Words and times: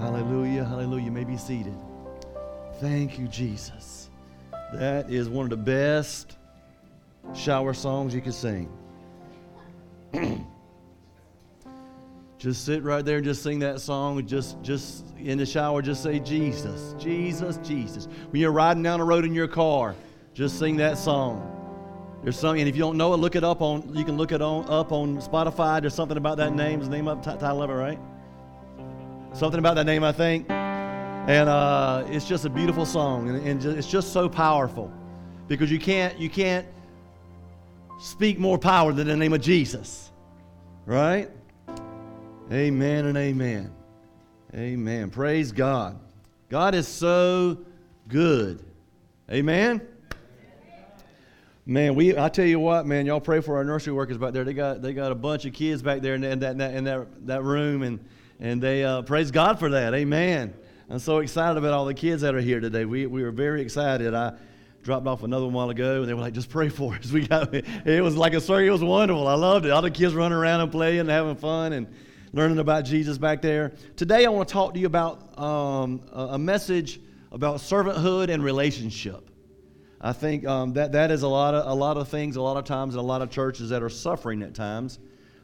Hallelujah, 0.00 0.64
hallelujah. 0.64 1.04
You 1.04 1.10
may 1.10 1.24
be 1.24 1.36
seated. 1.36 1.76
Thank 2.80 3.18
you, 3.18 3.28
Jesus. 3.28 4.08
That 4.72 5.10
is 5.10 5.28
one 5.28 5.44
of 5.44 5.50
the 5.50 5.58
best 5.58 6.38
shower 7.34 7.74
songs 7.74 8.14
you 8.14 8.22
can 8.22 8.32
sing. 8.32 8.72
just 12.38 12.64
sit 12.64 12.82
right 12.82 13.04
there 13.04 13.16
and 13.16 13.26
just 13.26 13.42
sing 13.42 13.58
that 13.58 13.82
song. 13.82 14.26
Just, 14.26 14.62
just 14.62 15.04
in 15.18 15.36
the 15.36 15.44
shower, 15.44 15.82
just 15.82 16.02
say 16.02 16.18
Jesus, 16.18 16.94
Jesus, 16.98 17.58
Jesus. 17.58 18.08
When 18.30 18.40
you're 18.40 18.52
riding 18.52 18.82
down 18.82 19.00
the 19.00 19.04
road 19.04 19.26
in 19.26 19.34
your 19.34 19.48
car, 19.48 19.94
just 20.32 20.58
sing 20.58 20.76
that 20.76 20.96
song. 20.96 21.46
There's 22.22 22.38
something, 22.38 22.62
and 22.62 22.68
if 22.70 22.74
you 22.74 22.80
don't 22.80 22.96
know 22.96 23.12
it, 23.12 23.18
look 23.18 23.36
it 23.36 23.44
up 23.44 23.60
on. 23.60 23.94
You 23.94 24.06
can 24.06 24.16
look 24.16 24.32
it 24.32 24.40
on 24.40 24.64
up 24.70 24.92
on 24.92 25.18
Spotify. 25.18 25.82
There's 25.82 25.94
something 25.94 26.16
about 26.16 26.38
that 26.38 26.54
name. 26.54 26.80
The 26.80 26.88
name 26.88 27.06
up 27.06 27.22
title 27.22 27.62
of 27.62 27.68
it, 27.68 27.74
right? 27.74 27.98
Something 29.32 29.58
about 29.60 29.76
that 29.76 29.86
name, 29.86 30.02
I 30.02 30.12
think. 30.12 30.50
And 30.50 31.48
uh, 31.48 32.04
it's 32.08 32.26
just 32.26 32.44
a 32.44 32.50
beautiful 32.50 32.84
song, 32.84 33.28
and, 33.28 33.46
and 33.46 33.60
just, 33.60 33.76
it's 33.76 33.86
just 33.86 34.12
so 34.12 34.28
powerful 34.28 34.92
because 35.46 35.70
you 35.70 35.78
can't 35.78 36.18
you 36.18 36.28
can't 36.28 36.66
speak 38.00 38.38
more 38.38 38.58
power 38.58 38.92
than 38.92 39.06
the 39.06 39.16
name 39.16 39.32
of 39.32 39.40
Jesus, 39.40 40.10
right? 40.86 41.30
Amen 42.50 43.06
and 43.06 43.16
amen. 43.16 43.72
Amen. 44.54 45.10
Praise 45.10 45.52
God. 45.52 46.00
God 46.48 46.74
is 46.74 46.88
so 46.88 47.58
good. 48.08 48.64
Amen. 49.30 49.80
Man, 51.64 51.94
we 51.94 52.18
I 52.18 52.28
tell 52.28 52.46
you 52.46 52.58
what, 52.58 52.86
man, 52.86 53.06
y'all 53.06 53.20
pray 53.20 53.40
for 53.40 53.56
our 53.56 53.64
nursery 53.64 53.92
workers 53.92 54.18
back 54.18 54.32
there. 54.32 54.42
They 54.42 54.54
got 54.54 54.82
they 54.82 54.92
got 54.92 55.12
a 55.12 55.14
bunch 55.14 55.44
of 55.44 55.52
kids 55.52 55.82
back 55.82 56.00
there 56.00 56.16
in 56.16 56.22
that 56.22 56.32
in 56.32 56.58
that, 56.58 56.74
in 56.74 56.84
that, 56.84 57.26
that 57.26 57.42
room, 57.44 57.82
and 57.82 58.04
and 58.40 58.60
they 58.60 58.82
uh, 58.82 59.02
praise 59.02 59.30
God 59.30 59.58
for 59.58 59.70
that. 59.70 59.94
Amen. 59.94 60.54
I'm 60.88 60.98
so 60.98 61.18
excited 61.18 61.58
about 61.58 61.72
all 61.72 61.84
the 61.84 61.94
kids 61.94 62.22
that 62.22 62.34
are 62.34 62.40
here 62.40 62.58
today. 62.58 62.84
We 62.84 63.06
we 63.06 63.22
were 63.22 63.30
very 63.30 63.62
excited. 63.62 64.12
I 64.14 64.32
dropped 64.82 65.06
off 65.06 65.22
another 65.22 65.44
one 65.44 65.52
while 65.52 65.70
ago, 65.70 66.00
and 66.00 66.08
they 66.08 66.14
were 66.14 66.22
like, 66.22 66.32
"Just 66.32 66.48
pray 66.48 66.68
for 66.68 66.94
us." 66.94 67.10
We 67.12 67.26
got 67.26 67.54
it 67.54 68.02
was 68.02 68.16
like 68.16 68.34
a 68.34 68.40
story. 68.40 68.66
It 68.66 68.70
was 68.70 68.82
wonderful. 68.82 69.28
I 69.28 69.34
loved 69.34 69.66
it. 69.66 69.70
All 69.70 69.82
the 69.82 69.90
kids 69.90 70.14
running 70.14 70.36
around 70.36 70.62
and 70.62 70.72
playing 70.72 71.00
and 71.00 71.10
having 71.10 71.36
fun 71.36 71.74
and 71.74 71.86
learning 72.32 72.58
about 72.58 72.86
Jesus 72.86 73.18
back 73.18 73.42
there. 73.42 73.72
Today, 73.96 74.24
I 74.24 74.30
want 74.30 74.48
to 74.48 74.52
talk 74.52 74.74
to 74.74 74.80
you 74.80 74.86
about 74.86 75.38
um, 75.38 76.00
a 76.12 76.38
message 76.38 76.98
about 77.30 77.56
servanthood 77.56 78.30
and 78.30 78.42
relationship. 78.42 79.30
I 80.00 80.12
think 80.14 80.46
um, 80.46 80.72
that 80.72 80.92
that 80.92 81.10
is 81.10 81.22
a 81.22 81.28
lot 81.28 81.54
of 81.54 81.66
a 81.66 81.74
lot 81.74 81.98
of 81.98 82.08
things, 82.08 82.36
a 82.36 82.42
lot 82.42 82.56
of 82.56 82.64
times, 82.64 82.94
in 82.94 83.00
a 83.00 83.02
lot 83.02 83.20
of 83.20 83.30
churches 83.30 83.68
that 83.68 83.82
are 83.82 83.90
suffering 83.90 84.42
at 84.42 84.54
times. 84.54 84.98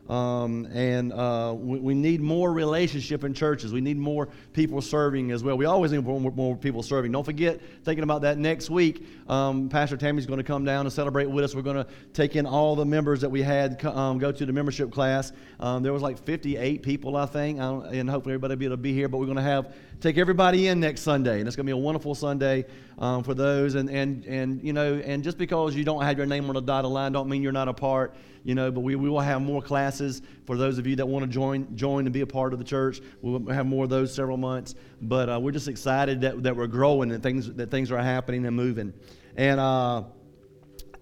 Um, 0.09 0.67
and 0.73 1.13
uh, 1.13 1.53
we, 1.57 1.81
we, 1.81 1.95
need 1.95 2.21
more 2.21 2.53
relationship 2.53 3.25
in 3.25 3.35
churches. 3.35 3.73
We 3.73 3.81
need 3.81 3.97
more 3.97 4.29
people 4.53 4.81
serving 4.81 5.33
as 5.33 5.43
well. 5.43 5.57
We 5.57 5.65
always 5.65 5.91
need 5.91 6.05
more, 6.05 6.21
more 6.21 6.57
people 6.57 6.85
serving. 6.85 7.11
Don't 7.11 7.25
forget, 7.25 7.61
thinking 7.83 8.05
about 8.05 8.23
that 8.23 8.39
next 8.39 8.71
week, 8.71 9.05
um, 9.29 9.69
Pastor 9.69 9.97
Tammy's 9.97 10.25
going 10.25 10.39
to 10.39 10.45
come 10.45 10.65
down 10.65 10.87
and 10.87 10.93
celebrate 10.93 11.27
with 11.27 11.45
us. 11.45 11.57
We're 11.57 11.63
going 11.63 11.85
to 11.85 11.87
take 12.13 12.37
in 12.37 12.47
all 12.47 12.77
the 12.77 12.85
members 12.85 13.21
that 13.23 13.31
we 13.31 13.43
had 13.43 13.85
um, 13.85 14.19
go 14.19 14.31
to 14.31 14.47
the 14.47 14.53
membership 14.53 14.93
class. 14.93 15.33
Um, 15.59 15.83
there 15.83 15.93
was 15.93 16.03
like 16.03 16.19
58 16.25 16.83
people, 16.83 17.17
I 17.17 17.27
think, 17.27 17.59
and 17.59 18.09
hopefully 18.09 18.35
everybody 18.35 18.53
will 18.53 18.59
be 18.59 18.67
able 18.67 18.77
to 18.77 18.83
be 18.83 18.93
here. 18.93 19.09
But 19.09 19.19
we're 19.19 19.27
going 19.27 19.37
to 19.39 19.43
have 19.43 19.75
take 20.01 20.19
everybody 20.19 20.69
in 20.69 20.81
next 20.81 21.03
Sunday, 21.03 21.39
and 21.39 21.47
it's 21.47 21.57
going 21.57 21.67
to 21.67 21.73
be 21.73 21.79
a 21.79 21.83
wonderful 21.83 22.15
Sunday 22.15 22.65
um, 22.99 23.23
for 23.23 23.35
those. 23.35 23.75
And 23.75 23.89
and 23.91 24.25
and 24.25 24.63
you 24.63 24.73
know, 24.73 24.95
and 24.95 25.23
just 25.23 25.39
because 25.39 25.75
you 25.75 25.85
don't 25.85 26.03
have 26.03 26.17
your 26.17 26.27
name 26.27 26.49
on 26.49 26.55
the 26.55 26.63
dotted 26.63 26.91
line, 26.91 27.13
don't 27.13 27.29
mean 27.29 27.43
you're 27.43 27.53
not 27.53 27.69
a 27.69 27.75
part 27.75 28.15
you 28.47 28.55
know, 28.55 28.71
but 28.71 28.81
we, 28.81 28.95
we 28.95 29.11
will 29.11 29.19
have 29.19 29.43
more 29.43 29.61
classes 29.61 30.23
for 30.45 30.57
those 30.57 30.79
of 30.79 30.87
you 30.87 30.95
that 30.95 31.07
want 31.07 31.25
to 31.25 31.29
join 31.29 31.75
join 31.75 32.07
and 32.07 32.13
be 32.13 32.21
a 32.21 32.27
part 32.27 32.53
of 32.53 32.61
the 32.61 32.65
church. 32.65 33.01
We'll 33.21 33.45
have 33.53 33.67
more 33.67 33.83
of 33.83 33.91
those 33.91 34.15
several 34.15 34.37
months. 34.37 34.77
But 35.03 35.29
uh, 35.29 35.41
we're 35.41 35.51
just 35.51 35.67
excited 35.67 36.21
that, 36.21 36.45
that 36.45 36.55
we're 36.57 36.69
growing 36.69 37.11
and 37.11 37.21
things 37.21 37.53
that 37.55 37.73
things 37.73 37.91
are 37.91 38.01
happening 38.01 38.47
and 38.47 38.55
moving. 38.55 38.93
And 39.37 39.59
uh, 39.59 40.05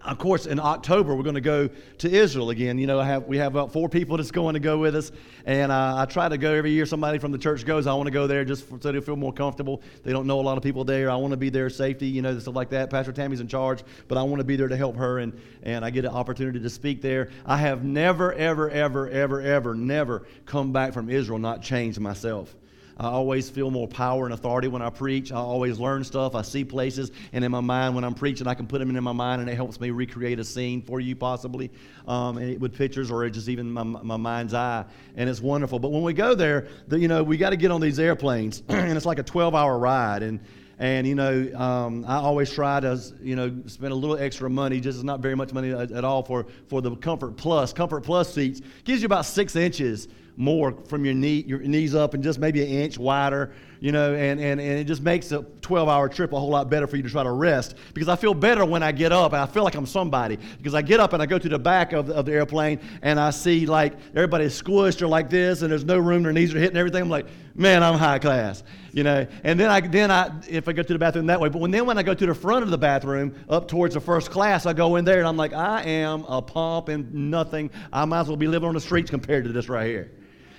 of 0.05 0.19
course, 0.19 0.45
in 0.45 0.61
October, 0.61 1.15
we're 1.15 1.23
going 1.23 1.35
to 1.35 1.41
go 1.41 1.69
to 1.99 2.11
Israel 2.11 2.51
again. 2.51 2.79
You 2.79 2.87
know, 2.87 3.01
have, 3.01 3.25
we 3.25 3.39
have 3.39 3.53
about 3.53 3.73
four 3.73 3.89
people 3.89 4.19
that's 4.19 4.31
going 4.31 4.53
to 4.53 4.61
go 4.61 4.79
with 4.79 4.95
us. 4.95 5.11
And 5.47 5.73
uh, 5.73 5.95
I 5.97 6.05
try 6.05 6.29
to 6.29 6.37
go 6.37 6.53
every 6.53 6.73
year. 6.73 6.85
Somebody 6.85 7.19
from 7.19 7.33
the 7.33 7.39
church 7.39 7.65
goes. 7.65 7.87
I 7.87 7.95
want 7.95 8.07
to 8.07 8.11
go 8.13 8.27
there 8.27 8.45
just 8.45 8.67
for, 8.67 8.79
so 8.81 8.93
they 8.93 9.01
feel 9.01 9.17
more 9.17 9.33
comfortable. 9.33 9.81
They 10.03 10.13
don't 10.13 10.27
know 10.27 10.41
a 10.41 10.43
lot 10.43 10.59
of 10.59 10.63
people 10.63 10.85
there. 10.85 11.11
I 11.11 11.17
want 11.17 11.31
to 11.31 11.39
be 11.39 11.49
there, 11.49 11.71
safety, 11.71 12.07
you 12.07 12.21
know, 12.21 12.39
stuff 12.39 12.55
like 12.55 12.69
that. 12.71 12.91
Pastor 12.91 13.13
Tammy's 13.13 13.41
in 13.41 13.49
charge, 13.49 13.83
but 14.07 14.19
I 14.19 14.23
want 14.23 14.41
to 14.41 14.45
be 14.45 14.57
there 14.57 14.69
to 14.69 14.77
help 14.77 14.97
her. 14.97 15.21
And, 15.21 15.41
and 15.63 15.85
I 15.85 15.91
get 15.91 16.05
an 16.05 16.13
opportunity 16.13 16.61
to 16.61 16.71
speak 16.71 17.01
there. 17.01 17.31
I 17.47 17.57
have 17.57 17.83
never, 17.83 18.35
ever, 18.35 18.69
ever, 18.71 19.09
ever, 19.09 19.41
ever, 19.41 19.75
never 19.75 20.27
come 20.45 20.73
back 20.73 20.93
from 20.93 21.09
Israel 21.09 21.39
not 21.39 21.63
changed 21.63 21.99
myself. 21.99 22.55
I 22.99 23.07
always 23.07 23.51
feel 23.51 23.71
more 23.71 23.89
power 23.89 24.25
and 24.25 24.35
authority 24.35 24.69
when 24.69 24.83
I 24.83 24.91
preach. 24.91 25.33
I 25.33 25.37
always 25.37 25.79
learn 25.79 26.05
stuff. 26.05 26.35
I 26.35 26.43
see 26.43 26.65
places, 26.65 27.11
and 27.33 27.45
in 27.45 27.51
my 27.51 27.61
mind, 27.61 27.95
when 27.95 28.05
I'm 28.05 28.15
preaching, 28.15 28.47
I 28.47 28.55
can 28.55 28.67
put 28.67 28.79
them 28.79 28.95
in 28.95 29.03
my 29.03 29.13
mind, 29.13 29.41
and 29.41 29.51
it 29.51 29.55
helps 29.55 29.81
me 29.81 29.91
recreate 29.91 30.39
a 30.39 30.45
scene 30.45 30.83
for 30.83 31.01
you, 31.01 31.17
possibly, 31.17 31.71
um, 32.07 32.37
with 32.59 32.75
pictures 32.75 33.11
or 33.11 33.29
just 33.31 33.49
even 33.49 33.71
my, 33.71 33.83
my 33.83 34.17
mind's 34.17 34.55
eye. 34.55 34.85
And 35.17 35.29
it's 35.29 35.41
wonderful. 35.41 35.79
But 35.79 35.91
when 35.91 36.03
we 36.03 36.13
go 36.13 36.35
there, 36.35 36.69
the, 36.87 36.99
you 36.99 37.09
know, 37.09 37.23
we 37.23 37.37
got 37.37 37.51
to 37.51 37.57
get 37.57 37.71
on 37.71 37.81
these 37.81 37.99
airplanes, 37.99 38.63
and 38.69 38.97
it's 38.97 39.07
like 39.07 39.19
a 39.19 39.25
12 39.25 39.55
hour 39.55 39.77
ride. 39.79 40.23
And 40.23 40.41
and 40.79 41.07
you 41.07 41.15
know, 41.15 41.53
um, 41.55 42.05
I 42.07 42.17
always 42.17 42.51
try 42.53 42.81
to 42.81 43.01
you 43.23 43.37
know 43.37 43.55
spend 43.67 43.93
a 43.93 43.95
little 43.95 44.17
extra 44.17 44.51
money. 44.51 44.81
Just 44.81 45.05
not 45.05 45.21
very 45.21 45.37
much 45.37 45.53
money 45.53 45.71
at, 45.71 45.93
at 45.93 46.05
all 46.05 46.23
for 46.23 46.47
for 46.69 46.83
the 46.83 46.95
Comfort 46.97 47.37
Plus. 47.37 47.73
Comfort 47.73 48.03
Plus 48.03 48.33
seats 48.33 48.61
gives 48.83 49.01
you 49.01 49.07
about 49.07 49.25
six 49.25 49.55
inches 49.55 50.09
more 50.37 50.73
from 50.89 51.05
your 51.05 51.15
knee, 51.15 51.45
your 51.47 51.61
knees 51.61 51.95
up, 51.95 52.15
and 52.15 52.23
just 52.23 52.39
maybe 52.39 52.63
an 52.63 52.69
inch 52.69 52.99
wider, 52.99 53.53
you 53.85 53.93
know, 53.93 54.15
and, 54.15 54.41
and, 54.41 54.61
and 54.61 54.79
it 54.79 54.85
just 54.85 55.03
makes 55.03 55.31
a 55.31 55.43
12 55.61 55.89
hour 55.89 56.09
trip 56.09 56.33
a 56.33 56.41
whole 56.41 56.49
lot 56.49 56.71
better 56.71 56.87
for 56.87 56.97
you 56.97 57.03
to 57.03 57.11
try 57.11 57.23
to 57.23 57.31
rest 57.31 57.77
because 57.93 58.09
I 58.09 58.17
feel 58.17 58.33
better 58.33 58.65
when 58.65 58.83
I 58.83 58.93
get 58.93 59.13
up 59.13 59.33
and 59.35 59.43
I 59.43 59.47
feel 59.47 59.63
like 59.63 59.75
I'm 59.75 59.85
somebody 59.85 60.39
because 60.57 60.75
I 60.75 60.81
get 60.81 61.01
up 61.01 61.13
and 61.13 61.23
I 61.23 61.27
go 61.27 61.39
to 61.39 61.49
the 61.51 61.59
back 61.59 61.93
of 61.93 62.07
the, 62.07 62.15
of 62.15 62.25
the 62.25 62.33
airplane 62.33 62.81
and 63.03 63.21
I 63.21 63.29
see 63.29 63.67
like 63.67 63.93
everybody's 64.15 64.61
squished 64.61 65.03
or 65.03 65.07
like 65.07 65.29
this 65.29 65.61
and 65.61 65.71
there's 65.71 65.85
no 65.85 65.99
room, 65.99 66.23
their 66.23 66.33
knees 66.33 66.55
are 66.55 66.59
hitting 66.59 66.79
everything. 66.79 67.03
I'm 67.03 67.11
like, 67.11 67.27
man, 67.55 67.83
I'm 67.83 67.99
high 67.99 68.19
class, 68.19 68.63
you 68.93 69.05
know. 69.05 69.27
And 69.45 69.61
then 69.61 69.71
I, 69.71 69.81
then 69.81 70.11
I, 70.11 70.33
if 70.49 70.67
I 70.67 70.73
go 70.73 70.83
to 70.83 70.93
the 70.93 70.99
bathroom 70.99 71.27
that 71.27 71.39
way, 71.39 71.51
but 71.51 71.61
when 71.61 71.71
then 71.71 71.85
when 71.85 71.99
I 71.99 72.03
go 72.03 72.15
to 72.15 72.27
the 72.27 72.35
front 72.35 72.63
of 72.63 72.71
the 72.71 72.79
bathroom 72.79 73.35
up 73.51 73.69
towards 73.69 73.93
the 73.93 74.01
first 74.01 74.31
class, 74.31 74.65
I 74.65 74.73
go 74.73 74.97
in 74.97 75.05
there 75.05 75.19
and 75.19 75.29
I'm 75.29 75.37
like, 75.37 75.53
I 75.53 75.83
am 75.83 76.25
a 76.27 76.41
pump 76.41 76.89
and 76.89 77.13
nothing. 77.31 77.71
I 77.93 78.07
might 78.07 78.21
as 78.21 78.29
well 78.29 78.37
be 78.39 78.49
living 78.49 78.69
on 78.69 78.75
the 78.75 78.81
streets 78.81 79.11
compared 79.11 79.45
to 79.45 79.53
this 79.53 79.69
right 79.69 79.87
here 79.87 80.11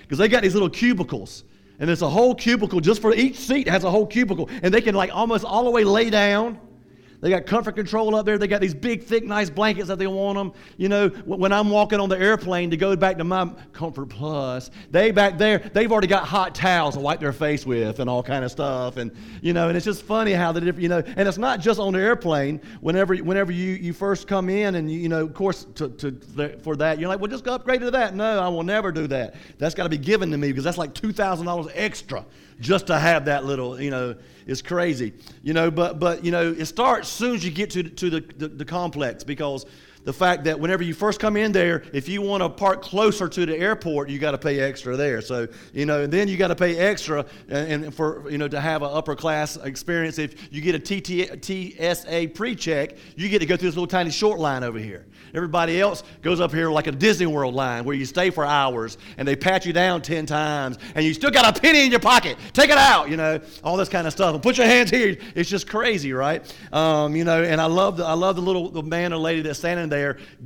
because 0.06 0.18
they 0.18 0.28
got 0.28 0.42
these 0.42 0.54
little 0.54 0.70
cubicles. 0.70 1.44
And 1.78 1.88
there's 1.88 2.02
a 2.02 2.08
whole 2.08 2.34
cubicle 2.34 2.80
just 2.80 3.02
for 3.02 3.12
each 3.12 3.36
seat 3.36 3.68
has 3.68 3.84
a 3.84 3.90
whole 3.90 4.06
cubicle. 4.06 4.48
And 4.62 4.72
they 4.72 4.80
can 4.80 4.94
like 4.94 5.14
almost 5.14 5.44
all 5.44 5.64
the 5.64 5.70
way 5.70 5.84
lay 5.84 6.08
down 6.08 6.58
they 7.20 7.30
got 7.30 7.46
comfort 7.46 7.76
control 7.76 8.14
up 8.14 8.26
there. 8.26 8.38
They 8.38 8.46
got 8.46 8.60
these 8.60 8.74
big, 8.74 9.04
thick, 9.04 9.24
nice 9.24 9.50
blankets 9.50 9.88
that 9.88 9.98
they 9.98 10.06
want 10.06 10.36
them. 10.36 10.52
You 10.76 10.88
know, 10.88 11.08
when 11.08 11.52
I'm 11.52 11.70
walking 11.70 12.00
on 12.00 12.08
the 12.08 12.18
airplane 12.18 12.70
to 12.70 12.76
go 12.76 12.94
back 12.96 13.18
to 13.18 13.24
my 13.24 13.50
Comfort 13.72 14.08
Plus, 14.08 14.70
they 14.90 15.10
back 15.10 15.38
there, 15.38 15.58
they've 15.58 15.90
already 15.90 16.06
got 16.06 16.24
hot 16.26 16.54
towels 16.54 16.94
to 16.94 17.00
wipe 17.00 17.20
their 17.20 17.32
face 17.32 17.64
with 17.64 18.00
and 18.00 18.10
all 18.10 18.22
kind 18.22 18.44
of 18.44 18.50
stuff. 18.50 18.96
And, 18.96 19.10
you 19.40 19.52
know, 19.52 19.68
and 19.68 19.76
it's 19.76 19.86
just 19.86 20.02
funny 20.02 20.32
how 20.32 20.52
the 20.52 20.60
different, 20.60 20.82
you 20.82 20.88
know, 20.88 21.02
and 21.16 21.28
it's 21.28 21.38
not 21.38 21.60
just 21.60 21.80
on 21.80 21.92
the 21.92 22.00
airplane. 22.00 22.60
Whenever, 22.80 23.16
whenever 23.16 23.52
you, 23.52 23.72
you 23.72 23.92
first 23.92 24.28
come 24.28 24.48
in 24.48 24.74
and, 24.74 24.90
you, 24.90 24.98
you 24.98 25.08
know, 25.08 25.24
of 25.24 25.34
course, 25.34 25.66
to, 25.76 25.88
to, 25.88 26.58
for 26.62 26.76
that, 26.76 26.98
you're 26.98 27.08
like, 27.08 27.20
well, 27.20 27.30
just 27.30 27.44
go 27.44 27.54
upgrade 27.54 27.80
to 27.80 27.90
that. 27.92 28.14
No, 28.14 28.40
I 28.40 28.48
will 28.48 28.62
never 28.62 28.92
do 28.92 29.06
that. 29.08 29.34
That's 29.58 29.74
got 29.74 29.84
to 29.84 29.88
be 29.88 29.98
given 29.98 30.30
to 30.30 30.38
me 30.38 30.48
because 30.48 30.64
that's 30.64 30.78
like 30.78 30.94
$2,000 30.94 31.70
extra 31.74 32.24
just 32.60 32.86
to 32.88 32.98
have 32.98 33.26
that 33.26 33.44
little, 33.44 33.80
you 33.80 33.90
know, 33.90 34.16
it's 34.46 34.62
crazy. 34.62 35.12
You 35.42 35.52
know, 35.52 35.70
but 35.70 35.98
but 35.98 36.24
you 36.24 36.30
know, 36.30 36.52
it 36.52 36.66
starts 36.66 37.08
soon 37.08 37.34
as 37.34 37.44
you 37.44 37.50
get 37.50 37.70
to 37.70 37.82
to 37.82 38.10
the, 38.10 38.20
the, 38.20 38.48
the 38.48 38.64
complex 38.64 39.24
because 39.24 39.66
the 40.06 40.12
fact 40.12 40.44
that 40.44 40.58
whenever 40.58 40.84
you 40.84 40.94
first 40.94 41.18
come 41.18 41.36
in 41.36 41.50
there, 41.50 41.82
if 41.92 42.08
you 42.08 42.22
want 42.22 42.40
to 42.40 42.48
park 42.48 42.80
closer 42.80 43.28
to 43.28 43.44
the 43.44 43.58
airport, 43.58 44.08
you 44.08 44.20
got 44.20 44.30
to 44.30 44.38
pay 44.38 44.60
extra 44.60 44.96
there. 44.96 45.20
So 45.20 45.48
you 45.74 45.84
know, 45.84 46.02
and 46.02 46.12
then 46.12 46.28
you 46.28 46.36
got 46.36 46.48
to 46.48 46.54
pay 46.54 46.78
extra, 46.78 47.26
and, 47.48 47.84
and, 47.84 47.94
for 47.94 48.30
you 48.30 48.38
know 48.38 48.46
to 48.46 48.60
have 48.60 48.82
an 48.82 48.90
upper 48.92 49.16
class 49.16 49.56
experience. 49.56 50.20
If 50.20 50.52
you 50.54 50.60
get 50.60 50.76
a 50.76 50.78
TT, 50.78 51.44
TSA 51.44 52.28
pre-check, 52.34 52.96
you 53.16 53.28
get 53.28 53.40
to 53.40 53.46
go 53.46 53.56
through 53.56 53.68
this 53.68 53.74
little 53.74 53.88
tiny 53.88 54.10
short 54.10 54.38
line 54.38 54.62
over 54.62 54.78
here. 54.78 55.06
Everybody 55.34 55.80
else 55.80 56.04
goes 56.22 56.40
up 56.40 56.52
here 56.52 56.70
like 56.70 56.86
a 56.86 56.92
Disney 56.92 57.26
World 57.26 57.54
line 57.54 57.84
where 57.84 57.96
you 57.96 58.06
stay 58.06 58.30
for 58.30 58.44
hours 58.44 58.96
and 59.18 59.26
they 59.26 59.34
pat 59.34 59.66
you 59.66 59.72
down 59.72 60.02
10 60.02 60.24
times 60.24 60.78
and 60.94 61.04
you 61.04 61.12
still 61.12 61.32
got 61.32 61.56
a 61.56 61.60
penny 61.60 61.84
in 61.84 61.90
your 61.90 62.00
pocket. 62.00 62.38
Take 62.52 62.70
it 62.70 62.78
out, 62.78 63.10
you 63.10 63.16
know, 63.16 63.40
all 63.64 63.76
this 63.76 63.88
kind 63.88 64.06
of 64.06 64.12
stuff. 64.12 64.34
And 64.34 64.42
put 64.42 64.56
your 64.56 64.66
hands 64.66 64.88
here. 64.88 65.16
It's 65.34 65.50
just 65.50 65.68
crazy, 65.68 66.12
right? 66.12 66.42
Um, 66.72 67.16
you 67.16 67.24
know, 67.24 67.42
and 67.42 67.60
I 67.60 67.66
love 67.66 67.96
the, 67.96 68.04
I 68.04 68.12
love 68.12 68.36
the 68.36 68.42
little 68.42 68.70
the 68.70 68.82
man 68.82 69.12
or 69.12 69.18
lady 69.18 69.42
that's 69.42 69.58
standing 69.58 69.88
there 69.88 69.95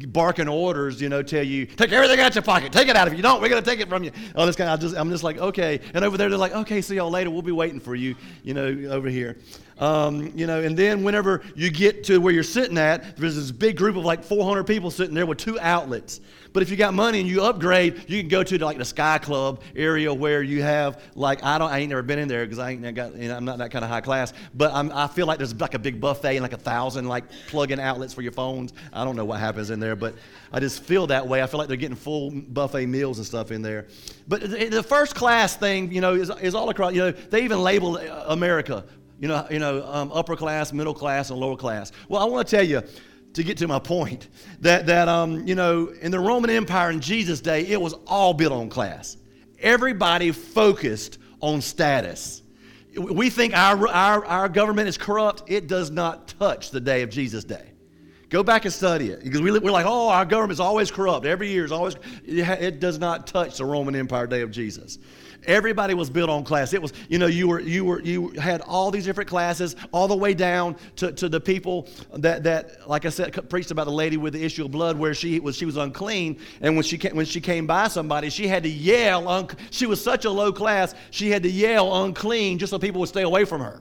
barking 0.08 0.49
orders, 0.49 1.00
you 1.00 1.08
know, 1.08 1.23
tell 1.23 1.43
you, 1.43 1.67
take 1.67 1.93
everything 1.93 2.20
out 2.20 2.35
your 2.35 2.43
pocket. 2.43 2.73
Take 2.73 2.88
it 2.88 2.97
out. 2.97 3.08
If 3.08 3.14
you 3.14 3.23
don't, 3.23 3.41
we're 3.41 3.49
going 3.49 3.62
to 3.62 3.69
take 3.69 3.81
it 3.81 3.88
from 3.88 4.05
you. 4.05 4.12
All 4.35 4.47
this 4.47 4.56
of, 4.56 4.69
I 4.69 4.76
just, 4.76 4.97
I'm 4.97 5.11
just 5.11 5.25
like, 5.25 5.38
okay. 5.38 5.81
And 5.94 6.05
over 6.05 6.17
there, 6.17 6.29
they're 6.29 6.38
like, 6.38 6.55
okay, 6.55 6.81
see 6.81 6.97
y'all 6.97 7.11
later. 7.11 7.31
We'll 7.31 7.43
be 7.43 7.52
waiting 7.52 7.81
for 7.81 7.94
you, 7.94 8.14
you 8.43 8.55
know, 8.55 8.67
over 8.91 9.08
here. 9.08 9.38
Um, 9.81 10.31
you 10.37 10.47
know, 10.47 10.62
and 10.62 10.77
then 10.77 11.03
whenever 11.03 11.43
you 11.56 11.71
get 11.71 12.05
to 12.05 12.19
where 12.19 12.32
you're 12.32 12.43
sitting 12.43 12.77
at, 12.77 13.17
there's 13.17 13.35
this 13.35 13.50
big 13.50 13.79
group 13.79 13.97
of 13.97 14.05
like 14.05 14.23
400 14.23 14.65
people 14.65 14.91
sitting 14.91 15.15
there 15.15 15.25
with 15.25 15.38
two 15.38 15.59
outlets. 15.59 16.21
But 16.53 16.62
if 16.62 16.71
you 16.71 16.77
got 16.77 16.94
money 16.94 17.21
and 17.21 17.29
you 17.29 17.43
upgrade, 17.43 18.05
you 18.09 18.21
can 18.21 18.29
go 18.29 18.43
to 18.43 18.65
like 18.65 18.77
the 18.77 18.85
Sky 18.85 19.19
Club 19.19 19.62
area 19.75 20.12
where 20.12 20.43
you 20.43 20.62
have 20.62 21.03
like 21.15 21.43
I 21.44 21.59
don't 21.59 21.71
I 21.71 21.79
ain't 21.79 21.91
never 21.91 22.03
been 22.03 22.19
in 22.19 22.29
there 22.29 22.44
because 22.44 22.59
I 22.59 22.73
ain't 22.73 22.94
got 22.94 23.15
you 23.15 23.29
know, 23.29 23.37
I'm 23.37 23.44
not 23.44 23.59
that 23.59 23.71
kind 23.71 23.85
of 23.85 23.91
high 23.91 24.00
class. 24.00 24.32
But 24.55 24.73
I'm, 24.75 24.91
I 24.93 25.06
feel 25.06 25.27
like 25.27 25.38
there's 25.38 25.59
like 25.59 25.75
a 25.75 25.79
big 25.79 26.00
buffet 26.00 26.37
and 26.37 26.43
like 26.43 26.53
a 26.53 26.59
thousand 26.59 27.06
like 27.09 27.25
plug-in 27.49 27.79
outlets 27.79 28.12
for 28.12 28.23
your 28.23 28.33
phones. 28.33 28.73
I 28.93 29.05
don't 29.05 29.17
know 29.17 29.25
what 29.25 29.41
happens 29.41 29.71
in 29.71 29.81
there, 29.81 29.97
but 29.97 30.15
I 30.53 30.61
just 30.61 30.83
feel 30.83 31.06
that 31.06 31.26
way. 31.26 31.43
I 31.43 31.47
feel 31.47 31.59
like 31.59 31.69
they're 31.69 31.76
getting 31.76 31.97
full 31.97 32.31
buffet 32.33 32.87
meals 32.87 33.19
and 33.19 33.26
stuff 33.26 33.53
in 33.53 33.62
there. 33.62 33.87
But 34.26 34.43
the 34.43 34.83
first 34.83 35.15
class 35.15 35.56
thing, 35.56 35.93
you 35.93 36.00
know, 36.00 36.15
is, 36.15 36.31
is 36.43 36.55
all 36.55 36.69
across. 36.71 36.93
You 36.93 37.00
know, 37.00 37.11
they 37.12 37.44
even 37.44 37.61
label 37.61 37.97
America 38.26 38.85
you 39.20 39.28
know, 39.28 39.46
you 39.50 39.58
know 39.61 39.87
um, 39.87 40.11
upper 40.12 40.34
class, 40.34 40.72
middle 40.72 40.94
class, 40.94 41.31
and 41.31 41.38
lower 41.38 41.56
class. 41.56 41.93
Well, 42.08 42.20
I 42.20 42.25
want 42.25 42.49
to 42.49 42.56
tell 42.56 42.67
you, 42.67 42.82
to 43.34 43.44
get 43.44 43.58
to 43.58 43.69
my 43.69 43.78
point 43.78 44.28
that, 44.61 44.87
that 44.87 45.08
um, 45.08 45.46
you 45.46 45.55
know 45.55 45.93
in 46.00 46.11
the 46.11 46.19
roman 46.19 46.50
empire 46.50 46.90
in 46.90 47.00
jesus 47.00 47.40
day 47.40 47.67
it 47.67 47.81
was 47.81 47.94
all 48.06 48.34
built 48.34 48.52
on 48.52 48.69
class. 48.69 49.17
Everybody 49.61 50.32
focused 50.32 51.19
on 51.40 51.61
status. 51.61 52.43
We 52.96 53.31
think 53.31 53.55
our, 53.55 53.87
our, 53.88 54.25
our 54.25 54.49
government 54.49 54.88
is 54.88 54.96
corrupt. 54.96 55.44
It 55.49 55.66
does 55.66 55.90
not 55.90 56.28
touch 56.28 56.70
the 56.70 56.81
day 56.81 57.02
of 57.02 57.11
jesus 57.11 57.44
day. 57.44 57.66
Go 58.31 58.43
back 58.43 58.64
and 58.64 58.73
study 58.73 59.11
it 59.11 59.23
because 59.23 59.43
we, 59.43 59.56
we're 59.58 59.70
like 59.70 59.87
oh 59.87 60.08
our 60.08 60.25
government's 60.25 60.61
always 60.61 60.90
corrupt. 60.90 61.26
Every 61.26 61.50
year 61.50 61.64
is 61.64 61.73
always 61.73 61.96
it 62.25 62.81
does 62.81 62.99
not 62.99 63.26
touch 63.26 63.58
the 63.58 63.64
roman 63.64 63.94
empire 63.94 64.26
day 64.26 64.40
of 64.40 64.50
jesus 64.50 64.99
Everybody 65.46 65.94
was 65.94 66.10
built 66.10 66.28
on 66.28 66.44
class. 66.44 66.72
It 66.72 66.82
was, 66.82 66.92
you 67.08 67.19
know, 67.19 67.26
you 67.26 67.48
were 67.48 67.60
you 67.60 67.84
were 67.84 68.00
you 68.02 68.28
had 68.31 68.60
all 68.62 68.90
these 68.90 69.04
different 69.04 69.31
classes, 69.31 69.75
all 69.92 70.06
the 70.06 70.16
way 70.16 70.34
down 70.34 70.76
to, 70.96 71.12
to 71.12 71.28
the 71.28 71.40
people 71.40 71.88
that 72.12 72.42
that, 72.42 72.88
like 72.88 73.06
I 73.06 73.08
said, 73.08 73.48
preached 73.48 73.70
about 73.70 73.84
the 73.84 73.92
lady 73.92 74.16
with 74.16 74.34
the 74.34 74.44
issue 74.44 74.64
of 74.64 74.70
blood, 74.70 74.98
where 74.98 75.14
she 75.14 75.40
was 75.40 75.56
she 75.56 75.64
was 75.64 75.76
unclean, 75.76 76.38
and 76.60 76.76
when 76.76 76.84
she 76.84 76.98
came, 76.98 77.16
when 77.16 77.26
she 77.26 77.40
came 77.40 77.66
by 77.66 77.88
somebody, 77.88 78.28
she 78.28 78.48
had 78.48 78.62
to 78.64 78.69
yell. 78.69 79.28
Un- 79.28 79.48
she 79.70 79.87
was 79.87 80.02
such 80.02 80.25
a 80.25 80.31
low 80.31 80.52
class, 80.52 80.94
she 81.10 81.31
had 81.31 81.42
to 81.42 81.50
yell 81.50 82.04
unclean 82.04 82.58
just 82.58 82.70
so 82.70 82.78
people 82.78 83.00
would 83.00 83.08
stay 83.08 83.22
away 83.22 83.44
from 83.44 83.60
her. 83.60 83.81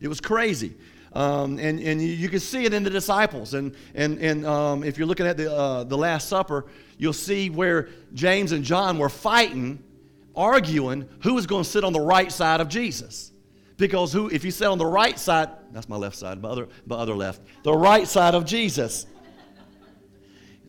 It 0.00 0.08
was 0.08 0.20
crazy. 0.20 0.74
Um, 1.14 1.58
and, 1.58 1.78
and 1.78 2.00
you 2.02 2.28
can 2.28 2.40
see 2.40 2.64
it 2.64 2.72
in 2.72 2.82
the 2.82 2.90
disciples. 2.90 3.52
And, 3.54 3.74
and, 3.94 4.18
and 4.18 4.46
um, 4.46 4.82
if 4.82 4.96
you're 4.96 5.06
looking 5.06 5.26
at 5.26 5.36
the, 5.36 5.54
uh, 5.54 5.84
the 5.84 5.96
Last 5.96 6.28
Supper, 6.28 6.64
you'll 6.96 7.12
see 7.12 7.50
where 7.50 7.90
James 8.14 8.52
and 8.52 8.64
John 8.64 8.98
were 8.98 9.10
fighting 9.10 9.82
arguing 10.36 11.08
who 11.22 11.34
was 11.34 11.46
going 11.46 11.64
to 11.64 11.68
sit 11.68 11.84
on 11.84 11.92
the 11.92 12.00
right 12.00 12.30
side 12.30 12.60
of 12.60 12.68
Jesus. 12.68 13.32
Because 13.76 14.12
who, 14.12 14.28
if 14.28 14.44
you 14.44 14.50
sit 14.50 14.68
on 14.68 14.78
the 14.78 14.86
right 14.86 15.18
side, 15.18 15.48
that's 15.72 15.88
my 15.88 15.96
left 15.96 16.16
side, 16.16 16.40
my 16.40 16.50
other, 16.50 16.68
my 16.86 16.96
other 16.96 17.14
left, 17.14 17.42
the 17.64 17.72
right 17.72 18.06
side 18.06 18.34
of 18.34 18.44
Jesus. 18.44 19.06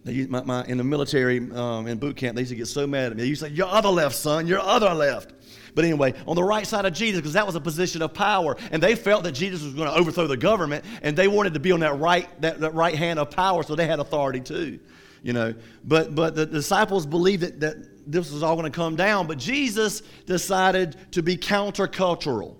They, 0.04 0.26
my, 0.26 0.44
my, 0.44 0.66
in 0.66 0.78
the 0.78 0.84
military, 0.84 1.38
um, 1.52 1.88
in 1.88 1.98
boot 1.98 2.18
camp, 2.18 2.36
they 2.36 2.42
used 2.42 2.50
to 2.50 2.56
get 2.56 2.68
so 2.68 2.86
mad 2.86 3.12
at 3.12 3.18
me. 3.18 3.24
They 3.24 3.30
used 3.30 3.42
to 3.42 3.50
say, 3.50 3.54
Your 3.54 3.68
other 3.68 3.90
left, 3.90 4.16
son, 4.16 4.48
your 4.48 4.60
other 4.60 4.94
left. 4.94 5.34
But 5.76 5.86
anyway, 5.86 6.14
on 6.28 6.36
the 6.36 6.44
right 6.44 6.68
side 6.68 6.86
of 6.86 6.94
Jesus, 6.94 7.22
because 7.22 7.34
that 7.34 7.46
was 7.46 7.56
a 7.56 7.62
position 7.62 8.02
of 8.02 8.14
power, 8.14 8.58
and 8.72 8.84
they 8.84 8.96
felt 8.96 9.24
that 9.24 9.32
Jesus 9.32 9.64
was 9.64 9.74
going 9.74 9.88
to 9.88 9.96
overthrow 9.96 10.28
the 10.28 10.38
government, 10.38 10.84
and 11.02 11.18
they 11.18 11.28
wanted 11.28 11.54
to 11.54 11.60
be 11.60 11.72
on 11.72 11.80
that 11.80 12.00
right, 12.00 12.30
that, 12.42 12.60
that 12.60 12.74
right 12.74 12.96
hand 12.96 13.18
of 13.18 13.32
power, 13.32 13.64
so 13.64 13.76
they 13.76 13.88
had 13.88 14.00
authority 14.00 14.40
too. 14.40 14.80
You 15.24 15.32
know, 15.32 15.54
but 15.86 16.14
but 16.14 16.36
the 16.36 16.46
disciples 16.46 17.06
believed 17.06 17.44
that, 17.44 17.60
that 17.62 17.93
this 18.06 18.32
was 18.32 18.44
all 18.44 18.56
going 18.56 18.72
to 18.72 18.76
come 18.76 18.96
down, 18.96 19.28
but 19.28 19.38
Jesus 19.38 20.02
decided 20.26 20.96
to 21.12 21.24
be 21.24 21.38
countercultural. 21.38 22.56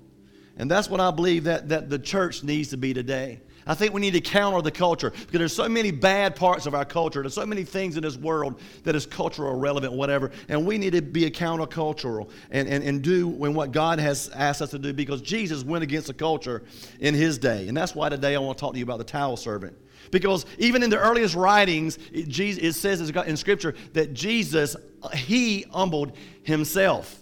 And 0.58 0.70
that's 0.70 0.90
what 0.90 1.00
I 1.00 1.12
believe 1.12 1.46
that, 1.46 1.70
that 1.70 1.90
the 1.90 2.00
church 2.00 2.44
needs 2.44 2.70
to 2.70 2.78
be 2.78 2.94
today. 2.94 3.42
I 3.66 3.76
think 3.76 3.94
we 3.94 4.02
need 4.02 4.14
to 4.14 4.22
counter 4.22 4.62
the 4.62 4.72
culture 4.72 5.10
because 5.12 5.40
there's 5.40 5.56
so 5.56 5.70
many 5.70 5.92
bad 5.92 6.36
parts 6.36 6.66
of 6.66 6.76
our 6.76 6.84
culture. 6.86 7.22
There's 7.22 7.34
so 7.34 7.46
many 7.46 7.64
things 7.64 7.96
in 7.96 8.04
this 8.04 8.18
world 8.18 8.60
that 8.84 8.96
is 8.96 9.06
cultural, 9.06 9.58
relevant, 9.58 9.94
whatever. 9.94 10.32
And 10.50 10.66
we 10.66 10.78
need 10.78 10.94
to 10.94 11.02
be 11.02 11.26
a 11.26 11.32
countercultural 11.32 12.30
and, 12.52 12.68
and, 12.68 12.84
and 12.84 13.02
do 13.02 13.28
when 13.28 13.54
what 13.54 13.72
God 13.72 14.00
has 14.00 14.30
asked 14.30 14.62
us 14.62 14.72
to 14.72 14.80
do 14.80 14.94
because 14.94 15.22
Jesus 15.22 15.64
went 15.64 15.84
against 15.84 16.08
the 16.08 16.14
culture 16.14 16.64
in 17.00 17.14
his 17.14 17.38
day. 17.38 17.68
And 17.68 17.78
that's 17.78 17.96
why 17.96 18.10
today 18.10 18.36
I 18.36 18.40
want 18.40 18.58
to 18.58 18.62
talk 18.62 18.74
to 18.74 18.80
you 18.80 18.84
about 18.84 18.98
the 18.98 19.06
towel 19.06 19.38
servant. 19.38 19.78
Because 20.12 20.46
even 20.58 20.84
in 20.84 20.90
the 20.90 21.00
earliest 21.00 21.34
writings, 21.34 21.98
it, 22.12 22.28
Jesus, 22.28 22.62
it 22.62 22.74
says 22.74 23.10
in 23.10 23.38
Scripture 23.38 23.74
that 23.94 24.14
Jesus, 24.14 24.76
he 25.14 25.66
humbled 25.72 26.14
himself. 26.44 27.20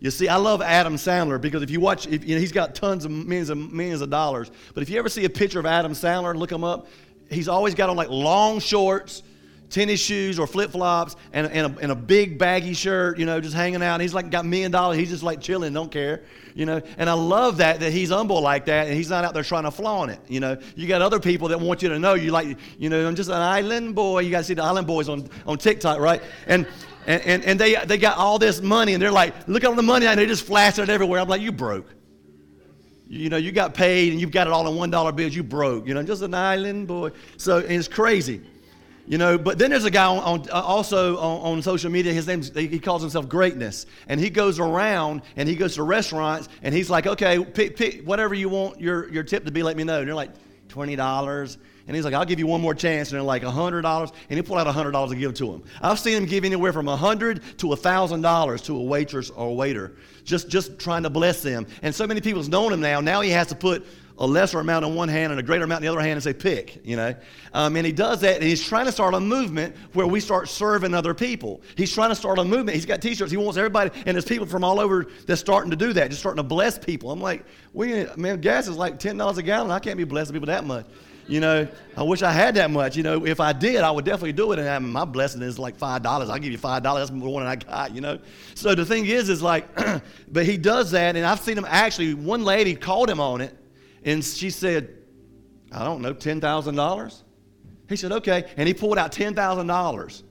You 0.00 0.10
see, 0.10 0.28
I 0.28 0.36
love 0.36 0.62
Adam 0.62 0.96
Sandler 0.96 1.40
because 1.40 1.62
if 1.62 1.70
you 1.70 1.78
watch, 1.78 2.08
if, 2.08 2.24
you 2.24 2.34
know, 2.34 2.40
he's 2.40 2.50
got 2.50 2.74
tons 2.74 3.04
of 3.04 3.12
millions 3.12 3.50
of 3.50 3.58
millions 3.58 4.00
of 4.00 4.10
dollars. 4.10 4.50
But 4.74 4.82
if 4.82 4.90
you 4.90 4.98
ever 4.98 5.08
see 5.08 5.24
a 5.24 5.30
picture 5.30 5.60
of 5.60 5.66
Adam 5.66 5.92
Sandler, 5.92 6.34
look 6.34 6.50
him 6.50 6.64
up. 6.64 6.88
He's 7.30 7.48
always 7.48 7.74
got 7.74 7.88
on 7.88 7.96
like 7.96 8.08
long 8.08 8.58
shorts, 8.58 9.22
tennis 9.70 10.00
shoes 10.00 10.40
or 10.40 10.48
flip 10.48 10.72
flops, 10.72 11.14
and, 11.32 11.46
and, 11.46 11.76
a, 11.76 11.80
and 11.80 11.92
a 11.92 11.94
big 11.94 12.36
baggy 12.36 12.74
shirt. 12.74 13.16
You 13.16 13.26
know, 13.26 13.40
just 13.40 13.54
hanging 13.54 13.80
out. 13.80 13.94
And 13.94 14.02
he's 14.02 14.12
like 14.12 14.28
got 14.28 14.44
million 14.44 14.72
dollars. 14.72 14.98
He's 14.98 15.10
just 15.10 15.22
like 15.22 15.40
chilling, 15.40 15.72
don't 15.72 15.92
care 15.92 16.22
you 16.54 16.66
know. 16.66 16.80
And 16.98 17.08
I 17.08 17.14
love 17.14 17.58
that 17.58 17.80
that 17.80 17.92
he's 17.92 18.10
humble 18.10 18.40
like 18.40 18.66
that, 18.66 18.86
and 18.86 18.96
he's 18.96 19.10
not 19.10 19.24
out 19.24 19.34
there 19.34 19.42
trying 19.42 19.64
to 19.64 19.70
flaunt 19.70 20.10
it. 20.10 20.20
You 20.28 20.40
know, 20.40 20.56
you 20.76 20.86
got 20.86 21.02
other 21.02 21.20
people 21.20 21.48
that 21.48 21.60
want 21.60 21.82
you 21.82 21.88
to 21.90 21.98
know 21.98 22.14
you 22.14 22.30
like, 22.30 22.56
you 22.78 22.88
know, 22.88 23.06
I'm 23.06 23.14
just 23.14 23.30
an 23.30 23.36
island 23.36 23.94
boy. 23.94 24.20
You 24.20 24.30
got 24.30 24.38
to 24.38 24.44
see 24.44 24.54
the 24.54 24.62
island 24.62 24.86
boys 24.86 25.08
on 25.08 25.28
on 25.46 25.58
TikTok, 25.58 25.98
right? 25.98 26.22
And 26.46 26.66
and, 27.06 27.22
and, 27.22 27.44
and 27.44 27.60
they, 27.60 27.74
they 27.84 27.98
got 27.98 28.18
all 28.18 28.38
this 28.38 28.60
money, 28.60 28.94
and 28.94 29.02
they're 29.02 29.10
like, 29.10 29.48
look 29.48 29.64
at 29.64 29.70
all 29.70 29.76
the 29.76 29.82
money, 29.82 30.06
and 30.06 30.18
they 30.18 30.26
just 30.26 30.44
flash 30.44 30.78
it 30.78 30.88
everywhere. 30.88 31.20
I'm 31.20 31.28
like, 31.28 31.40
you 31.40 31.52
broke. 31.52 31.92
You 33.08 33.28
know, 33.28 33.36
you 33.36 33.52
got 33.52 33.74
paid, 33.74 34.12
and 34.12 34.20
you've 34.20 34.30
got 34.30 34.46
it 34.46 34.52
all 34.52 34.66
in 34.66 34.90
$1 34.90 35.16
bills. 35.16 35.34
You 35.34 35.42
broke. 35.42 35.86
You 35.86 35.94
know, 35.94 36.02
just 36.02 36.22
an 36.22 36.34
island 36.34 36.88
boy. 36.88 37.10
So 37.36 37.58
it's 37.58 37.88
crazy. 37.88 38.42
You 39.06 39.18
know, 39.18 39.36
but 39.36 39.58
then 39.58 39.70
there's 39.70 39.84
a 39.84 39.90
guy 39.90 40.06
on, 40.06 40.18
on 40.18 40.50
uh, 40.50 40.62
also 40.62 41.18
on, 41.18 41.54
on, 41.54 41.62
social 41.62 41.90
media. 41.90 42.12
His 42.12 42.28
name 42.28 42.40
he 42.40 42.78
calls 42.78 43.02
himself 43.02 43.28
Greatness, 43.28 43.86
and 44.06 44.20
he 44.20 44.30
goes 44.30 44.60
around 44.60 45.22
and 45.34 45.48
he 45.48 45.56
goes 45.56 45.74
to 45.74 45.82
restaurants 45.82 46.48
and 46.62 46.72
he's 46.72 46.88
like, 46.88 47.08
okay, 47.08 47.44
pick, 47.44 47.76
pick 47.76 48.04
whatever 48.04 48.32
you 48.32 48.48
want 48.48 48.80
your 48.80 49.12
your 49.12 49.24
tip 49.24 49.44
to 49.44 49.50
be. 49.50 49.64
Let 49.64 49.76
me 49.76 49.82
know. 49.82 49.98
And 49.98 50.06
they're 50.06 50.14
like, 50.14 50.30
twenty 50.68 50.94
dollars. 50.94 51.58
And 51.86 51.96
he's 51.96 52.04
like, 52.04 52.14
I'll 52.14 52.24
give 52.24 52.38
you 52.38 52.46
one 52.46 52.60
more 52.60 52.74
chance. 52.74 53.10
And 53.10 53.16
they're 53.16 53.22
like, 53.22 53.42
$100. 53.42 54.12
And 54.28 54.36
he 54.36 54.42
pulled 54.42 54.58
out 54.58 54.66
$100 54.66 55.10
and 55.10 55.18
give 55.18 55.34
to 55.34 55.52
him. 55.52 55.62
I've 55.80 55.98
seen 55.98 56.16
him 56.16 56.26
give 56.26 56.44
anywhere 56.44 56.72
from 56.72 56.86
100 56.86 57.58
to 57.58 57.66
$1,000 57.66 58.64
to 58.64 58.76
a 58.76 58.82
waitress 58.82 59.30
or 59.30 59.48
a 59.48 59.52
waiter, 59.52 59.96
just, 60.24 60.48
just 60.48 60.78
trying 60.78 61.02
to 61.02 61.10
bless 61.10 61.42
them. 61.42 61.66
And 61.82 61.94
so 61.94 62.06
many 62.06 62.20
people's 62.20 62.48
known 62.48 62.72
him 62.72 62.80
now. 62.80 63.00
Now 63.00 63.20
he 63.20 63.30
has 63.30 63.48
to 63.48 63.54
put 63.54 63.84
a 64.18 64.26
lesser 64.26 64.60
amount 64.60 64.84
on 64.84 64.94
one 64.94 65.08
hand 65.08 65.32
and 65.32 65.40
a 65.40 65.42
greater 65.42 65.64
amount 65.64 65.82
in 65.82 65.86
the 65.86 65.92
other 65.92 66.00
hand 66.00 66.12
and 66.12 66.22
say, 66.22 66.32
pick, 66.32 66.84
you 66.84 66.96
know. 66.96 67.14
Um, 67.54 67.76
and 67.76 67.84
he 67.84 67.92
does 67.92 68.20
that, 68.20 68.36
and 68.36 68.44
he's 68.44 68.64
trying 68.64 68.86
to 68.86 68.92
start 68.92 69.14
a 69.14 69.20
movement 69.20 69.74
where 69.94 70.06
we 70.06 70.20
start 70.20 70.48
serving 70.48 70.94
other 70.94 71.14
people. 71.14 71.60
He's 71.76 71.92
trying 71.92 72.10
to 72.10 72.14
start 72.14 72.38
a 72.38 72.44
movement. 72.44 72.76
He's 72.76 72.86
got 72.86 73.02
t-shirts. 73.02 73.30
He 73.30 73.36
wants 73.36 73.56
everybody, 73.56 73.90
and 74.06 74.14
there's 74.14 74.24
people 74.24 74.46
from 74.46 74.64
all 74.64 74.78
over 74.78 75.06
that's 75.26 75.40
starting 75.40 75.70
to 75.70 75.76
do 75.76 75.92
that, 75.94 76.10
just 76.10 76.20
starting 76.20 76.36
to 76.36 76.48
bless 76.48 76.78
people. 76.78 77.10
I'm 77.10 77.20
like, 77.20 77.44
we, 77.72 78.06
man, 78.16 78.40
gas 78.40 78.68
is 78.68 78.76
like 78.76 78.98
$10 78.98 79.36
a 79.36 79.42
gallon. 79.42 79.70
I 79.70 79.78
can't 79.78 79.96
be 79.96 80.04
blessing 80.04 80.34
people 80.34 80.46
that 80.46 80.64
much. 80.64 80.86
You 81.32 81.40
know, 81.40 81.66
I 81.96 82.02
wish 82.02 82.20
I 82.20 82.30
had 82.30 82.56
that 82.56 82.70
much. 82.70 82.94
You 82.94 83.02
know, 83.02 83.24
if 83.24 83.40
I 83.40 83.54
did, 83.54 83.76
I 83.76 83.90
would 83.90 84.04
definitely 84.04 84.34
do 84.34 84.52
it. 84.52 84.58
And 84.58 84.68
I 84.68 84.78
my 84.78 85.06
blessing 85.06 85.40
is 85.40 85.58
like 85.58 85.76
five 85.76 86.02
dollars. 86.02 86.28
I'll 86.28 86.38
give 86.38 86.52
you 86.52 86.58
five 86.58 86.82
dollars. 86.82 87.08
That's 87.08 87.18
more 87.18 87.40
than 87.40 87.48
I 87.48 87.56
got. 87.56 87.94
You 87.94 88.02
know. 88.02 88.18
So 88.54 88.74
the 88.74 88.84
thing 88.84 89.06
is, 89.06 89.30
is 89.30 89.42
like, 89.42 89.66
but 90.30 90.44
he 90.44 90.58
does 90.58 90.90
that, 90.90 91.16
and 91.16 91.24
I've 91.24 91.40
seen 91.40 91.56
him 91.56 91.64
actually. 91.66 92.12
One 92.12 92.44
lady 92.44 92.74
called 92.74 93.08
him 93.08 93.18
on 93.18 93.40
it, 93.40 93.56
and 94.04 94.22
she 94.22 94.50
said, 94.50 94.90
I 95.72 95.84
don't 95.84 96.02
know, 96.02 96.12
$10,000? 96.12 97.22
He 97.88 97.96
said, 97.96 98.12
okay. 98.12 98.50
And 98.56 98.68
he 98.68 98.74
pulled 98.74 98.98
out 98.98 99.10
$10,000 99.10 100.22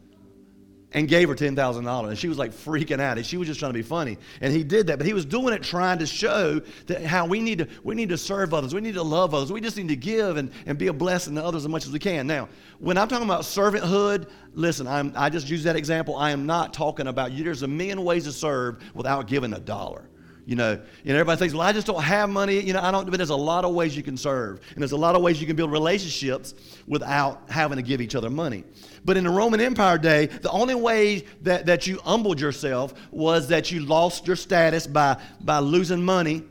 and 0.93 1.07
gave 1.07 1.29
her 1.29 1.35
$10,000. 1.35 2.07
And 2.09 2.17
she 2.17 2.27
was 2.27 2.37
like 2.37 2.51
freaking 2.51 2.99
out. 2.99 3.17
And 3.17 3.25
she 3.25 3.37
was 3.37 3.47
just 3.47 3.59
trying 3.59 3.69
to 3.69 3.77
be 3.77 3.81
funny. 3.81 4.17
And 4.41 4.53
he 4.53 4.63
did 4.63 4.87
that. 4.87 4.97
But 4.97 5.07
he 5.07 5.13
was 5.13 5.25
doing 5.25 5.53
it 5.53 5.63
trying 5.63 5.99
to 5.99 6.05
show 6.05 6.61
that 6.87 7.03
how 7.03 7.25
we 7.25 7.39
need 7.39 7.59
to, 7.59 7.67
we 7.83 7.95
need 7.95 8.09
to 8.09 8.17
serve 8.17 8.53
others. 8.53 8.73
We 8.73 8.81
need 8.81 8.95
to 8.95 9.03
love 9.03 9.33
others. 9.33 9.51
We 9.51 9.61
just 9.61 9.77
need 9.77 9.87
to 9.87 9.95
give 9.95 10.37
and, 10.37 10.51
and 10.65 10.77
be 10.77 10.87
a 10.87 10.93
blessing 10.93 11.35
to 11.35 11.43
others 11.43 11.63
as 11.63 11.69
much 11.69 11.85
as 11.85 11.91
we 11.91 11.99
can. 11.99 12.27
Now, 12.27 12.49
when 12.79 12.97
I'm 12.97 13.07
talking 13.07 13.25
about 13.25 13.41
servanthood, 13.41 14.29
listen, 14.53 14.87
I'm, 14.87 15.13
I 15.15 15.29
just 15.29 15.49
use 15.49 15.63
that 15.63 15.75
example. 15.75 16.15
I 16.15 16.31
am 16.31 16.45
not 16.45 16.73
talking 16.73 17.07
about 17.07 17.31
you. 17.31 17.43
There's 17.43 17.63
a 17.63 17.67
million 17.67 18.03
ways 18.03 18.25
to 18.25 18.31
serve 18.31 18.83
without 18.93 19.27
giving 19.27 19.53
a 19.53 19.59
dollar. 19.59 20.03
You 20.45 20.55
know, 20.55 20.71
and 20.71 21.09
everybody 21.09 21.37
thinks, 21.37 21.53
well, 21.53 21.61
I 21.61 21.71
just 21.71 21.85
don't 21.85 22.01
have 22.01 22.29
money. 22.29 22.59
You 22.59 22.73
know, 22.73 22.81
I 22.81 22.89
don't, 22.89 23.09
but 23.09 23.17
there's 23.17 23.29
a 23.29 23.35
lot 23.35 23.63
of 23.63 23.75
ways 23.75 23.95
you 23.95 24.01
can 24.01 24.17
serve. 24.17 24.59
And 24.73 24.79
there's 24.81 24.91
a 24.91 24.97
lot 24.97 25.15
of 25.15 25.21
ways 25.21 25.39
you 25.39 25.45
can 25.45 25.55
build 25.55 25.71
relationships 25.71 26.55
without 26.87 27.43
having 27.49 27.77
to 27.77 27.83
give 27.83 28.01
each 28.01 28.15
other 28.15 28.29
money. 28.29 28.63
But 29.05 29.17
in 29.17 29.23
the 29.23 29.29
Roman 29.29 29.61
Empire 29.61 29.99
day, 29.99 30.25
the 30.25 30.49
only 30.49 30.75
way 30.75 31.25
that, 31.43 31.67
that 31.67 31.85
you 31.85 31.99
humbled 31.99 32.39
yourself 32.39 32.93
was 33.11 33.47
that 33.49 33.71
you 33.71 33.81
lost 33.81 34.25
your 34.25 34.35
status 34.35 34.87
by, 34.87 35.21
by 35.41 35.59
losing 35.59 36.03
money, 36.03 36.43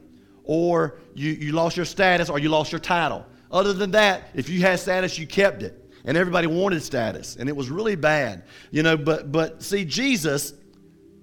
or 0.44 0.98
you, 1.14 1.32
you 1.32 1.52
lost 1.52 1.76
your 1.76 1.86
status, 1.86 2.30
or 2.30 2.38
you 2.38 2.48
lost 2.48 2.70
your 2.70 2.80
title. 2.80 3.26
Other 3.50 3.72
than 3.72 3.90
that, 3.92 4.28
if 4.34 4.48
you 4.48 4.60
had 4.60 4.78
status, 4.78 5.18
you 5.18 5.26
kept 5.26 5.62
it. 5.62 5.76
And 6.04 6.16
everybody 6.16 6.46
wanted 6.46 6.82
status. 6.82 7.36
And 7.36 7.48
it 7.48 7.56
was 7.56 7.70
really 7.70 7.96
bad. 7.96 8.44
You 8.70 8.82
know, 8.82 8.96
but 8.96 9.30
but 9.30 9.62
see, 9.62 9.84
Jesus, 9.84 10.54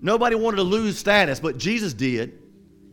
nobody 0.02 0.36
wanted 0.36 0.58
to 0.58 0.64
lose 0.64 0.98
status, 0.98 1.40
but 1.40 1.58
Jesus 1.58 1.94
did. 1.94 2.40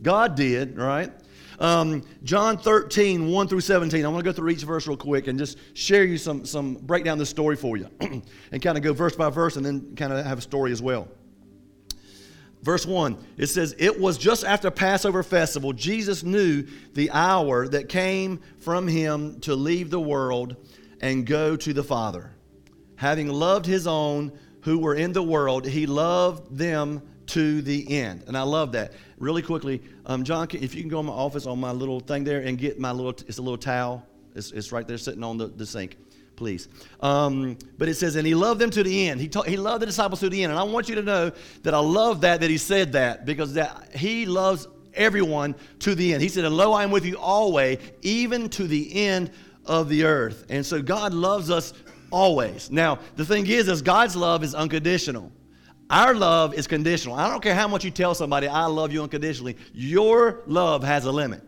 God 0.01 0.35
did, 0.35 0.77
right? 0.77 1.11
Um, 1.59 2.03
John 2.23 2.57
13, 2.57 3.27
1 3.27 3.47
through 3.47 3.61
17. 3.61 4.03
I 4.03 4.07
want 4.07 4.23
to 4.23 4.29
go 4.29 4.35
through 4.35 4.49
each 4.49 4.63
verse 4.63 4.87
real 4.87 4.97
quick 4.97 5.27
and 5.27 5.39
just 5.39 5.57
share 5.73 6.03
you 6.03 6.17
some, 6.17 6.45
some 6.45 6.75
break 6.75 7.05
down 7.05 7.17
the 7.17 7.25
story 7.25 7.55
for 7.55 7.77
you 7.77 7.89
and 8.51 8.61
kind 8.61 8.77
of 8.77 8.83
go 8.83 8.93
verse 8.93 9.15
by 9.15 9.29
verse 9.29 9.55
and 9.55 9.65
then 9.65 9.95
kind 9.95 10.11
of 10.11 10.25
have 10.25 10.39
a 10.39 10.41
story 10.41 10.71
as 10.71 10.81
well. 10.81 11.07
Verse 12.61 12.85
1, 12.85 13.23
it 13.37 13.47
says, 13.47 13.75
It 13.77 13.99
was 13.99 14.17
just 14.17 14.43
after 14.43 14.71
Passover 14.71 15.21
festival, 15.21 15.71
Jesus 15.71 16.23
knew 16.23 16.65
the 16.93 17.11
hour 17.11 17.67
that 17.67 17.89
came 17.89 18.41
from 18.57 18.87
him 18.87 19.39
to 19.41 19.55
leave 19.55 19.91
the 19.91 19.99
world 19.99 20.55
and 20.99 21.27
go 21.27 21.55
to 21.57 21.73
the 21.73 21.83
Father. 21.83 22.31
Having 22.95 23.29
loved 23.29 23.67
his 23.67 23.85
own 23.85 24.31
who 24.61 24.79
were 24.79 24.95
in 24.95 25.13
the 25.13 25.21
world, 25.21 25.67
he 25.67 25.85
loved 25.85 26.57
them 26.57 27.03
to 27.27 27.61
the 27.61 27.97
end. 27.97 28.23
And 28.27 28.37
I 28.37 28.43
love 28.43 28.71
that. 28.73 28.93
Really 29.17 29.41
quickly, 29.41 29.81
um, 30.05 30.23
John, 30.23 30.47
if 30.51 30.75
you 30.75 30.81
can 30.81 30.89
go 30.89 30.99
in 30.99 31.05
my 31.05 31.13
office 31.13 31.45
on 31.45 31.59
my 31.59 31.71
little 31.71 31.99
thing 31.99 32.23
there 32.23 32.41
and 32.41 32.57
get 32.57 32.79
my 32.79 32.91
little, 32.91 33.11
it's 33.11 33.37
a 33.37 33.41
little 33.41 33.57
towel. 33.57 34.05
It's, 34.35 34.51
it's 34.51 34.71
right 34.71 34.87
there 34.87 34.97
sitting 34.97 35.23
on 35.23 35.37
the, 35.37 35.47
the 35.47 35.65
sink, 35.65 35.97
please. 36.35 36.67
Um, 36.99 37.57
but 37.77 37.87
it 37.87 37.95
says, 37.95 38.15
and 38.17 38.27
he 38.27 38.35
loved 38.35 38.59
them 38.59 38.69
to 38.71 38.83
the 38.83 39.07
end. 39.07 39.21
He, 39.21 39.29
ta- 39.29 39.43
he 39.43 39.55
loved 39.57 39.81
the 39.81 39.85
disciples 39.85 40.19
to 40.19 40.29
the 40.29 40.43
end. 40.43 40.51
And 40.51 40.59
I 40.59 40.63
want 40.63 40.89
you 40.89 40.95
to 40.95 41.01
know 41.01 41.31
that 41.63 41.73
I 41.73 41.79
love 41.79 42.21
that, 42.21 42.41
that 42.41 42.49
he 42.49 42.57
said 42.57 42.91
that, 42.93 43.25
because 43.25 43.53
that 43.53 43.95
he 43.95 44.25
loves 44.25 44.67
everyone 44.93 45.55
to 45.79 45.95
the 45.95 46.13
end. 46.13 46.21
He 46.21 46.29
said, 46.29 46.45
and 46.45 46.55
lo, 46.55 46.73
I 46.73 46.83
am 46.83 46.91
with 46.91 47.05
you 47.05 47.17
always, 47.17 47.79
even 48.01 48.49
to 48.49 48.67
the 48.67 49.07
end 49.07 49.31
of 49.65 49.89
the 49.89 50.03
earth. 50.03 50.45
And 50.49 50.65
so 50.65 50.81
God 50.81 51.13
loves 51.13 51.49
us 51.49 51.73
always. 52.11 52.69
Now, 52.69 52.99
the 53.15 53.25
thing 53.25 53.47
is, 53.47 53.67
is 53.67 53.81
God's 53.81 54.15
love 54.15 54.43
is 54.43 54.53
unconditional. 54.53 55.31
Our 55.89 56.15
love 56.15 56.53
is 56.53 56.67
conditional. 56.67 57.15
I 57.15 57.29
don't 57.29 57.41
care 57.41 57.55
how 57.55 57.67
much 57.67 57.83
you 57.85 57.91
tell 57.91 58.15
somebody, 58.15 58.47
I 58.47 58.65
love 58.65 58.91
you 58.91 59.03
unconditionally. 59.03 59.57
Your 59.73 60.41
love 60.47 60.83
has 60.83 61.05
a 61.05 61.11
limit. 61.11 61.43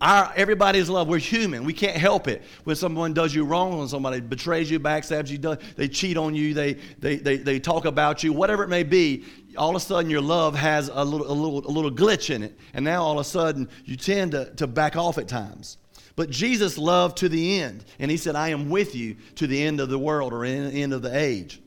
Our, 0.00 0.32
everybody's 0.34 0.88
love, 0.88 1.08
we're 1.08 1.18
human. 1.18 1.64
We 1.64 1.74
can't 1.74 1.96
help 1.96 2.26
it. 2.26 2.42
When 2.64 2.74
someone 2.74 3.12
does 3.12 3.34
you 3.34 3.44
wrong, 3.44 3.78
when 3.78 3.88
somebody 3.88 4.20
betrays 4.20 4.70
you, 4.70 4.80
backstabs 4.80 5.28
you, 5.28 5.58
they 5.76 5.88
cheat 5.88 6.16
on 6.16 6.34
you, 6.34 6.54
they, 6.54 6.74
they, 6.98 7.16
they, 7.16 7.36
they 7.36 7.60
talk 7.60 7.84
about 7.84 8.22
you, 8.22 8.32
whatever 8.32 8.64
it 8.64 8.68
may 8.68 8.82
be, 8.82 9.24
all 9.58 9.70
of 9.70 9.76
a 9.76 9.80
sudden 9.80 10.10
your 10.10 10.22
love 10.22 10.54
has 10.54 10.88
a 10.90 11.04
little, 11.04 11.30
a 11.30 11.34
little, 11.34 11.66
a 11.66 11.72
little 11.72 11.90
glitch 11.90 12.34
in 12.34 12.42
it. 12.42 12.58
And 12.72 12.82
now 12.82 13.02
all 13.02 13.12
of 13.12 13.18
a 13.18 13.28
sudden 13.28 13.68
you 13.84 13.96
tend 13.96 14.32
to, 14.32 14.54
to 14.54 14.66
back 14.66 14.96
off 14.96 15.18
at 15.18 15.28
times. 15.28 15.76
But 16.16 16.30
Jesus 16.30 16.78
loved 16.78 17.18
to 17.18 17.28
the 17.28 17.60
end. 17.60 17.84
And 17.98 18.10
he 18.10 18.16
said, 18.16 18.36
I 18.36 18.48
am 18.48 18.70
with 18.70 18.94
you 18.94 19.16
to 19.34 19.46
the 19.46 19.62
end 19.62 19.80
of 19.80 19.90
the 19.90 19.98
world 19.98 20.32
or 20.32 20.46
in 20.46 20.70
end 20.70 20.94
of 20.94 21.02
the 21.02 21.14
age. 21.14 21.60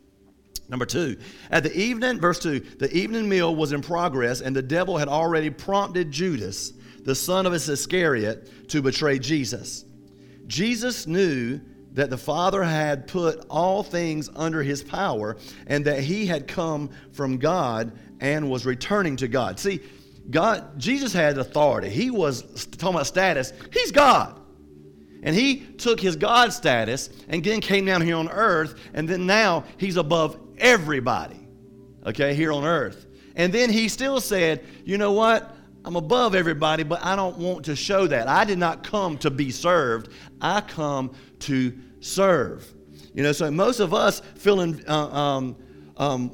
Number 0.70 0.86
two, 0.86 1.18
at 1.52 1.64
the 1.64 1.78
evening, 1.78 2.20
verse 2.20 2.40
two, 2.40 2.60
the 2.60 2.92
evening 2.96 3.28
meal 3.28 3.56
was 3.56 3.74
in 3.74 3.82
progress, 3.82 4.42
and 4.42 4.56
the 4.56 4.62
devil 4.62 4.98
had 4.98 5.08
already 5.08 5.50
prompted 5.50 6.12
Judas, 6.12 6.74
the 7.04 7.16
son 7.16 7.46
of 7.46 7.54
Iscariot, 7.54 8.70
to 8.70 8.82
betray 8.82 9.20
Jesus. 9.20 9.86
Jesus 10.48 11.06
knew 11.06 11.60
that 11.94 12.10
the 12.10 12.18
Father 12.18 12.64
had 12.64 13.08
put 13.08 13.46
all 13.50 13.84
things 13.84 14.30
under 14.36 14.64
his 14.64 14.84
power, 14.84 15.38
and 15.68 15.86
that 15.86 16.00
he 16.00 16.26
had 16.26 16.48
come 16.48 16.90
from 17.12 17.38
God 17.38 17.92
and 18.20 18.50
was 18.50 18.66
returning 18.66 19.16
to 19.18 19.28
God. 19.28 19.60
See, 19.60 19.82
God, 20.30 20.80
Jesus 20.80 21.14
had 21.14 21.38
authority. 21.38 21.90
He 21.90 22.10
was 22.10 22.66
talking 22.66 22.96
about 22.96 23.08
status. 23.08 23.52
He's 23.72 23.92
God. 23.92 24.40
And 25.24 25.36
he 25.36 25.62
took 25.62 26.00
his 26.00 26.16
God 26.16 26.52
status 26.52 27.10
and 27.30 27.44
then 27.44 27.62
came 27.62 27.86
down 27.86 28.02
here 28.02 28.18
on 28.18 28.30
earth, 28.30 28.76
and 28.94 29.08
then 29.08 29.26
now 29.26 29.64
he's 29.78 29.98
above 29.98 30.38
everybody, 30.58 31.40
okay, 32.06 32.36
here 32.36 32.52
on 32.52 32.66
earth. 32.66 33.08
And 33.36 33.52
then 33.52 33.70
he 33.70 33.88
still 33.88 34.20
said, 34.20 34.66
You 34.84 34.98
know 34.98 35.14
what? 35.14 35.56
I'm 35.86 35.96
above 35.96 36.36
everybody, 36.36 36.84
but 36.84 37.04
I 37.04 37.16
don't 37.16 37.38
want 37.38 37.66
to 37.66 37.76
show 37.76 38.08
that. 38.08 38.28
I 38.28 38.46
did 38.46 38.58
not 38.58 38.84
come 38.84 39.18
to 39.20 39.30
be 39.30 39.50
served, 39.52 40.10
I 40.42 40.62
come 40.62 41.14
to 41.40 41.78
serve. 42.00 42.74
You 43.14 43.24
know, 43.24 43.32
so 43.32 43.50
most 43.52 43.80
of 43.80 43.94
us 43.94 44.22
feeling 44.36 44.84
uh, 44.88 45.08
um, 45.08 45.56
um, 45.98 46.32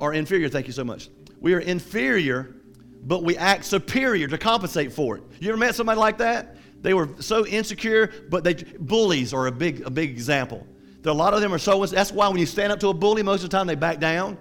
are 0.00 0.12
inferior. 0.14 0.48
Thank 0.48 0.66
you 0.66 0.72
so 0.72 0.84
much. 0.84 1.08
We 1.40 1.54
are 1.54 1.60
inferior, 1.60 2.54
but 3.02 3.22
we 3.22 3.36
act 3.36 3.64
superior 3.64 4.28
to 4.28 4.38
compensate 4.38 4.92
for 4.92 5.16
it. 5.16 5.24
You 5.40 5.48
ever 5.48 5.58
met 5.58 5.74
somebody 5.74 5.98
like 5.98 6.18
that? 6.18 6.56
They 6.82 6.94
were 6.94 7.08
so 7.20 7.46
insecure, 7.46 8.10
but 8.28 8.44
they 8.44 8.54
bullies 8.54 9.34
are 9.34 9.46
a 9.46 9.52
big 9.52 9.82
a 9.86 9.90
big 9.90 10.10
example. 10.10 10.66
There, 11.02 11.12
a 11.12 11.16
lot 11.16 11.34
of 11.34 11.40
them 11.40 11.52
are 11.52 11.58
so. 11.58 11.84
That's 11.84 12.12
why 12.12 12.28
when 12.28 12.38
you 12.38 12.46
stand 12.46 12.72
up 12.72 12.80
to 12.80 12.88
a 12.88 12.94
bully, 12.94 13.22
most 13.22 13.44
of 13.44 13.50
the 13.50 13.56
time 13.56 13.66
they 13.66 13.74
back 13.74 14.00
down 14.00 14.38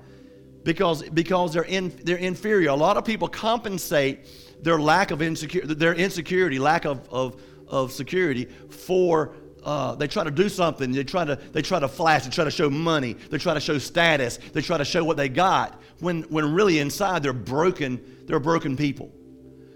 because 0.63 1.03
because 1.09 1.53
they're 1.53 1.63
in 1.63 1.93
they're 2.03 2.17
inferior. 2.17 2.69
A 2.69 2.75
lot 2.75 2.97
of 2.97 3.05
people 3.05 3.27
compensate 3.27 4.27
their 4.63 4.79
lack 4.79 5.11
of 5.11 5.21
insecurity, 5.21 5.73
their 5.73 5.93
insecurity, 5.93 6.59
lack 6.59 6.85
of 6.85 7.07
of, 7.09 7.41
of 7.67 7.91
security 7.91 8.45
for. 8.45 9.35
Uh, 9.61 9.93
they 9.93 10.07
try 10.07 10.23
to 10.23 10.31
do 10.31 10.47
something. 10.47 10.93
They 10.93 11.03
try 11.03 11.25
to 11.25 11.35
they 11.35 11.61
try 11.61 11.81
to 11.81 11.89
flash. 11.89 12.23
They 12.23 12.29
try 12.29 12.45
to 12.45 12.51
show 12.51 12.69
money. 12.69 13.13
They 13.13 13.37
try 13.37 13.53
to 13.53 13.59
show 13.59 13.77
status. 13.77 14.37
They 14.53 14.61
try 14.61 14.77
to 14.77 14.85
show 14.85 15.03
what 15.03 15.17
they 15.17 15.27
got. 15.27 15.81
When 15.99 16.21
when 16.23 16.53
really 16.53 16.79
inside 16.79 17.23
they're 17.23 17.33
broken. 17.33 18.23
They're 18.25 18.39
broken 18.39 18.77
people 18.77 19.11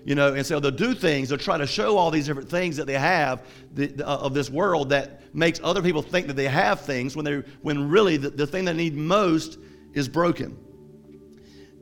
you 0.05 0.15
know 0.15 0.33
and 0.33 0.45
so 0.45 0.59
they'll 0.59 0.71
do 0.71 0.93
things 0.93 1.29
they'll 1.29 1.37
try 1.37 1.57
to 1.57 1.67
show 1.67 1.97
all 1.97 2.11
these 2.11 2.25
different 2.25 2.49
things 2.49 2.77
that 2.77 2.87
they 2.87 2.97
have 2.97 3.45
the, 3.73 4.03
uh, 4.05 4.17
of 4.17 4.33
this 4.33 4.49
world 4.49 4.89
that 4.89 5.21
makes 5.33 5.59
other 5.63 5.81
people 5.81 6.01
think 6.01 6.27
that 6.27 6.35
they 6.35 6.47
have 6.47 6.81
things 6.81 7.15
when 7.15 7.25
they 7.25 7.37
when 7.61 7.89
really 7.89 8.17
the, 8.17 8.29
the 8.29 8.47
thing 8.47 8.65
they 8.65 8.73
need 8.73 8.95
most 8.95 9.57
is 9.93 10.09
broken. 10.09 10.57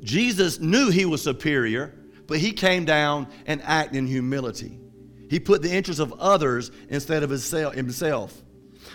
Jesus 0.03 0.59
knew 0.59 0.89
he 0.89 1.05
was 1.05 1.21
superior 1.21 1.95
but 2.31 2.39
he 2.39 2.53
came 2.53 2.85
down 2.85 3.27
and 3.45 3.61
acted 3.63 3.97
in 3.97 4.07
humility. 4.07 4.79
He 5.29 5.37
put 5.37 5.61
the 5.61 5.69
interests 5.69 5.99
of 5.99 6.13
others 6.13 6.71
instead 6.87 7.23
of 7.23 7.29
himself. 7.29 8.41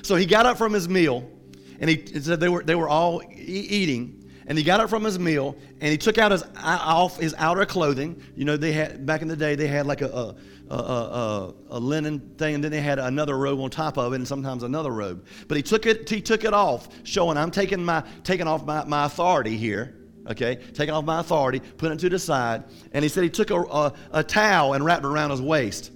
So 0.00 0.16
he 0.16 0.24
got 0.24 0.46
up 0.46 0.56
from 0.56 0.72
his 0.72 0.88
meal 0.88 1.30
and 1.78 1.90
he 1.90 2.06
said 2.18 2.40
they 2.40 2.48
were, 2.48 2.62
they 2.62 2.74
were 2.74 2.88
all 2.88 3.20
eating 3.30 4.25
and 4.46 4.56
he 4.56 4.62
got 4.62 4.80
up 4.80 4.88
from 4.88 5.04
his 5.04 5.18
meal 5.18 5.56
and 5.80 5.90
he 5.90 5.98
took 5.98 6.18
out 6.18 6.30
his 6.30 6.44
off 6.62 7.18
his 7.18 7.34
outer 7.38 7.66
clothing. 7.66 8.22
You 8.36 8.44
know, 8.44 8.56
they 8.56 8.72
had 8.72 9.04
back 9.04 9.22
in 9.22 9.28
the 9.28 9.36
day 9.36 9.54
they 9.56 9.66
had 9.66 9.86
like 9.86 10.02
a 10.02 10.36
a, 10.68 10.74
a, 10.74 10.74
a, 10.74 11.54
a 11.70 11.78
linen 11.78 12.34
thing, 12.38 12.56
and 12.56 12.64
then 12.64 12.70
they 12.70 12.80
had 12.80 12.98
another 12.98 13.36
robe 13.36 13.60
on 13.60 13.70
top 13.70 13.98
of 13.98 14.12
it, 14.12 14.16
and 14.16 14.26
sometimes 14.26 14.62
another 14.62 14.90
robe. 14.90 15.24
But 15.48 15.56
he 15.56 15.62
took 15.62 15.86
it 15.86 16.08
he 16.08 16.20
took 16.20 16.44
it 16.44 16.52
off, 16.52 16.88
showing 17.04 17.36
I'm 17.36 17.50
taking 17.50 17.84
my 17.84 18.04
taking 18.24 18.46
off 18.46 18.64
my, 18.64 18.84
my 18.84 19.06
authority 19.06 19.56
here. 19.56 19.94
Okay, 20.28 20.56
taking 20.74 20.92
off 20.92 21.04
my 21.04 21.20
authority, 21.20 21.60
putting 21.60 21.96
it 21.96 22.00
to 22.00 22.08
the 22.08 22.18
side, 22.18 22.64
and 22.92 23.04
he 23.04 23.08
said 23.08 23.22
he 23.22 23.30
took 23.30 23.50
a, 23.50 23.60
a, 23.60 23.92
a 24.10 24.24
towel 24.24 24.74
and 24.74 24.84
wrapped 24.84 25.04
it 25.04 25.08
around 25.08 25.30
his 25.30 25.40
waist. 25.40 25.92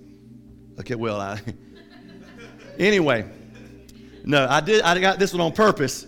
Okay, 0.79 0.95
well, 0.95 1.21
I 1.21 1.41
anyway, 2.79 3.29
no, 4.25 4.47
I 4.49 4.61
did. 4.61 4.83
I 4.83 5.01
got 5.01 5.19
this 5.19 5.33
one 5.33 5.41
on 5.41 5.53
purpose 5.53 6.07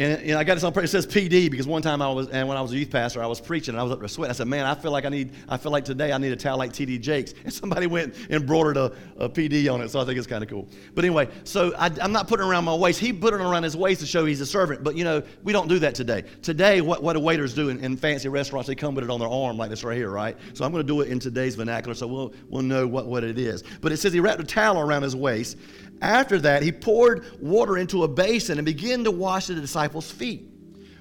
and, 0.00 0.22
and 0.22 0.38
I 0.38 0.44
got 0.44 0.54
this 0.54 0.64
on. 0.64 0.76
It 0.82 0.88
says 0.88 1.06
PD 1.06 1.50
because 1.50 1.66
one 1.66 1.82
time 1.82 2.00
I 2.00 2.10
was, 2.10 2.28
and 2.28 2.48
when 2.48 2.56
I 2.56 2.62
was 2.62 2.72
a 2.72 2.78
youth 2.78 2.90
pastor, 2.90 3.22
I 3.22 3.26
was 3.26 3.38
preaching 3.38 3.74
and 3.74 3.80
I 3.80 3.82
was 3.82 3.92
up 3.92 3.98
there 3.98 4.08
sweating. 4.08 4.30
I 4.30 4.34
said, 4.34 4.48
"Man, 4.48 4.64
I 4.64 4.74
feel 4.74 4.92
like 4.92 5.04
I 5.04 5.10
need. 5.10 5.32
I 5.46 5.58
feel 5.58 5.70
like 5.70 5.84
today 5.84 6.10
I 6.10 6.16
need 6.16 6.32
a 6.32 6.36
towel 6.36 6.56
like 6.56 6.72
T.D. 6.72 6.98
Jakes." 6.98 7.34
And 7.50 7.52
somebody 7.52 7.86
went 7.86 8.14
and 8.14 8.42
embroidered 8.42 8.76
a, 8.76 8.92
a 9.18 9.28
PD 9.28 9.72
on 9.72 9.80
it, 9.80 9.90
so 9.90 10.00
I 10.00 10.04
think 10.04 10.18
it's 10.18 10.26
kind 10.26 10.42
of 10.42 10.48
cool. 10.48 10.68
But 10.94 11.04
anyway, 11.04 11.28
so 11.44 11.74
I, 11.74 11.90
am 12.00 12.12
not 12.12 12.28
putting 12.28 12.46
it 12.46 12.48
around 12.48 12.64
my 12.64 12.74
waist. 12.74 13.00
He 13.00 13.12
put 13.12 13.34
it 13.34 13.40
around 13.40 13.64
his 13.64 13.76
waist 13.76 14.00
to 14.00 14.06
show 14.06 14.24
he's 14.24 14.40
a 14.40 14.46
servant. 14.46 14.84
But 14.84 14.94
you 14.94 15.04
know, 15.04 15.22
we 15.42 15.52
don't 15.52 15.68
do 15.68 15.78
that 15.80 15.94
today. 15.94 16.24
Today, 16.42 16.80
what 16.80 17.02
what 17.02 17.14
do 17.14 17.20
waiters 17.20 17.54
do 17.54 17.68
in, 17.68 17.82
in 17.84 17.96
fancy 17.96 18.28
restaurants? 18.28 18.68
They 18.68 18.74
come 18.74 18.94
with 18.94 19.04
it 19.04 19.10
on 19.10 19.20
their 19.20 19.28
arm 19.28 19.58
like 19.58 19.70
this 19.70 19.84
right 19.84 19.96
here, 19.96 20.10
right? 20.10 20.36
So 20.54 20.64
I'm 20.64 20.72
going 20.72 20.86
to 20.86 20.92
do 20.92 21.00
it 21.00 21.08
in 21.08 21.18
today's 21.18 21.56
vernacular, 21.56 21.94
so 21.94 22.06
we'll 22.06 22.32
we'll 22.48 22.62
know 22.62 22.86
what 22.86 23.06
what 23.06 23.24
it 23.24 23.38
is. 23.38 23.64
But 23.80 23.92
it 23.92 23.98
says 23.98 24.12
he 24.12 24.20
wrapped 24.20 24.40
a 24.40 24.44
towel 24.44 24.80
around 24.80 25.02
his 25.02 25.16
waist. 25.16 25.56
After 26.02 26.38
that, 26.38 26.62
he 26.62 26.72
poured 26.72 27.40
water 27.40 27.76
into 27.76 28.04
a 28.04 28.08
basin 28.08 28.58
and 28.58 28.64
began 28.64 29.04
to 29.04 29.10
wash 29.10 29.48
the 29.48 29.54
disciples' 29.54 29.89
feet 30.12 30.50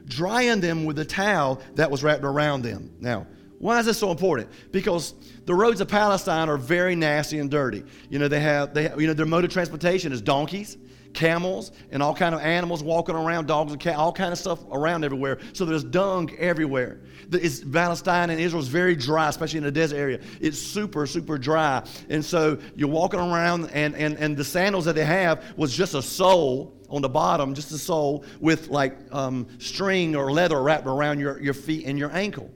drying 0.10 0.60
them 0.60 0.86
with 0.86 1.00
a 1.00 1.06
towel 1.06 1.62
that 1.76 1.90
was 1.90 2.04
wrapped 2.04 2.24
around 2.24 2.64
them. 2.64 2.92
Now, 3.00 3.28
why 3.60 3.80
is 3.80 3.86
this 3.86 3.98
so 3.98 4.12
important? 4.12 4.50
Because 4.72 5.14
the 5.46 5.54
roads 5.54 5.82
of 5.82 5.88
Palestine 5.88 6.50
are 6.50 6.58
very 6.58 6.96
nasty 6.96 7.40
and 7.40 7.50
dirty. 7.50 7.84
You 8.10 8.20
know, 8.20 8.28
they 8.28 8.40
have, 8.40 8.74
they 8.74 8.84
have, 8.84 9.00
you 9.00 9.08
know, 9.08 9.14
their 9.14 9.26
mode 9.26 9.46
of 9.46 9.52
transportation 9.52 10.12
is 10.12 10.22
donkeys, 10.22 10.78
camels, 11.14 11.72
and 11.92 12.02
all 12.02 12.16
kind 12.16 12.34
of 12.34 12.42
animals 12.42 12.82
walking 12.82 13.16
around, 13.16 13.48
dogs 13.48 13.72
and 13.72 13.82
cats, 13.82 13.98
all 13.98 14.14
kind 14.14 14.32
of 14.32 14.40
stuff 14.40 14.60
around 14.72 15.04
everywhere. 15.04 15.40
So 15.54 15.66
there's 15.66 15.84
dung 15.84 16.34
everywhere. 16.38 17.02
It's, 17.32 17.60
Palestine 17.60 18.30
and 18.30 18.40
Israel 18.40 18.62
is 18.62 18.70
very 18.70 18.96
dry, 18.96 19.28
especially 19.28 19.58
in 19.58 19.66
the 19.66 19.72
desert 19.72 19.98
area. 19.98 20.22
It's 20.40 20.58
super, 20.58 21.06
super 21.06 21.38
dry. 21.38 21.86
And 22.10 22.24
so 22.24 22.58
you're 22.76 22.90
walking 22.90 23.20
around, 23.20 23.70
and, 23.72 23.94
and, 23.96 24.18
and 24.18 24.38
the 24.38 24.46
sandals 24.46 24.86
that 24.86 24.96
they 24.96 25.06
have 25.06 25.44
was 25.58 25.76
just 25.76 25.96
a 25.96 26.02
sole 26.02 26.79
on 26.90 27.02
the 27.02 27.10
bottom, 27.10 27.54
just 27.54 27.72
a 27.72 27.78
sole 27.78 28.26
with 28.40 28.70
like 28.70 28.98
um, 29.12 29.48
string 29.60 30.16
or 30.16 30.32
leather 30.32 30.62
wrapped 30.62 30.88
around 30.88 31.20
your, 31.20 31.42
your 31.42 31.54
feet 31.54 31.86
and 31.86 31.98
your 31.98 32.12
ankle. 32.12 32.52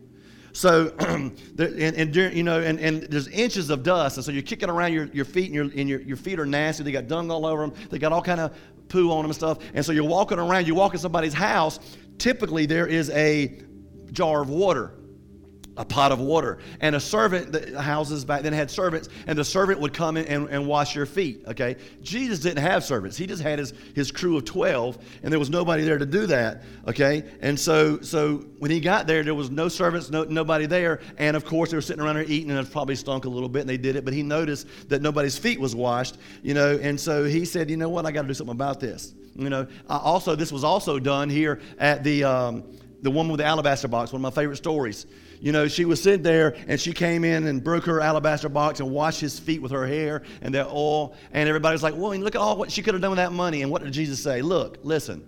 So, 0.54 0.94
and, 1.00 1.34
and, 1.58 2.16
you 2.16 2.44
know, 2.44 2.62
and, 2.62 2.80
and 2.80 3.04
there's 3.04 3.28
inches 3.28 3.72
of 3.72 3.82
dust, 3.82 4.18
and 4.18 4.26
so 4.26 4.32
you're 4.32 4.44
kicking 4.44 4.70
around 4.70 4.94
your, 4.94 5.06
your 5.06 5.26
feet, 5.26 5.46
and, 5.46 5.56
your, 5.56 5.64
and 5.64 5.90
your, 5.90 6.02
your 6.02 6.18
feet 6.18 6.40
are 6.40 6.46
nasty. 6.46 6.84
They 6.84 6.92
got 6.92 7.08
dung 7.08 7.32
all 7.32 7.46
over 7.46 7.66
them. 7.66 7.74
They 7.90 7.98
got 7.98 8.12
all 8.12 8.22
kind 8.22 8.40
of 8.40 8.56
poo 8.88 9.10
on 9.12 9.24
them 9.24 9.26
and 9.26 9.36
stuff. 9.36 9.58
And 9.74 9.84
so 9.84 9.92
you're 9.92 10.04
walking 10.04 10.38
around. 10.38 10.68
You 10.68 10.76
walk 10.76 10.94
in 10.94 11.00
somebody's 11.00 11.34
house. 11.34 11.80
Typically, 12.20 12.68
there 12.68 12.86
is 12.86 13.10
a 13.10 13.62
jar 14.12 14.44
of 14.44 14.50
water 14.50 14.94
a 15.78 15.86
pot 15.86 16.12
of 16.12 16.20
water. 16.20 16.60
And 16.82 16.96
a 16.96 17.00
servant, 17.00 17.52
the 17.52 17.82
houses 17.82 18.26
back 18.26 18.42
then 18.44 18.54
had 18.54 18.70
servants, 18.70 19.10
and 19.28 19.38
the 19.38 19.44
servant 19.44 19.80
would 19.80 19.94
come 19.94 20.18
in 20.18 20.26
and, 20.26 20.50
and 20.50 20.68
wash 20.68 20.96
your 20.96 21.06
feet, 21.06 21.44
okay? 21.48 21.78
Jesus 22.02 22.40
didn't 22.40 22.64
have 22.64 22.84
servants. 22.84 23.18
He 23.18 23.26
just 23.26 23.42
had 23.42 23.60
his, 23.60 23.74
his 23.96 24.12
crew 24.12 24.38
of 24.38 24.46
12, 24.46 24.98
and 25.24 25.32
there 25.32 25.40
was 25.40 25.50
nobody 25.50 25.84
there 25.84 25.98
to 25.98 26.06
do 26.06 26.26
that, 26.28 26.64
okay? 26.88 27.24
And 27.42 27.60
so 27.60 28.00
so 28.02 28.38
when 28.60 28.72
he 28.72 28.80
got 28.80 29.08
there, 29.08 29.24
there 29.24 29.36
was 29.36 29.50
no 29.50 29.68
servants, 29.68 30.10
no, 30.10 30.24
nobody 30.24 30.66
there, 30.66 31.02
and 31.18 31.36
of 31.36 31.46
course 31.46 31.72
they 31.72 31.78
were 31.78 31.82
sitting 31.82 32.04
around 32.04 32.16
there 32.16 32.26
eating, 32.26 32.52
and 32.52 32.60
it 32.60 32.72
probably 32.72 32.96
stunk 32.96 33.26
a 33.26 33.30
little 33.30 33.50
bit, 33.50 33.62
and 33.62 33.70
they 33.70 33.78
did 33.78 33.96
it, 33.96 34.06
but 34.06 34.14
he 34.14 34.24
noticed 34.24 34.68
that 34.90 35.02
nobody's 35.02 35.38
feet 35.38 35.60
was 35.60 35.76
washed, 35.76 36.18
you 36.44 36.54
know, 36.54 36.78
and 36.82 37.00
so 37.00 37.24
he 37.24 37.46
said, 37.46 37.70
you 37.70 37.78
know 37.78 37.90
what, 37.90 38.06
I 38.06 38.12
got 38.12 38.24
to 38.24 38.28
do 38.28 38.34
something 38.34 38.56
about 38.56 38.80
this. 38.80 39.14
You 39.36 39.50
know, 39.50 39.68
I 39.90 39.98
also, 39.98 40.36
this 40.36 40.52
was 40.52 40.64
also 40.64 41.00
done 41.00 41.30
here 41.30 41.60
at 41.80 42.04
the, 42.04 42.24
um, 42.24 42.64
the 43.02 43.10
woman 43.10 43.32
with 43.32 43.40
the 43.40 43.46
alabaster 43.46 43.88
box, 43.88 44.12
one 44.14 44.24
of 44.24 44.24
my 44.24 44.42
favorite 44.42 44.58
stories. 44.58 45.06
You 45.44 45.52
know, 45.52 45.68
she 45.68 45.84
was 45.84 46.02
sitting 46.02 46.24
there 46.24 46.56
and 46.70 46.80
she 46.80 46.94
came 46.94 47.26
in 47.26 47.48
and 47.48 47.62
broke 47.62 47.84
her 47.84 48.00
alabaster 48.00 48.48
box 48.48 48.80
and 48.80 48.90
washed 48.90 49.20
his 49.20 49.38
feet 49.38 49.62
with 49.62 49.74
her 49.74 49.86
hair 49.86 50.24
and 50.42 50.56
their 50.56 50.66
oil. 50.66 51.18
And 51.34 51.50
everybody 51.50 51.74
was 51.74 51.84
like, 51.84 51.96
well, 51.98 52.16
look 52.16 52.36
at 52.36 52.40
all 52.40 52.56
what 52.56 52.72
she 52.72 52.82
could 52.82 52.94
have 52.94 53.02
done 53.02 53.12
with 53.12 53.18
that 53.18 53.34
money. 53.34 53.62
And 53.62 53.70
what 53.70 53.84
did 53.84 53.92
Jesus 53.92 54.24
say? 54.24 54.42
Look, 54.42 54.78
listen. 54.84 55.28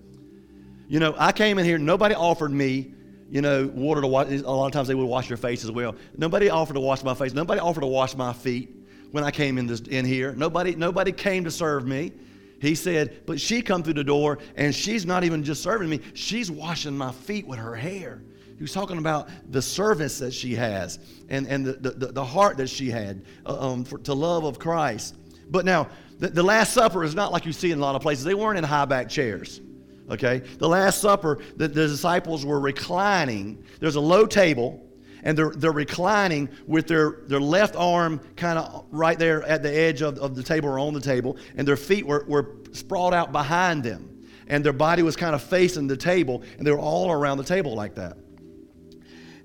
You 0.87 1.01
know, 1.01 1.15
I 1.17 1.33
came 1.33 1.59
in 1.59 1.65
here, 1.65 1.77
nobody 1.77 2.15
offered 2.15 2.51
me, 2.51 2.93
you 3.29 3.41
know, 3.41 3.67
water 3.67 3.99
to 3.99 4.07
wash. 4.07 4.29
A 4.29 4.37
lot 4.43 4.67
of 4.67 4.71
times 4.71 4.87
they 4.87 4.95
would 4.95 5.03
wash 5.03 5.27
their 5.27 5.35
face 5.35 5.65
as 5.65 5.71
well. 5.71 5.97
Nobody 6.17 6.49
offered 6.49 6.75
to 6.75 6.79
wash 6.79 7.03
my 7.03 7.13
face. 7.13 7.33
Nobody 7.33 7.59
offered 7.59 7.81
to 7.81 7.87
wash 7.87 8.15
my 8.15 8.31
feet 8.31 8.73
when 9.11 9.25
I 9.25 9.31
came 9.31 9.57
in, 9.57 9.67
this, 9.67 9.81
in 9.81 10.05
here. 10.05 10.31
Nobody, 10.31 10.75
nobody 10.75 11.11
came 11.11 11.43
to 11.43 11.51
serve 11.51 11.85
me. 11.85 12.13
He 12.61 12.73
said, 12.73 13.25
but 13.25 13.41
she 13.41 13.61
come 13.61 13.83
through 13.83 13.95
the 13.95 14.03
door 14.05 14.39
and 14.55 14.73
she's 14.73 15.05
not 15.05 15.25
even 15.25 15.43
just 15.43 15.61
serving 15.61 15.89
me, 15.89 15.99
she's 16.13 16.49
washing 16.49 16.97
my 16.97 17.11
feet 17.11 17.45
with 17.45 17.59
her 17.59 17.75
hair. 17.75 18.21
He 18.57 18.63
was 18.63 18.71
talking 18.71 18.97
about 18.97 19.29
the 19.51 19.61
service 19.61 20.19
that 20.19 20.33
she 20.33 20.55
has 20.55 20.99
and, 21.27 21.45
and 21.47 21.65
the, 21.65 21.73
the, 21.73 22.07
the 22.07 22.23
heart 22.23 22.57
that 22.57 22.67
she 22.69 22.89
had 22.89 23.23
uh, 23.45 23.71
um, 23.71 23.83
for, 23.83 23.97
to 23.99 24.13
love 24.13 24.45
of 24.45 24.59
Christ. 24.59 25.15
But 25.49 25.65
now, 25.65 25.89
the, 26.19 26.29
the 26.29 26.43
Last 26.43 26.73
Supper 26.73 27.03
is 27.03 27.13
not 27.13 27.33
like 27.33 27.45
you 27.45 27.51
see 27.51 27.71
in 27.71 27.79
a 27.79 27.81
lot 27.81 27.95
of 27.95 28.01
places. 28.01 28.23
They 28.23 28.33
weren't 28.33 28.57
in 28.57 28.63
high 28.63 28.85
back 28.85 29.09
chairs. 29.09 29.59
Okay? 30.09 30.39
The 30.39 30.69
Last 30.69 31.01
Supper, 31.01 31.39
the, 31.57 31.67
the 31.67 31.87
disciples 31.87 32.45
were 32.45 32.59
reclining. 32.61 33.61
There's 33.81 33.97
a 33.97 34.01
low 34.01 34.25
table, 34.25 34.81
and 35.23 35.37
they're, 35.37 35.51
they're 35.51 35.73
reclining 35.73 36.47
with 36.65 36.87
their, 36.87 37.23
their 37.27 37.41
left 37.41 37.75
arm 37.75 38.21
kind 38.37 38.57
of 38.57 38.85
right 38.89 39.19
there 39.19 39.43
at 39.43 39.63
the 39.63 39.77
edge 39.77 40.01
of, 40.01 40.17
of 40.19 40.33
the 40.33 40.43
table 40.43 40.69
or 40.69 40.79
on 40.79 40.93
the 40.93 41.01
table, 41.01 41.37
and 41.57 41.67
their 41.67 41.75
feet 41.75 42.07
were, 42.07 42.23
were 42.29 42.55
sprawled 42.71 43.13
out 43.13 43.33
behind 43.33 43.83
them. 43.83 44.11
And 44.47 44.63
their 44.63 44.73
body 44.73 45.01
was 45.01 45.17
kind 45.17 45.35
of 45.35 45.43
facing 45.43 45.87
the 45.87 45.97
table, 45.97 46.43
and 46.57 46.65
they 46.65 46.71
were 46.71 46.79
all 46.79 47.11
around 47.11 47.37
the 47.37 47.43
table 47.43 47.75
like 47.75 47.95
that 47.95 48.17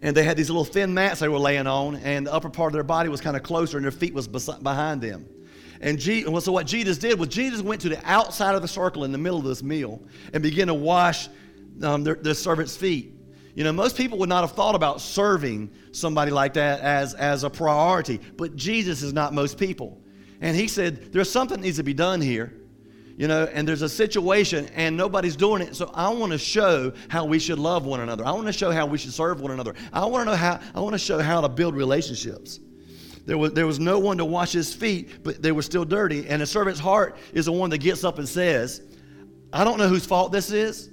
and 0.02 0.16
they 0.16 0.22
had 0.22 0.36
these 0.36 0.48
little 0.48 0.64
thin 0.64 0.94
mats 0.94 1.20
they 1.20 1.28
were 1.28 1.38
laying 1.38 1.66
on, 1.66 1.96
and 1.96 2.26
the 2.26 2.32
upper 2.32 2.48
part 2.48 2.68
of 2.68 2.72
their 2.72 2.82
body 2.82 3.08
was 3.08 3.20
kind 3.20 3.36
of 3.36 3.42
closer, 3.42 3.76
and 3.76 3.84
their 3.84 3.90
feet 3.90 4.14
was 4.14 4.28
behind 4.28 5.00
them. 5.02 5.26
And 5.80 5.98
Jesus, 5.98 6.44
so 6.44 6.52
what 6.52 6.66
Jesus 6.66 6.98
did 6.98 7.18
was 7.18 7.28
Jesus 7.28 7.62
went 7.62 7.80
to 7.82 7.88
the 7.88 8.00
outside 8.04 8.54
of 8.54 8.62
the 8.62 8.68
circle 8.68 9.04
in 9.04 9.12
the 9.12 9.18
middle 9.18 9.38
of 9.38 9.44
this 9.44 9.62
meal 9.62 10.02
and 10.32 10.42
began 10.42 10.66
to 10.66 10.74
wash 10.74 11.28
um, 11.82 12.04
their, 12.04 12.16
their 12.16 12.34
servants' 12.34 12.76
feet. 12.76 13.14
You 13.54 13.64
know, 13.64 13.72
most 13.72 13.96
people 13.96 14.18
would 14.18 14.28
not 14.28 14.42
have 14.42 14.52
thought 14.52 14.74
about 14.74 15.00
serving 15.00 15.70
somebody 15.92 16.30
like 16.30 16.54
that 16.54 16.80
as, 16.80 17.14
as 17.14 17.44
a 17.44 17.50
priority, 17.50 18.20
but 18.36 18.56
Jesus 18.56 19.02
is 19.02 19.12
not 19.12 19.32
most 19.32 19.58
people. 19.58 20.00
And 20.40 20.56
he 20.56 20.68
said, 20.68 21.12
There's 21.12 21.30
something 21.30 21.58
that 21.58 21.64
needs 21.64 21.78
to 21.78 21.82
be 21.82 21.94
done 21.94 22.20
here 22.20 22.59
you 23.16 23.28
know, 23.28 23.44
and 23.52 23.66
there's 23.66 23.82
a 23.82 23.88
situation 23.88 24.68
and 24.74 24.96
nobody's 24.96 25.36
doing 25.36 25.62
it. 25.62 25.76
So 25.76 25.90
I 25.94 26.08
want 26.10 26.32
to 26.32 26.38
show 26.38 26.92
how 27.08 27.24
we 27.24 27.38
should 27.38 27.58
love 27.58 27.84
one 27.84 28.00
another. 28.00 28.24
I 28.24 28.32
want 28.32 28.46
to 28.46 28.52
show 28.52 28.70
how 28.70 28.86
we 28.86 28.98
should 28.98 29.12
serve 29.12 29.40
one 29.40 29.50
another. 29.52 29.74
I 29.92 30.06
want 30.06 30.22
to 30.22 30.30
know 30.30 30.36
how 30.36 30.60
I 30.74 30.80
want 30.80 30.94
to 30.94 30.98
show 30.98 31.18
how 31.18 31.40
to 31.40 31.48
build 31.48 31.74
relationships. 31.74 32.60
There 33.26 33.38
was, 33.38 33.52
there 33.52 33.66
was 33.66 33.78
no 33.78 33.98
one 33.98 34.16
to 34.18 34.24
wash 34.24 34.52
his 34.52 34.74
feet, 34.74 35.22
but 35.22 35.42
they 35.42 35.52
were 35.52 35.62
still 35.62 35.84
dirty. 35.84 36.26
And 36.28 36.42
a 36.42 36.46
servant's 36.46 36.80
heart 36.80 37.16
is 37.32 37.44
the 37.44 37.52
one 37.52 37.70
that 37.70 37.78
gets 37.78 38.02
up 38.02 38.18
and 38.18 38.28
says, 38.28 38.82
I 39.52 39.64
don't 39.64 39.78
know 39.78 39.88
whose 39.88 40.06
fault 40.06 40.32
this 40.32 40.50
is. 40.50 40.90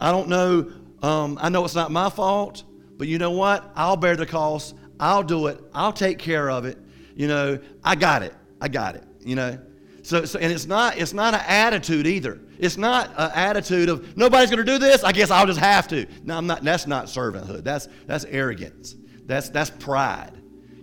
I 0.00 0.10
don't 0.10 0.28
know, 0.28 0.72
um, 1.02 1.38
I 1.40 1.48
know 1.48 1.64
it's 1.64 1.74
not 1.74 1.90
my 1.90 2.08
fault, 2.08 2.64
but 2.96 3.08
you 3.08 3.18
know 3.18 3.32
what? 3.32 3.70
I'll 3.76 3.96
bear 3.96 4.16
the 4.16 4.26
cost. 4.26 4.74
I'll 4.98 5.22
do 5.22 5.46
it. 5.48 5.60
I'll 5.74 5.92
take 5.92 6.18
care 6.18 6.50
of 6.50 6.64
it. 6.64 6.78
You 7.14 7.28
know, 7.28 7.58
I 7.84 7.94
got 7.94 8.22
it. 8.22 8.34
I 8.60 8.68
got 8.68 8.96
it. 8.96 9.04
You 9.20 9.36
know, 9.36 9.58
so, 10.08 10.24
so, 10.24 10.38
and 10.38 10.50
it's 10.50 10.64
not, 10.64 10.96
it's 10.96 11.12
not 11.12 11.34
an 11.34 11.42
attitude 11.46 12.06
either. 12.06 12.40
It's 12.58 12.78
not 12.78 13.10
an 13.18 13.30
attitude 13.34 13.90
of 13.90 14.16
nobody's 14.16 14.48
going 14.48 14.64
to 14.64 14.72
do 14.72 14.78
this. 14.78 15.04
I 15.04 15.12
guess 15.12 15.30
I'll 15.30 15.44
just 15.44 15.60
have 15.60 15.86
to. 15.88 16.06
No, 16.24 16.38
I'm 16.38 16.46
not. 16.46 16.64
That's 16.64 16.86
not 16.86 17.08
servanthood. 17.08 17.62
That's 17.62 17.88
that's 18.06 18.24
arrogance. 18.24 18.96
That's 19.26 19.50
that's 19.50 19.68
pride. 19.68 20.32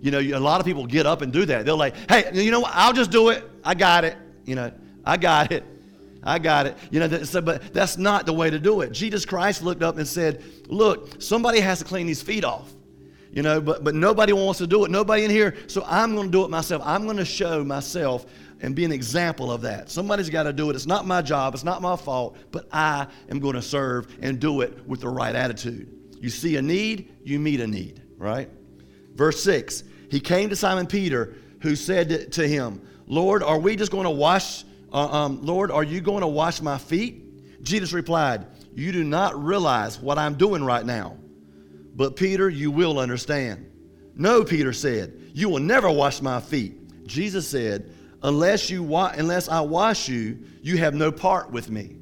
You 0.00 0.12
know, 0.12 0.20
a 0.20 0.38
lot 0.38 0.60
of 0.60 0.64
people 0.64 0.86
get 0.86 1.06
up 1.06 1.22
and 1.22 1.32
do 1.32 1.44
that. 1.44 1.64
They're 1.64 1.74
like, 1.74 1.96
hey, 2.08 2.30
you 2.34 2.52
know 2.52 2.60
what? 2.60 2.70
I'll 2.72 2.92
just 2.92 3.10
do 3.10 3.30
it. 3.30 3.42
I 3.64 3.74
got 3.74 4.04
it. 4.04 4.16
You 4.44 4.54
know, 4.54 4.70
I 5.04 5.16
got 5.16 5.50
it. 5.50 5.64
I 6.22 6.38
got 6.38 6.66
it. 6.66 6.76
You 6.92 7.00
know, 7.00 7.24
so, 7.24 7.40
but 7.40 7.74
that's 7.74 7.98
not 7.98 8.26
the 8.26 8.32
way 8.32 8.48
to 8.48 8.60
do 8.60 8.82
it. 8.82 8.92
Jesus 8.92 9.26
Christ 9.26 9.60
looked 9.60 9.82
up 9.82 9.98
and 9.98 10.06
said, 10.06 10.44
look, 10.68 11.20
somebody 11.20 11.58
has 11.58 11.80
to 11.80 11.84
clean 11.84 12.06
these 12.06 12.22
feet 12.22 12.44
off. 12.44 12.72
You 13.32 13.42
know, 13.42 13.60
but 13.60 13.82
but 13.82 13.96
nobody 13.96 14.32
wants 14.32 14.58
to 14.58 14.68
do 14.68 14.84
it. 14.84 14.90
Nobody 14.92 15.24
in 15.24 15.32
here. 15.32 15.56
So 15.66 15.82
I'm 15.84 16.14
going 16.14 16.28
to 16.28 16.32
do 16.32 16.44
it 16.44 16.48
myself. 16.48 16.80
I'm 16.86 17.04
going 17.04 17.16
to 17.16 17.24
show 17.24 17.64
myself 17.64 18.24
and 18.60 18.74
be 18.74 18.84
an 18.84 18.92
example 18.92 19.52
of 19.52 19.62
that. 19.62 19.90
Somebody's 19.90 20.30
got 20.30 20.44
to 20.44 20.52
do 20.52 20.70
it. 20.70 20.76
It's 20.76 20.86
not 20.86 21.06
my 21.06 21.22
job, 21.22 21.54
it's 21.54 21.64
not 21.64 21.82
my 21.82 21.96
fault, 21.96 22.36
but 22.50 22.66
I 22.72 23.06
am 23.30 23.38
going 23.38 23.54
to 23.54 23.62
serve 23.62 24.16
and 24.22 24.40
do 24.40 24.62
it 24.62 24.86
with 24.86 25.00
the 25.00 25.08
right 25.08 25.34
attitude. 25.34 25.92
You 26.20 26.30
see 26.30 26.56
a 26.56 26.62
need, 26.62 27.14
you 27.24 27.38
meet 27.38 27.60
a 27.60 27.66
need, 27.66 28.02
right? 28.16 28.48
Verse 29.14 29.42
6 29.42 29.84
He 30.10 30.20
came 30.20 30.48
to 30.50 30.56
Simon 30.56 30.86
Peter, 30.86 31.34
who 31.60 31.76
said 31.76 32.32
to 32.32 32.46
him, 32.46 32.80
Lord, 33.06 33.42
are 33.42 33.58
we 33.58 33.76
just 33.76 33.92
going 33.92 34.04
to 34.04 34.10
wash, 34.10 34.64
uh, 34.92 35.24
um, 35.24 35.42
Lord, 35.42 35.70
are 35.70 35.84
you 35.84 36.00
going 36.00 36.22
to 36.22 36.26
wash 36.26 36.60
my 36.60 36.78
feet? 36.78 37.62
Jesus 37.62 37.92
replied, 37.92 38.46
You 38.74 38.92
do 38.92 39.04
not 39.04 39.42
realize 39.42 40.00
what 40.00 40.18
I'm 40.18 40.34
doing 40.34 40.64
right 40.64 40.84
now, 40.84 41.16
but 41.94 42.16
Peter, 42.16 42.48
you 42.48 42.70
will 42.70 42.98
understand. 42.98 43.70
No, 44.14 44.44
Peter 44.44 44.72
said, 44.72 45.12
You 45.34 45.48
will 45.48 45.60
never 45.60 45.90
wash 45.90 46.22
my 46.22 46.40
feet. 46.40 47.06
Jesus 47.06 47.46
said, 47.46 47.92
unless 48.22 48.70
you 48.70 48.82
wa- 48.82 49.12
unless 49.16 49.48
I 49.48 49.60
wash 49.60 50.08
you, 50.08 50.38
you 50.62 50.78
have 50.78 50.94
no 50.94 51.12
part 51.12 51.50
with 51.50 51.70
me. 51.70 51.96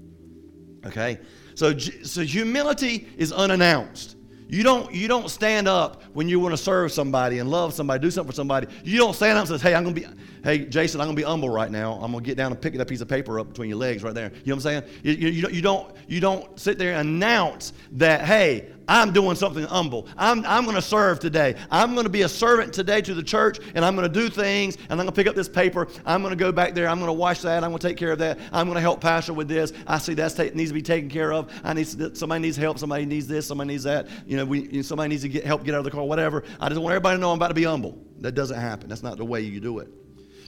Okay? 0.86 1.18
So, 1.54 1.76
so 1.78 2.22
humility 2.22 3.06
is 3.16 3.32
unannounced. 3.32 4.16
You 4.48 4.62
don't, 4.62 4.92
you 4.94 5.08
don't 5.08 5.30
stand 5.30 5.66
up 5.68 6.02
when 6.12 6.28
you 6.28 6.38
want 6.38 6.52
to 6.52 6.56
serve 6.56 6.92
somebody 6.92 7.38
and 7.38 7.50
love 7.50 7.72
somebody, 7.72 8.00
do 8.00 8.10
something 8.10 8.30
for 8.30 8.36
somebody. 8.36 8.66
You 8.84 8.98
don't 8.98 9.14
stand 9.14 9.38
up 9.38 9.48
and 9.48 9.60
say, 9.60 9.70
hey, 9.70 9.74
I'm 9.74 9.84
going 9.84 9.94
to 9.94 10.00
be, 10.02 10.06
hey, 10.44 10.66
Jason, 10.66 11.00
I'm 11.00 11.06
going 11.06 11.16
to 11.16 11.22
be 11.22 11.26
humble 11.26 11.48
right 11.48 11.70
now. 11.70 11.94
I'm 11.94 12.12
going 12.12 12.22
to 12.22 12.28
get 12.28 12.36
down 12.36 12.52
and 12.52 12.60
pick 12.60 12.74
that 12.74 12.86
piece 12.86 13.00
of 13.00 13.08
paper 13.08 13.40
up 13.40 13.48
between 13.48 13.70
your 13.70 13.78
legs 13.78 14.02
right 14.02 14.14
there. 14.14 14.30
You 14.44 14.50
know 14.50 14.56
what 14.56 14.66
I'm 14.66 14.82
saying? 14.82 14.82
You, 15.02 15.12
you, 15.12 15.48
you, 15.48 15.62
don't, 15.62 15.94
you 16.06 16.20
don't 16.20 16.58
sit 16.60 16.78
there 16.78 16.92
and 16.92 17.08
announce 17.08 17.72
that, 17.92 18.22
hey, 18.22 18.70
I'm 18.88 19.12
doing 19.12 19.36
something 19.36 19.64
humble. 19.64 20.08
I'm, 20.16 20.44
I'm 20.46 20.64
going 20.64 20.76
to 20.76 20.82
serve 20.82 21.18
today. 21.18 21.54
I'm 21.70 21.94
going 21.94 22.04
to 22.04 22.10
be 22.10 22.22
a 22.22 22.28
servant 22.28 22.72
today 22.72 23.00
to 23.02 23.14
the 23.14 23.22
church, 23.22 23.58
and 23.74 23.84
I'm 23.84 23.96
going 23.96 24.10
to 24.10 24.20
do 24.20 24.28
things, 24.28 24.76
and 24.76 24.92
I'm 24.92 24.98
going 24.98 25.08
to 25.08 25.12
pick 25.12 25.26
up 25.26 25.34
this 25.34 25.48
paper. 25.48 25.88
I'm 26.04 26.22
going 26.22 26.32
to 26.32 26.36
go 26.36 26.52
back 26.52 26.74
there. 26.74 26.88
I'm 26.88 26.98
going 26.98 27.08
to 27.08 27.12
wash 27.12 27.40
that. 27.40 27.64
I'm 27.64 27.70
going 27.70 27.78
to 27.78 27.88
take 27.88 27.96
care 27.96 28.12
of 28.12 28.18
that. 28.18 28.38
I'm 28.52 28.66
going 28.66 28.76
to 28.76 28.80
help 28.80 29.00
Pastor 29.00 29.32
with 29.32 29.48
this. 29.48 29.72
I 29.86 29.98
see 29.98 30.14
that 30.14 30.54
needs 30.54 30.70
to 30.70 30.74
be 30.74 30.82
taken 30.82 31.08
care 31.08 31.32
of. 31.32 31.50
I 31.62 31.72
need 31.72 32.16
somebody 32.16 32.40
needs 32.40 32.56
help. 32.56 32.78
Somebody 32.78 33.06
needs 33.06 33.26
this. 33.26 33.46
Somebody 33.46 33.68
needs 33.68 33.84
that. 33.84 34.08
You 34.26 34.36
know, 34.36 34.44
we, 34.44 34.62
you 34.62 34.72
know, 34.76 34.82
somebody 34.82 35.08
needs 35.08 35.22
to 35.22 35.28
get 35.28 35.44
help 35.44 35.64
get 35.64 35.74
out 35.74 35.78
of 35.78 35.84
the 35.84 35.90
car. 35.90 36.04
Whatever. 36.04 36.44
I 36.60 36.68
just 36.68 36.80
want 36.80 36.92
everybody 36.92 37.16
to 37.16 37.20
know 37.20 37.30
I'm 37.30 37.38
about 37.38 37.48
to 37.48 37.54
be 37.54 37.64
humble. 37.64 37.98
That 38.20 38.32
doesn't 38.32 38.58
happen. 38.58 38.88
That's 38.88 39.02
not 39.02 39.16
the 39.16 39.24
way 39.24 39.40
you 39.40 39.60
do 39.60 39.78
it. 39.78 39.88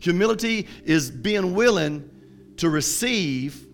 Humility 0.01 0.69
is 0.85 1.11
being 1.11 1.55
willing 1.55 2.11
to 2.59 2.69
receive 2.71 3.67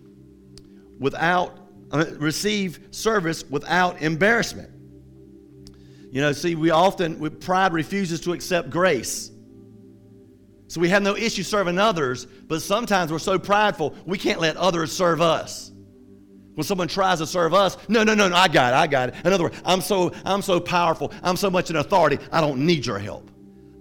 without 0.99 1.62
uh, 1.93 2.07
receive 2.19 2.89
service 2.91 3.45
without 3.49 4.01
embarrassment. 4.01 4.71
You 6.11 6.21
know, 6.21 6.33
see, 6.33 6.55
we 6.55 6.71
often, 6.71 7.19
we, 7.19 7.31
pride 7.31 7.73
refuses 7.73 8.21
to 8.23 8.33
accept 8.33 8.71
grace. 8.71 9.31
So 10.69 10.81
we 10.81 10.89
have 10.89 11.03
no 11.03 11.17
issue 11.17 11.43
serving 11.43 11.79
others, 11.79 12.25
but 12.25 12.63
sometimes 12.63 13.13
we're 13.13 13.19
so 13.19 13.39
prideful, 13.39 13.95
we 14.07 14.19
can't 14.19 14.41
let 14.41 14.57
others 14.57 14.91
serve 14.91 15.21
us. 15.21 15.71
When 16.55 16.65
someone 16.65 16.89
tries 16.89 17.19
to 17.19 17.27
serve 17.27 17.55
us, 17.55 17.77
no, 17.89 18.05
no, 18.05 18.15
no, 18.15 18.29
no, 18.29 18.37
I 18.37 18.49
got 18.49 18.73
it, 18.73 18.77
I 18.77 18.87
got 18.87 19.11
it. 19.11 19.15
In 19.25 19.33
other 19.33 19.45
words, 19.45 19.61
I'm 19.65 19.81
so, 19.81 20.13
I'm 20.25 20.43
so 20.43 20.61
powerful, 20.61 21.13
I'm 21.23 21.37
so 21.37 21.51
much 21.51 21.71
in 21.71 21.77
authority, 21.77 22.19
I 22.31 22.41
don't 22.41 22.65
need 22.65 22.85
your 22.85 22.99
help. 22.99 23.31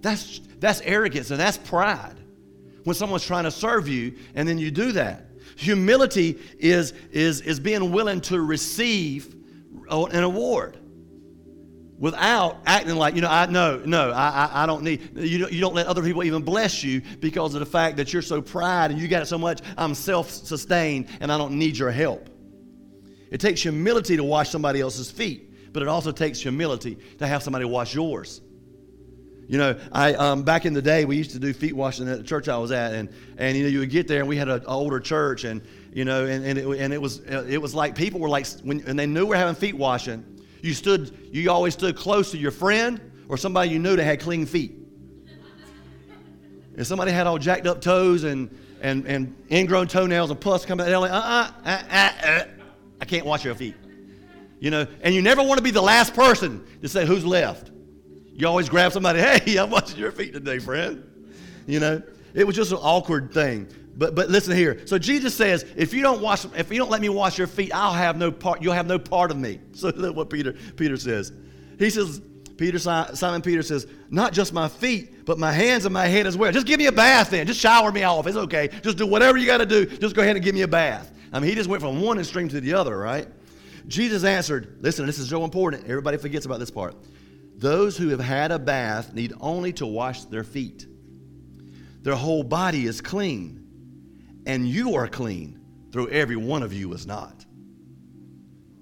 That's, 0.02 0.40
that's 0.60 0.82
arrogance 0.82 1.32
and 1.32 1.40
that's 1.40 1.58
pride. 1.58 2.16
When 2.84 2.96
someone's 2.96 3.26
trying 3.26 3.44
to 3.44 3.52
serve 3.52 3.88
you 3.88 4.18
and 4.36 4.48
then 4.48 4.58
you 4.58 4.72
do 4.72 4.94
that. 4.94 5.26
Humility 5.62 6.40
is, 6.58 6.92
is, 7.12 7.42
is 7.42 7.60
being 7.60 7.92
willing 7.92 8.20
to 8.22 8.42
receive 8.42 9.36
an 9.92 10.24
award 10.24 10.80
without 12.00 12.58
acting 12.66 12.96
like, 12.96 13.14
you 13.14 13.22
know, 13.22 13.30
I 13.30 13.46
no, 13.46 13.80
no, 13.86 14.10
I, 14.10 14.50
I, 14.52 14.64
I 14.64 14.66
don't 14.66 14.82
need, 14.82 15.16
you 15.16 15.38
don't, 15.38 15.54
you 15.54 15.62
don't 15.62 15.76
let 15.76 15.86
other 15.86 16.02
people 16.02 16.24
even 16.24 16.42
bless 16.42 16.84
you 16.84 17.04
because 17.20 17.54
of 17.54 17.60
the 17.60 17.68
fact 17.68 17.98
that 17.98 18.12
you're 18.12 18.24
so 18.24 18.42
pride 18.42 18.90
and 18.90 19.00
you 19.00 19.08
got 19.08 19.22
it 19.22 19.28
so 19.28 19.38
much, 19.38 19.62
I'm 19.78 19.94
self 19.94 20.32
sustained 20.32 21.10
and 21.20 21.32
I 21.32 21.38
don't 21.38 21.54
need 21.54 21.78
your 21.78 21.92
help. 21.92 22.28
It 23.30 23.40
takes 23.40 23.62
humility 23.62 24.18
to 24.18 24.24
wash 24.24 24.50
somebody 24.50 24.82
else's 24.82 25.12
feet, 25.12 25.72
but 25.74 25.84
it 25.84 25.88
also 25.88 26.12
takes 26.12 26.40
humility 26.40 26.98
to 27.20 27.28
have 27.28 27.44
somebody 27.44 27.66
wash 27.66 27.94
yours. 27.94 28.42
You 29.52 29.58
know, 29.58 29.78
I 29.92 30.14
um, 30.14 30.44
back 30.44 30.66
in 30.66 30.72
the 30.72 30.82
day 30.82 31.04
we 31.04 31.18
used 31.18 31.32
to 31.32 31.40
do 31.40 31.52
feet 31.52 31.76
washing 31.76 32.08
at 32.08 32.18
the 32.18 32.24
church 32.24 32.48
I 32.48 32.58
was 32.58 32.72
at, 32.72 32.94
and 32.94 33.10
and 33.38 33.58
you 33.58 33.64
know 33.64 33.70
you 33.70 33.80
would 33.80 33.90
get 33.90 34.08
there 34.08 34.22
and 34.22 34.30
we 34.30 34.38
had 34.38 34.48
an 34.48 34.64
older 34.66 34.98
church, 35.02 35.44
and 35.44 35.62
you 35.92 36.06
know, 36.06 36.26
and, 36.26 36.46
and 36.46 36.58
it, 36.58 36.66
and 36.80 36.94
it 36.94 37.02
was 37.02 37.20
it 37.20 37.62
was 37.62 37.76
like 37.76 37.94
people 37.94 38.22
were 38.22 38.30
like 38.30 38.48
when 38.64 38.82
and 38.88 38.98
they 38.98 39.06
knew 39.06 39.26
we 39.26 39.36
are 39.36 39.40
having 39.40 39.56
feet 39.56 39.76
washing, 39.76 40.24
you 40.62 40.74
stood 40.74 41.14
you 41.34 41.52
always 41.52 41.74
stood 41.74 41.98
close 41.98 42.32
to 42.32 42.38
your 42.38 42.52
friend 42.52 43.02
or 43.28 43.36
somebody 43.36 43.72
you 43.72 43.80
knew 43.80 43.98
that 43.98 44.06
had 44.06 44.22
clean 44.22 44.46
feet. 44.46 44.72
And 46.78 46.88
somebody 46.88 47.12
had 47.12 47.28
all 47.28 47.38
jacked 47.38 47.68
up 47.68 47.82
toes 47.82 48.24
and 48.24 48.58
and, 48.82 49.06
and 49.06 49.36
ingrown 49.52 49.90
toenails 49.90 50.32
and 50.32 50.40
pus 50.40 50.66
coming 50.66 50.86
out, 50.86 50.90
they're 50.90 50.98
like, 50.98 51.12
uh-uh, 51.12 51.52
uh, 51.66 51.84
uh, 51.92 52.12
uh, 52.26 52.44
I 53.02 53.04
can't 53.04 53.26
wash 53.26 53.44
your 53.44 53.56
feet. 53.56 53.76
You 54.62 54.72
know, 54.72 54.88
and 55.02 55.14
you 55.14 55.22
never 55.22 55.44
want 55.44 55.58
to 55.58 55.64
be 55.64 55.72
the 55.72 55.82
last 55.82 56.14
person 56.14 56.66
to 56.82 56.88
say 56.88 57.06
who's 57.06 57.26
left. 57.26 57.71
You 58.34 58.48
always 58.48 58.70
grab 58.70 58.92
somebody, 58.92 59.20
hey, 59.22 59.58
I'm 59.58 59.70
washing 59.70 60.00
your 60.00 60.12
feet 60.12 60.34
today, 60.34 60.60
friend. 60.60 61.04
You 61.68 61.80
know, 61.80 62.02
it 62.34 62.46
was 62.46 62.56
just 62.56 62.72
an 62.72 62.78
awkward 62.78 63.34
thing. 63.34 63.68
But 63.98 64.16
but 64.16 64.30
listen 64.30 64.56
here. 64.56 64.82
So 64.88 64.98
Jesus 64.98 65.36
says, 65.36 65.66
if 65.76 65.94
you 65.94 66.02
don't 66.02 66.22
wash, 66.22 66.46
if 66.56 66.72
you 66.72 66.78
don't 66.78 66.90
let 66.90 67.02
me 67.02 67.10
wash 67.10 67.38
your 67.38 67.48
feet, 67.48 67.72
I'll 67.74 67.94
have 67.94 68.18
no 68.18 68.32
part. 68.32 68.62
You'll 68.62 68.74
have 68.74 68.88
no 68.88 68.98
part 68.98 69.32
of 69.32 69.38
me. 69.38 69.60
So 69.74 69.92
that's 69.92 70.14
what 70.14 70.30
Peter 70.30 70.54
Peter 70.76 70.98
says. 70.98 71.34
He 71.78 71.90
says, 71.90 72.22
Peter 72.58 72.78
Simon 72.78 73.42
Peter 73.42 73.64
says, 73.64 73.88
not 74.10 74.34
just 74.34 74.54
my 74.54 74.68
feet, 74.68 75.26
but 75.26 75.40
my 75.40 75.52
hands 75.52 75.86
and 75.86 75.94
my 75.94 76.06
head 76.06 76.28
as 76.28 76.38
well. 76.38 76.52
Just 76.52 76.68
give 76.68 76.78
me 76.78 76.86
a 76.86 76.92
bath 76.92 77.32
then. 77.32 77.48
Just 77.48 77.60
shower 77.60 77.92
me 77.92 78.04
off. 78.04 78.28
It's 78.28 78.38
okay. 78.38 78.70
Just 78.84 78.98
do 78.98 79.08
whatever 79.08 79.38
you 79.38 79.48
got 79.48 79.58
to 79.58 79.66
do. 79.66 79.86
Just 79.86 80.16
go 80.16 80.22
ahead 80.22 80.36
and 80.36 80.46
give 80.46 80.54
me 80.54 80.62
a 80.62 80.68
bath. 80.68 81.12
I 81.34 81.40
mean, 81.40 81.50
he 81.50 81.56
just 81.56 81.70
went 81.70 81.82
from 81.82 82.02
one 82.02 82.20
extreme 82.20 82.50
to 82.50 82.62
the 82.62 82.74
other, 82.74 82.96
right? 82.98 83.28
Jesus 83.88 84.24
answered, 84.24 84.78
listen, 84.82 85.08
this 85.08 85.18
is 85.18 85.30
so 85.30 85.44
important. 85.44 85.86
Everybody 85.86 86.18
forgets 86.18 86.46
about 86.46 86.60
this 86.60 86.70
part. 86.70 86.96
Those 87.62 87.96
who 87.96 88.10
have 88.10 88.20
had 88.20 88.52
a 88.52 88.58
bath 88.58 89.14
need 89.14 89.34
only 89.40 89.72
to 89.74 89.86
wash 89.86 90.26
their 90.26 90.44
feet. 90.44 90.88
Their 92.02 92.16
whole 92.16 92.42
body 92.42 92.88
is 92.88 93.02
clean, 93.02 94.42
and 94.48 94.68
you 94.68 94.96
are 94.96 95.08
clean, 95.08 95.60
though 95.92 96.06
every 96.06 96.38
one 96.38 96.64
of 96.64 96.74
you 96.74 96.92
is 96.94 97.06
not. 97.06 97.46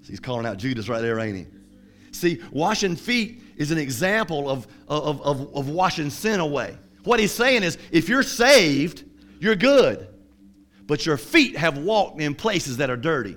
See, 0.00 0.12
he's 0.12 0.20
calling 0.20 0.46
out 0.46 0.56
Judas 0.56 0.88
right 0.88 1.02
there, 1.02 1.20
ain't 1.20 1.36
he? 1.36 1.46
See, 2.12 2.40
washing 2.50 2.96
feet 2.96 3.42
is 3.58 3.70
an 3.70 3.76
example 3.76 4.48
of, 4.48 4.66
of, 4.88 5.20
of, 5.20 5.54
of 5.54 5.68
washing 5.68 6.08
sin 6.08 6.40
away. 6.40 6.78
What 7.04 7.20
he's 7.20 7.32
saying 7.32 7.64
is 7.64 7.76
if 7.92 8.08
you're 8.08 8.22
saved, 8.22 9.04
you're 9.40 9.56
good, 9.56 10.08
but 10.86 11.04
your 11.04 11.18
feet 11.18 11.54
have 11.58 11.76
walked 11.76 12.18
in 12.18 12.34
places 12.34 12.78
that 12.78 12.88
are 12.88 12.96
dirty, 12.96 13.36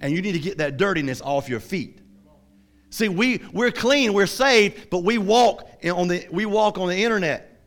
and 0.00 0.10
you 0.10 0.22
need 0.22 0.32
to 0.32 0.38
get 0.38 0.56
that 0.56 0.78
dirtiness 0.78 1.20
off 1.20 1.50
your 1.50 1.60
feet. 1.60 2.00
See, 2.94 3.08
we, 3.08 3.40
we're 3.52 3.72
clean, 3.72 4.12
we're 4.12 4.24
saved, 4.28 4.88
but 4.88 4.98
we 4.98 5.18
walk 5.18 5.68
on 5.82 6.06
the, 6.06 6.28
we 6.30 6.46
walk 6.46 6.78
on 6.78 6.86
the 6.86 7.02
internet. 7.02 7.60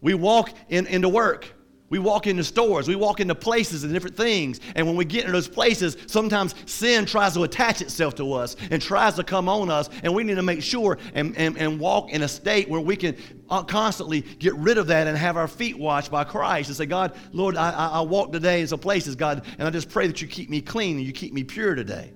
We 0.00 0.14
walk 0.14 0.54
in, 0.70 0.86
into 0.86 1.10
work. 1.10 1.52
We 1.90 1.98
walk 1.98 2.26
into 2.26 2.42
stores. 2.44 2.88
We 2.88 2.96
walk 2.96 3.20
into 3.20 3.34
places 3.34 3.84
and 3.84 3.92
different 3.92 4.16
things. 4.16 4.58
And 4.74 4.86
when 4.86 4.96
we 4.96 5.04
get 5.04 5.26
into 5.26 5.32
those 5.32 5.48
places, 5.48 5.98
sometimes 6.06 6.54
sin 6.64 7.04
tries 7.04 7.34
to 7.34 7.42
attach 7.42 7.82
itself 7.82 8.14
to 8.14 8.32
us 8.32 8.56
and 8.70 8.80
tries 8.80 9.16
to 9.16 9.22
come 9.22 9.50
on 9.50 9.68
us. 9.68 9.90
And 10.02 10.14
we 10.14 10.24
need 10.24 10.36
to 10.36 10.42
make 10.42 10.62
sure 10.62 10.96
and, 11.12 11.36
and, 11.36 11.58
and 11.58 11.78
walk 11.78 12.12
in 12.12 12.22
a 12.22 12.28
state 12.28 12.66
where 12.70 12.80
we 12.80 12.96
can 12.96 13.18
uh, 13.50 13.62
constantly 13.62 14.22
get 14.22 14.54
rid 14.54 14.78
of 14.78 14.86
that 14.86 15.06
and 15.06 15.14
have 15.14 15.36
our 15.36 15.48
feet 15.48 15.78
washed 15.78 16.10
by 16.10 16.24
Christ 16.24 16.70
and 16.70 16.76
say, 16.78 16.86
God, 16.86 17.14
Lord, 17.32 17.54
I, 17.54 17.70
I, 17.70 18.00
walk 18.00 18.32
today 18.32 18.62
in 18.62 18.66
some 18.66 18.80
places, 18.80 19.14
God, 19.14 19.44
and 19.58 19.68
I 19.68 19.70
just 19.70 19.90
pray 19.90 20.06
that 20.06 20.22
you 20.22 20.26
keep 20.26 20.48
me 20.48 20.62
clean 20.62 20.96
and 20.96 21.04
you 21.04 21.12
keep 21.12 21.34
me 21.34 21.44
pure 21.44 21.74
today. 21.74 22.14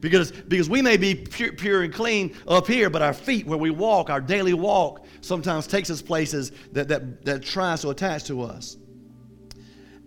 Because, 0.00 0.30
because 0.30 0.68
we 0.68 0.82
may 0.82 0.96
be 0.96 1.14
pure, 1.14 1.52
pure 1.52 1.82
and 1.82 1.92
clean 1.92 2.34
up 2.46 2.66
here, 2.66 2.90
but 2.90 3.02
our 3.02 3.14
feet, 3.14 3.46
where 3.46 3.58
we 3.58 3.70
walk, 3.70 4.10
our 4.10 4.20
daily 4.20 4.54
walk, 4.54 5.06
sometimes 5.20 5.66
takes 5.66 5.90
us 5.90 6.02
places 6.02 6.52
that, 6.72 6.88
that, 6.88 7.24
that 7.24 7.42
tries 7.42 7.80
to 7.80 7.90
attach 7.90 8.24
to 8.24 8.42
us. 8.42 8.76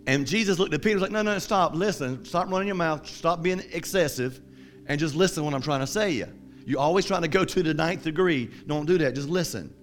And 0.06 0.26
Jesus 0.26 0.58
looked 0.58 0.72
at 0.72 0.80
Peter 0.80 0.92
and 0.92 1.00
was 1.00 1.10
like, 1.10 1.12
no, 1.12 1.22
no, 1.22 1.38
stop, 1.38 1.74
listen, 1.74 2.24
stop 2.24 2.50
running 2.50 2.68
your 2.68 2.76
mouth, 2.76 3.06
stop 3.06 3.42
being 3.42 3.62
excessive, 3.72 4.40
and 4.86 4.98
just 4.98 5.14
listen 5.14 5.44
what 5.44 5.54
I'm 5.54 5.62
trying 5.62 5.80
to 5.80 5.86
say 5.86 6.12
you. 6.12 6.28
You're 6.64 6.80
always 6.80 7.04
trying 7.04 7.22
to 7.22 7.28
go 7.28 7.44
to 7.44 7.62
the 7.62 7.74
ninth 7.74 8.04
degree. 8.04 8.50
Don't 8.66 8.86
do 8.86 8.96
that, 8.98 9.14
just 9.14 9.28
listen. 9.28 9.74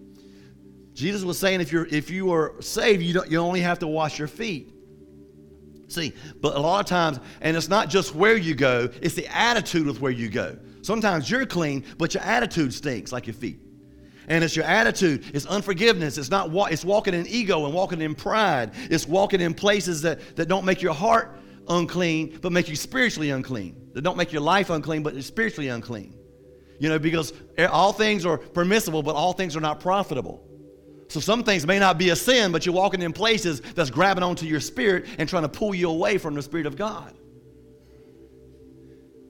Jesus 0.93 1.23
was 1.23 1.37
saying 1.37 1.61
if, 1.61 1.71
you're, 1.71 1.85
if 1.85 2.09
you 2.09 2.33
are 2.33 2.55
saved, 2.61 3.03
you, 3.03 3.13
don't, 3.13 3.29
you 3.29 3.37
only 3.37 3.61
have 3.61 3.79
to 3.79 3.87
wash 3.87 4.17
your 4.17 4.27
feet. 4.27 4.73
See, 5.88 6.13
but 6.41 6.56
a 6.56 6.60
lot 6.60 6.82
of 6.82 6.86
times, 6.86 7.19
and 7.41 7.56
it's 7.56 7.69
not 7.69 7.89
just 7.89 8.13
where 8.13 8.36
you 8.36 8.56
go, 8.56 8.89
it's 9.02 9.15
the 9.15 9.28
attitude 9.28 9.88
with 9.88 10.02
where 10.02 10.12
you 10.12 10.30
go. 10.30 10.58
Sometimes 10.82 11.30
you're 11.30 11.45
clean, 11.45 11.86
but 11.97 12.13
your 12.13 12.23
attitude 12.23 12.73
stinks 12.73 13.12
like 13.12 13.28
your 13.28 13.34
feet. 13.34 13.60
And 14.28 14.43
it's 14.43 14.56
your 14.56 14.65
attitude, 14.65 15.23
it's 15.34 15.45
unforgiveness, 15.45 16.17
it's 16.17 16.30
not 16.30 16.50
it's 16.71 16.84
walking 16.84 17.13
in 17.13 17.26
ego 17.28 17.65
and 17.65 17.73
walking 17.73 18.02
in 18.02 18.13
pride. 18.13 18.71
It's 18.89 19.08
walking 19.08 19.39
in 19.39 19.54
places 19.54 20.02
that, 20.02 20.36
that 20.36 20.50
don't 20.50 20.65
make 20.65 20.82
your 20.82 20.93
heart 20.93 21.39
unclean, 21.69 22.39
but 22.41 22.52
make 22.52 22.67
you 22.67 22.76
spiritually 22.76 23.30
unclean. 23.30 23.89
That 23.93 24.02
don't 24.02 24.17
make 24.17 24.34
your 24.34 24.41
life 24.41 24.69
unclean, 24.69 25.04
but 25.04 25.21
spiritually 25.23 25.69
unclean. 25.69 26.13
You 26.80 26.89
know, 26.89 27.00
because 27.00 27.34
all 27.71 27.93
things 27.93 28.26
are 28.26 28.38
permissible, 28.38 29.02
but 29.02 29.15
all 29.15 29.34
things 29.34 29.56
are 29.56 29.62
not 29.62 29.80
profitable. 29.80 30.46
So 31.09 31.19
some 31.19 31.43
things 31.43 31.65
may 31.65 31.79
not 31.79 31.97
be 31.97 32.09
a 32.09 32.15
sin, 32.15 32.51
but 32.51 32.65
you're 32.65 32.75
walking 32.75 33.01
in 33.01 33.13
places 33.13 33.61
that's 33.61 33.89
grabbing 33.89 34.23
onto 34.23 34.45
your 34.45 34.59
spirit 34.59 35.05
and 35.17 35.27
trying 35.27 35.43
to 35.43 35.49
pull 35.49 35.73
you 35.73 35.89
away 35.89 36.17
from 36.17 36.35
the 36.35 36.41
Spirit 36.41 36.65
of 36.65 36.75
God. 36.75 37.13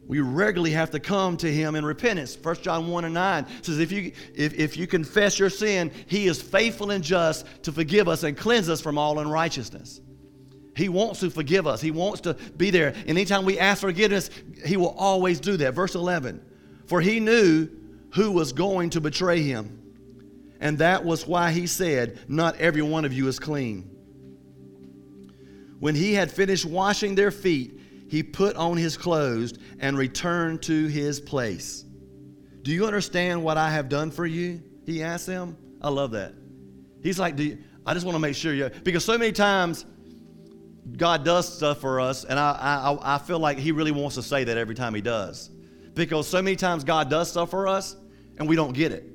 We 0.08 0.22
regularly 0.22 0.72
have 0.72 0.92
to 0.92 1.00
come 1.00 1.36
to 1.38 1.52
Him 1.52 1.76
in 1.76 1.86
repentance. 1.86 2.38
1 2.42 2.56
John 2.62 2.88
1 2.88 3.06
and 3.06 3.14
9 3.14 3.46
says, 3.62 3.80
if 3.80 3.92
you, 3.92 4.14
if, 4.34 4.54
if 4.54 4.78
you 4.78 4.88
confess 4.88 5.38
your 5.38 5.50
sin, 5.50 5.92
He 6.08 6.28
is 6.28 6.42
faithful 6.42 6.92
and 6.92 7.04
just 7.04 7.46
to 7.64 7.72
forgive 7.72 8.08
us 8.08 8.24
and 8.24 8.36
cleanse 8.36 8.70
us 8.70 8.80
from 8.80 8.98
all 8.98 9.20
unrighteousness. 9.20 10.00
He 10.78 10.90
wants 10.90 11.20
to 11.20 11.30
forgive 11.30 11.68
us. 11.68 11.82
He 11.82 11.92
wants 11.92 12.22
to 12.22 12.36
be 12.36 12.70
there. 12.70 12.90
And 12.90 13.10
anytime 13.10 13.44
we 13.44 13.60
ask 13.60 13.82
forgiveness, 13.82 14.30
He 14.66 14.78
will 14.78 14.96
always 14.98 15.40
do 15.40 15.58
that. 15.58 15.74
Verse 15.74 15.96
11 15.96 16.42
For 16.86 17.02
He 17.02 17.20
knew 17.20 17.68
who 18.14 18.32
was 18.32 18.54
going 18.54 18.92
to 18.92 19.02
betray 19.02 19.42
Him. 19.42 19.77
And 20.60 20.80
that 20.80 21.06
was 21.06 21.28
why 21.28 21.52
he 21.52 21.68
said, 21.68 22.20
Not 22.28 22.56
every 22.58 22.82
one 22.82 23.06
of 23.06 23.14
you 23.14 23.28
is 23.28 23.40
clean. 23.40 23.90
When 25.80 25.96
he 25.96 26.14
had 26.14 26.32
finished 26.32 26.66
washing 26.66 27.16
their 27.16 27.32
feet, 27.32 27.80
he 28.10 28.24
put 28.24 28.56
on 28.56 28.78
his 28.78 28.98
clothes 28.98 29.54
and 29.80 29.98
returned 29.98 30.64
to 30.64 30.88
his 30.88 31.20
place. 31.20 31.84
Do 32.64 32.72
you 32.72 32.86
understand 32.86 33.44
what 33.44 33.58
I 33.58 33.70
have 33.72 33.90
done 33.90 34.12
for 34.12 34.26
you? 34.26 34.62
He 34.86 35.04
asked 35.04 35.28
them. 35.28 35.58
I 35.82 35.90
love 35.90 36.12
that. 36.12 36.34
He's 37.04 37.20
like, 37.20 37.38
you, 37.38 37.60
I 37.86 37.94
just 37.94 38.06
want 38.06 38.16
to 38.16 38.20
make 38.20 38.36
sure 38.36 38.54
you, 38.54 38.70
because 38.84 39.06
so 39.06 39.18
many 39.18 39.32
times 39.32 39.86
God 40.96 41.24
does 41.24 41.54
stuff 41.54 41.80
for 41.80 42.00
us, 42.00 42.24
and 42.24 42.40
I, 42.40 42.52
I, 43.02 43.16
I 43.16 43.18
feel 43.20 43.40
like 43.40 43.58
He 43.58 43.72
really 43.72 43.92
wants 43.92 44.16
to 44.16 44.24
say 44.24 44.44
that 44.46 44.58
every 44.58 44.76
time 44.76 44.96
He 44.96 45.02
does. 45.02 45.50
Because 45.94 46.28
so 46.28 46.42
many 46.42 46.56
times 46.56 46.84
God 46.84 47.10
does 47.10 47.30
stuff 47.30 47.50
for 47.50 47.68
us, 47.68 47.96
and 48.38 48.48
we 48.48 48.56
don't 48.56 48.74
get 48.74 48.92
it. 48.92 49.06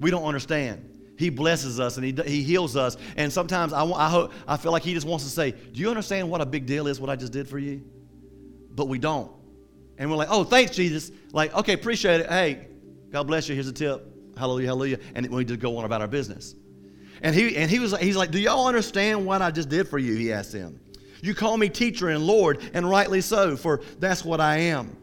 We 0.00 0.10
don't 0.10 0.24
understand. 0.24 0.96
He 1.18 1.30
blesses 1.30 1.80
us 1.80 1.96
and 1.96 2.04
he, 2.04 2.30
he 2.30 2.42
heals 2.42 2.76
us. 2.76 2.96
And 3.16 3.32
sometimes 3.32 3.72
I, 3.72 3.84
I, 3.84 4.08
hope, 4.08 4.32
I 4.46 4.56
feel 4.56 4.72
like 4.72 4.82
he 4.82 4.92
just 4.92 5.06
wants 5.06 5.24
to 5.24 5.30
say, 5.30 5.52
Do 5.52 5.80
you 5.80 5.88
understand 5.88 6.30
what 6.30 6.40
a 6.40 6.46
big 6.46 6.66
deal 6.66 6.86
is, 6.86 7.00
what 7.00 7.10
I 7.10 7.16
just 7.16 7.32
did 7.32 7.48
for 7.48 7.58
you? 7.58 7.82
But 8.74 8.88
we 8.88 8.98
don't. 8.98 9.32
And 9.98 10.10
we're 10.10 10.16
like, 10.16 10.28
Oh, 10.30 10.44
thanks, 10.44 10.76
Jesus. 10.76 11.10
Like, 11.32 11.54
okay, 11.54 11.72
appreciate 11.72 12.20
it. 12.20 12.28
Hey, 12.28 12.68
God 13.10 13.26
bless 13.26 13.48
you. 13.48 13.54
Here's 13.54 13.68
a 13.68 13.72
tip. 13.72 14.06
Hallelujah, 14.36 14.66
hallelujah. 14.66 14.98
And 15.14 15.26
we 15.30 15.44
just 15.44 15.60
go 15.60 15.78
on 15.78 15.86
about 15.86 16.02
our 16.02 16.08
business. 16.08 16.54
And 17.22 17.34
he, 17.34 17.56
and 17.56 17.70
he 17.70 17.78
was 17.78 17.96
he's 17.96 18.16
like, 18.16 18.30
Do 18.30 18.38
y'all 18.38 18.66
understand 18.66 19.24
what 19.24 19.40
I 19.40 19.50
just 19.50 19.70
did 19.70 19.88
for 19.88 19.98
you? 19.98 20.14
He 20.16 20.32
asked 20.32 20.52
them. 20.52 20.80
You 21.22 21.34
call 21.34 21.56
me 21.56 21.68
teacher 21.68 22.10
and 22.10 22.26
Lord, 22.26 22.60
and 22.74 22.88
rightly 22.88 23.22
so, 23.22 23.56
for 23.56 23.80
that's 23.98 24.24
what 24.24 24.40
I 24.40 24.58
am. 24.58 24.96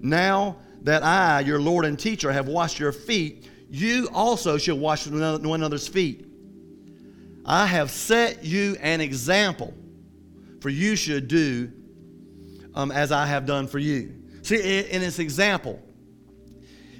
Now 0.00 0.56
that 0.82 1.02
I, 1.02 1.40
your 1.40 1.60
Lord 1.60 1.84
and 1.84 1.98
teacher, 1.98 2.32
have 2.32 2.48
washed 2.48 2.78
your 2.80 2.92
feet, 2.92 3.48
you 3.70 4.08
also 4.12 4.58
shall 4.58 4.78
wash 4.78 5.06
one 5.06 5.22
another's 5.22 5.88
feet. 5.88 6.26
I 7.46 7.66
have 7.66 7.90
set 7.90 8.44
you 8.44 8.76
an 8.80 9.00
example, 9.00 9.72
for 10.60 10.68
you 10.68 10.96
should 10.96 11.28
do 11.28 11.72
um, 12.74 12.90
as 12.90 13.12
I 13.12 13.26
have 13.26 13.46
done 13.46 13.66
for 13.66 13.78
you. 13.78 14.14
See, 14.42 14.80
in 14.80 15.00
this 15.00 15.18
example, 15.18 15.80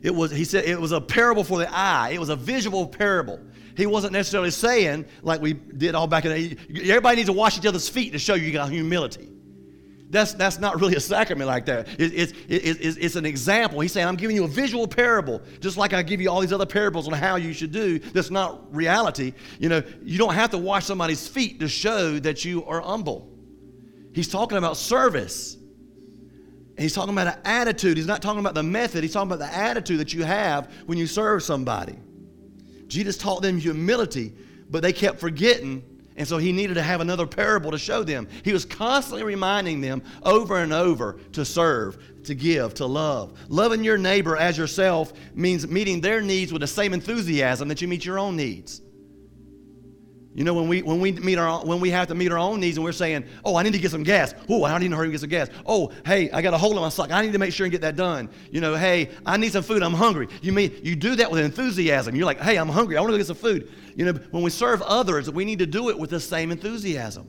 it 0.03 0.15
was 0.15 0.31
he 0.31 0.45
said 0.45 0.65
it 0.65 0.81
was 0.81 0.93
a 0.93 1.01
parable 1.01 1.45
for 1.45 1.59
the 1.59 1.73
eye. 1.73 2.11
It 2.11 2.21
was 2.21 2.29
a 2.29 2.37
visual 2.37 2.87
parable. 2.87 3.41
He 3.77 3.87
wasn't 3.87 4.13
necessarily 4.13 4.51
saying 4.51 5.07
like 5.23 5.41
we 5.41 5.55
did 5.55 5.95
all 5.95 6.07
back 6.07 6.25
in 6.25 6.33
the 6.33 6.91
everybody 6.91 7.17
needs 7.17 7.29
to 7.29 7.33
wash 7.33 7.59
each 7.59 7.67
other's 7.67 7.89
feet 7.89 8.13
to 8.13 8.19
show 8.19 8.35
you 8.35 8.53
got 8.53 8.71
humility. 8.71 9.29
That's, 10.11 10.35
that's 10.35 10.59
not 10.59 10.81
really 10.81 10.97
a 10.97 11.01
sacrament 11.01 11.47
like 11.47 11.67
that. 11.67 11.89
It, 11.99 12.13
it's, 12.13 12.33
it, 12.49 12.81
it's, 12.81 12.97
it's 12.97 13.15
an 13.15 13.25
example. 13.25 13.79
He's 13.79 13.93
saying, 13.93 14.09
I'm 14.09 14.17
giving 14.17 14.35
you 14.35 14.43
a 14.45 14.49
visual 14.49 14.89
parable, 14.89 15.41
just 15.61 15.77
like 15.77 15.93
I 15.93 16.03
give 16.03 16.21
you 16.21 16.29
all 16.29 16.41
these 16.41 16.53
other 16.53 16.67
parables 16.67 17.07
on 17.07 17.15
how 17.15 17.37
you 17.37 17.53
should 17.53 17.71
do. 17.71 18.01
That's 18.01 18.31
not 18.31 18.75
reality. 18.75 19.33
You 19.61 19.69
know, 19.69 19.83
you 20.03 20.19
don't 20.19 20.35
have 20.35 20.51
to 20.51 20.59
wash 20.59 20.85
somebody's 20.85 21.29
feet 21.29 21.61
to 21.61 21.69
show 21.69 22.19
that 22.19 22.45
you 22.45 22.65
are 22.65 22.81
humble. 22.81 23.31
He's 24.13 24.27
talking 24.27 24.59
about 24.59 24.77
service. 24.77 25.55
And 25.55 26.81
he's 26.81 26.95
talking 26.95 27.13
about 27.13 27.29
an 27.29 27.41
attitude. 27.45 27.97
He's 27.97 28.07
not 28.07 28.21
talking 28.21 28.41
about 28.41 28.55
the 28.55 28.65
method. 28.65 29.05
He's 29.05 29.13
talking 29.13 29.31
about 29.31 29.39
the 29.39 29.55
attitude 29.57 30.01
that 30.01 30.13
you 30.13 30.25
have 30.25 30.73
when 30.87 30.99
you 30.99 31.07
serve 31.07 31.45
somebody. 31.45 31.97
Jesus 32.89 33.17
taught 33.17 33.43
them 33.43 33.59
humility, 33.59 34.33
but 34.69 34.83
they 34.83 34.93
kept 34.93 35.21
forgetting. 35.21 35.85
And 36.21 36.29
so 36.29 36.37
he 36.37 36.53
needed 36.53 36.75
to 36.75 36.83
have 36.83 37.01
another 37.01 37.27
parable 37.27 37.71
to 37.71 37.79
show 37.79 38.03
them. 38.03 38.29
He 38.45 38.53
was 38.53 38.67
constantly 38.67 39.25
reminding 39.25 39.81
them 39.81 40.03
over 40.23 40.59
and 40.59 40.71
over 40.71 41.19
to 41.33 41.47
serve, 41.47 41.97
to 42.25 42.35
give, 42.35 42.75
to 42.75 42.85
love. 42.85 43.33
Loving 43.49 43.83
your 43.83 43.97
neighbor 43.97 44.37
as 44.37 44.59
yourself 44.59 45.15
means 45.35 45.67
meeting 45.67 46.03
their 46.03 46.21
needs 46.21 46.53
with 46.53 46.61
the 46.61 46.67
same 46.67 46.93
enthusiasm 46.93 47.69
that 47.69 47.81
you 47.81 47.89
meet 47.89 48.05
your 48.05 48.19
own 48.19 48.37
needs. 48.37 48.83
You 50.33 50.45
know, 50.45 50.55
when 50.55 50.69
we, 50.69 50.81
when, 50.83 51.01
we 51.01 51.11
meet 51.13 51.39
our, 51.39 51.65
when 51.65 51.81
we 51.81 51.91
have 51.91 52.07
to 52.09 52.15
meet 52.15 52.31
our 52.31 52.39
own 52.39 52.61
needs 52.61 52.77
and 52.77 52.85
we're 52.85 52.93
saying, 52.93 53.25
oh, 53.45 53.57
I 53.57 53.65
need 53.65 53.73
to 53.73 53.81
get 53.81 53.91
some 53.91 54.05
gas. 54.05 54.33
Oh, 54.49 54.63
I 54.63 54.71
don't 54.71 54.81
need 54.81 54.91
to 54.91 54.97
hurry 54.97 55.07
and 55.07 55.13
get 55.13 55.21
some 55.21 55.29
gas. 55.29 55.49
Oh, 55.67 55.91
hey, 56.07 56.31
I 56.31 56.41
got 56.41 56.55
a 56.55 56.59
hole 56.59 56.71
in 56.71 56.81
my 56.81 56.89
sock. 56.89 57.11
I 57.11 57.23
need 57.23 57.33
to 57.33 57.39
make 57.39 57.53
sure 57.53 57.67
and 57.67 57.73
get 57.73 57.81
that 57.81 57.97
done. 57.97 58.31
You 58.53 58.61
know, 58.61 58.77
hey, 58.77 59.11
I 59.27 59.37
need 59.37 59.51
some 59.51 59.65
food. 59.65 59.83
I'm 59.83 59.93
hungry. 59.93 60.29
You 60.41 60.53
mean 60.53 60.79
you 60.85 60.95
do 60.95 61.17
that 61.17 61.31
with 61.31 61.45
enthusiasm. 61.45 62.15
You're 62.15 62.27
like, 62.27 62.41
hey, 62.41 62.59
I'm 62.59 62.69
hungry. 62.69 62.97
I 62.97 63.01
want 63.01 63.11
to 63.11 63.15
go 63.15 63.19
get 63.19 63.27
some 63.27 63.37
food. 63.37 63.73
You 63.97 64.05
know, 64.05 64.13
when 64.31 64.45
we 64.45 64.51
serve 64.51 64.83
others, 64.83 65.29
we 65.29 65.45
need 65.45 65.59
to 65.59 65.67
do 65.67 65.89
it 65.89 65.99
with 65.99 66.11
the 66.11 66.21
same 66.21 66.53
enthusiasm. 66.53 67.29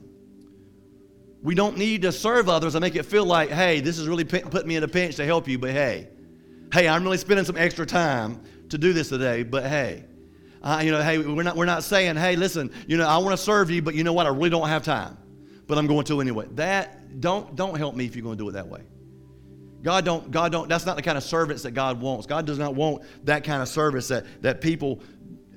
We 1.42 1.56
don't 1.56 1.76
need 1.76 2.02
to 2.02 2.12
serve 2.12 2.48
others 2.48 2.76
and 2.76 2.82
make 2.82 2.94
it 2.94 3.04
feel 3.04 3.24
like, 3.24 3.50
hey, 3.50 3.80
this 3.80 3.98
is 3.98 4.06
really 4.06 4.24
putting 4.24 4.68
me 4.68 4.76
in 4.76 4.84
a 4.84 4.88
pinch 4.88 5.16
to 5.16 5.24
help 5.24 5.48
you, 5.48 5.58
but 5.58 5.72
hey, 5.72 6.08
hey, 6.72 6.86
I'm 6.86 7.02
really 7.02 7.16
spending 7.16 7.44
some 7.44 7.56
extra 7.56 7.84
time 7.84 8.40
to 8.68 8.78
do 8.78 8.92
this 8.92 9.08
today, 9.08 9.42
but 9.42 9.66
hey, 9.66 10.04
uh, 10.62 10.80
you 10.84 10.92
know, 10.92 11.02
hey, 11.02 11.18
we're 11.18 11.42
not, 11.42 11.56
we're 11.56 11.66
not 11.66 11.82
saying, 11.82 12.16
hey, 12.16 12.36
listen, 12.36 12.70
you 12.86 12.96
know, 12.96 13.06
I 13.06 13.18
want 13.18 13.36
to 13.36 13.42
serve 13.42 13.70
you, 13.70 13.82
but 13.82 13.94
you 13.94 14.04
know 14.04 14.12
what? 14.12 14.26
I 14.26 14.28
really 14.28 14.50
don't 14.50 14.68
have 14.68 14.84
time, 14.84 15.16
but 15.66 15.76
I'm 15.76 15.86
going 15.86 16.04
to 16.04 16.20
anyway. 16.20 16.46
That, 16.52 17.20
don't, 17.20 17.56
don't 17.56 17.76
help 17.76 17.96
me 17.96 18.06
if 18.06 18.14
you're 18.14 18.22
going 18.22 18.38
to 18.38 18.44
do 18.44 18.48
it 18.48 18.52
that 18.52 18.68
way. 18.68 18.82
God 19.82 20.04
don't, 20.04 20.30
God 20.30 20.52
don't, 20.52 20.68
that's 20.68 20.86
not 20.86 20.94
the 20.94 21.02
kind 21.02 21.18
of 21.18 21.24
servants 21.24 21.64
that 21.64 21.72
God 21.72 22.00
wants. 22.00 22.26
God 22.26 22.46
does 22.46 22.58
not 22.58 22.76
want 22.76 23.02
that 23.24 23.42
kind 23.42 23.60
of 23.60 23.68
service 23.68 24.06
that, 24.08 24.24
that 24.42 24.60
people, 24.60 25.00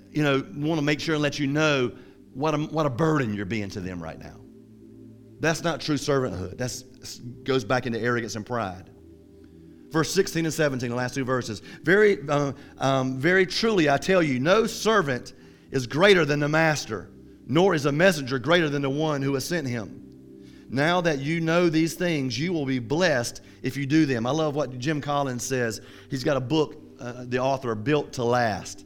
you 0.10 0.24
know, 0.24 0.44
want 0.56 0.80
to 0.80 0.86
make 0.86 1.00
sure 1.00 1.14
and 1.14 1.22
let 1.22 1.38
you 1.38 1.46
know 1.46 1.92
what 2.34 2.56
a, 2.56 2.58
what 2.58 2.88
a 2.88 2.90
burden 2.90 3.36
you're 3.36 3.46
being 3.46 3.70
to 3.70 3.80
them 3.80 4.02
right 4.02 4.18
now. 4.18 4.38
That's 5.40 5.64
not 5.64 5.82
true 5.82 5.98
servanthood. 5.98 6.58
That 6.58 7.44
goes 7.44 7.64
back 7.64 7.86
into 7.86 8.00
arrogance 8.00 8.36
and 8.36 8.44
pride 8.44 8.90
verse 9.92 10.14
16 10.14 10.46
and 10.46 10.54
17, 10.54 10.90
the 10.90 10.96
last 10.96 11.16
two 11.16 11.26
verses. 11.26 11.62
Very, 11.84 12.18
uh, 12.28 12.54
um, 12.78 13.20
very 13.20 13.46
truly, 13.46 13.90
I 13.90 13.98
tell 13.98 14.22
you, 14.22 14.40
no 14.40 14.68
servant 14.68 15.34
is 15.72 15.88
greater 15.88 16.26
than 16.26 16.40
the 16.40 16.50
master, 16.50 17.10
nor 17.48 17.76
is 17.76 17.86
a 17.86 17.92
messenger 17.92 18.40
greater 18.40 18.70
than 18.70 18.82
the 18.82 18.90
one 18.90 19.22
who 19.22 19.34
has 19.34 19.46
sent 19.46 19.68
him. 19.68 20.02
Now 20.70 21.02
that 21.02 21.20
you 21.20 21.42
know 21.42 21.70
these 21.70 21.94
things, 21.94 22.38
you 22.38 22.52
will 22.52 22.66
be 22.66 22.80
blessed 22.80 23.42
if 23.62 23.78
you 23.78 23.86
do 23.86 24.06
them. 24.06 24.26
I 24.26 24.32
love 24.32 24.56
what 24.56 24.78
Jim 24.80 25.00
Collins 25.00 25.46
says. 25.46 25.82
He's 26.10 26.24
got 26.24 26.38
a 26.38 26.42
book, 26.42 26.82
uh, 27.00 27.26
the 27.26 27.40
author, 27.40 27.76
Built 27.76 28.14
to 28.14 28.24
Last. 28.24 28.86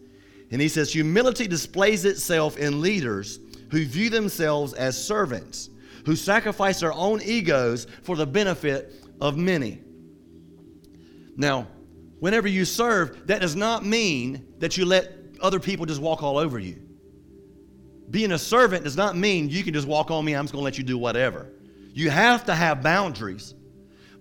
And 0.51 0.61
he 0.61 0.67
says, 0.67 0.91
Humility 0.91 1.47
displays 1.47 2.05
itself 2.05 2.57
in 2.57 2.81
leaders 2.81 3.39
who 3.71 3.85
view 3.85 4.09
themselves 4.09 4.73
as 4.73 5.01
servants, 5.01 5.69
who 6.05 6.15
sacrifice 6.15 6.79
their 6.79 6.93
own 6.93 7.21
egos 7.21 7.87
for 8.03 8.15
the 8.15 8.25
benefit 8.25 8.93
of 9.21 9.37
many. 9.37 9.81
Now, 11.39 11.67
whenever 12.19 12.49
you 12.49 12.65
serve, 12.65 13.27
that 13.27 13.39
does 13.39 13.55
not 13.55 13.85
mean 13.85 14.45
that 14.59 14.75
you 14.75 14.83
let 14.83 15.09
other 15.41 15.59
people 15.59 15.85
just 15.85 16.01
walk 16.01 16.21
all 16.21 16.37
over 16.37 16.59
you. 16.59 16.81
Being 18.11 18.33
a 18.33 18.37
servant 18.37 18.83
does 18.83 18.97
not 18.97 19.15
mean 19.15 19.49
you 19.49 19.63
can 19.63 19.73
just 19.73 19.87
walk 19.87 20.11
on 20.11 20.25
me, 20.25 20.33
I'm 20.33 20.43
just 20.43 20.51
going 20.51 20.61
to 20.61 20.65
let 20.65 20.77
you 20.77 20.83
do 20.83 20.97
whatever. 20.97 21.49
You 21.93 22.09
have 22.09 22.45
to 22.45 22.53
have 22.53 22.83
boundaries. 22.83 23.55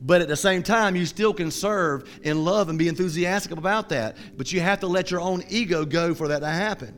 But 0.01 0.23
at 0.23 0.29
the 0.29 0.37
same 0.37 0.63
time, 0.63 0.95
you 0.95 1.07
still 1.07 1.35
can 1.35 1.51
serve 1.51 2.09
in 2.23 2.45
love 2.45 2.69
and 2.69 2.79
be 2.79 2.87
enthusiastic 2.87 3.51
about 3.51 3.89
that. 3.89 4.17
But 4.37 4.53
you 4.53 4.61
have 4.61 4.79
to 4.81 4.87
let 4.87 5.11
your 5.11 5.21
own 5.21 5.43
ego 5.49 5.85
go 5.85 6.15
for 6.15 6.29
that 6.29 6.39
to 6.39 6.47
happen. 6.47 6.97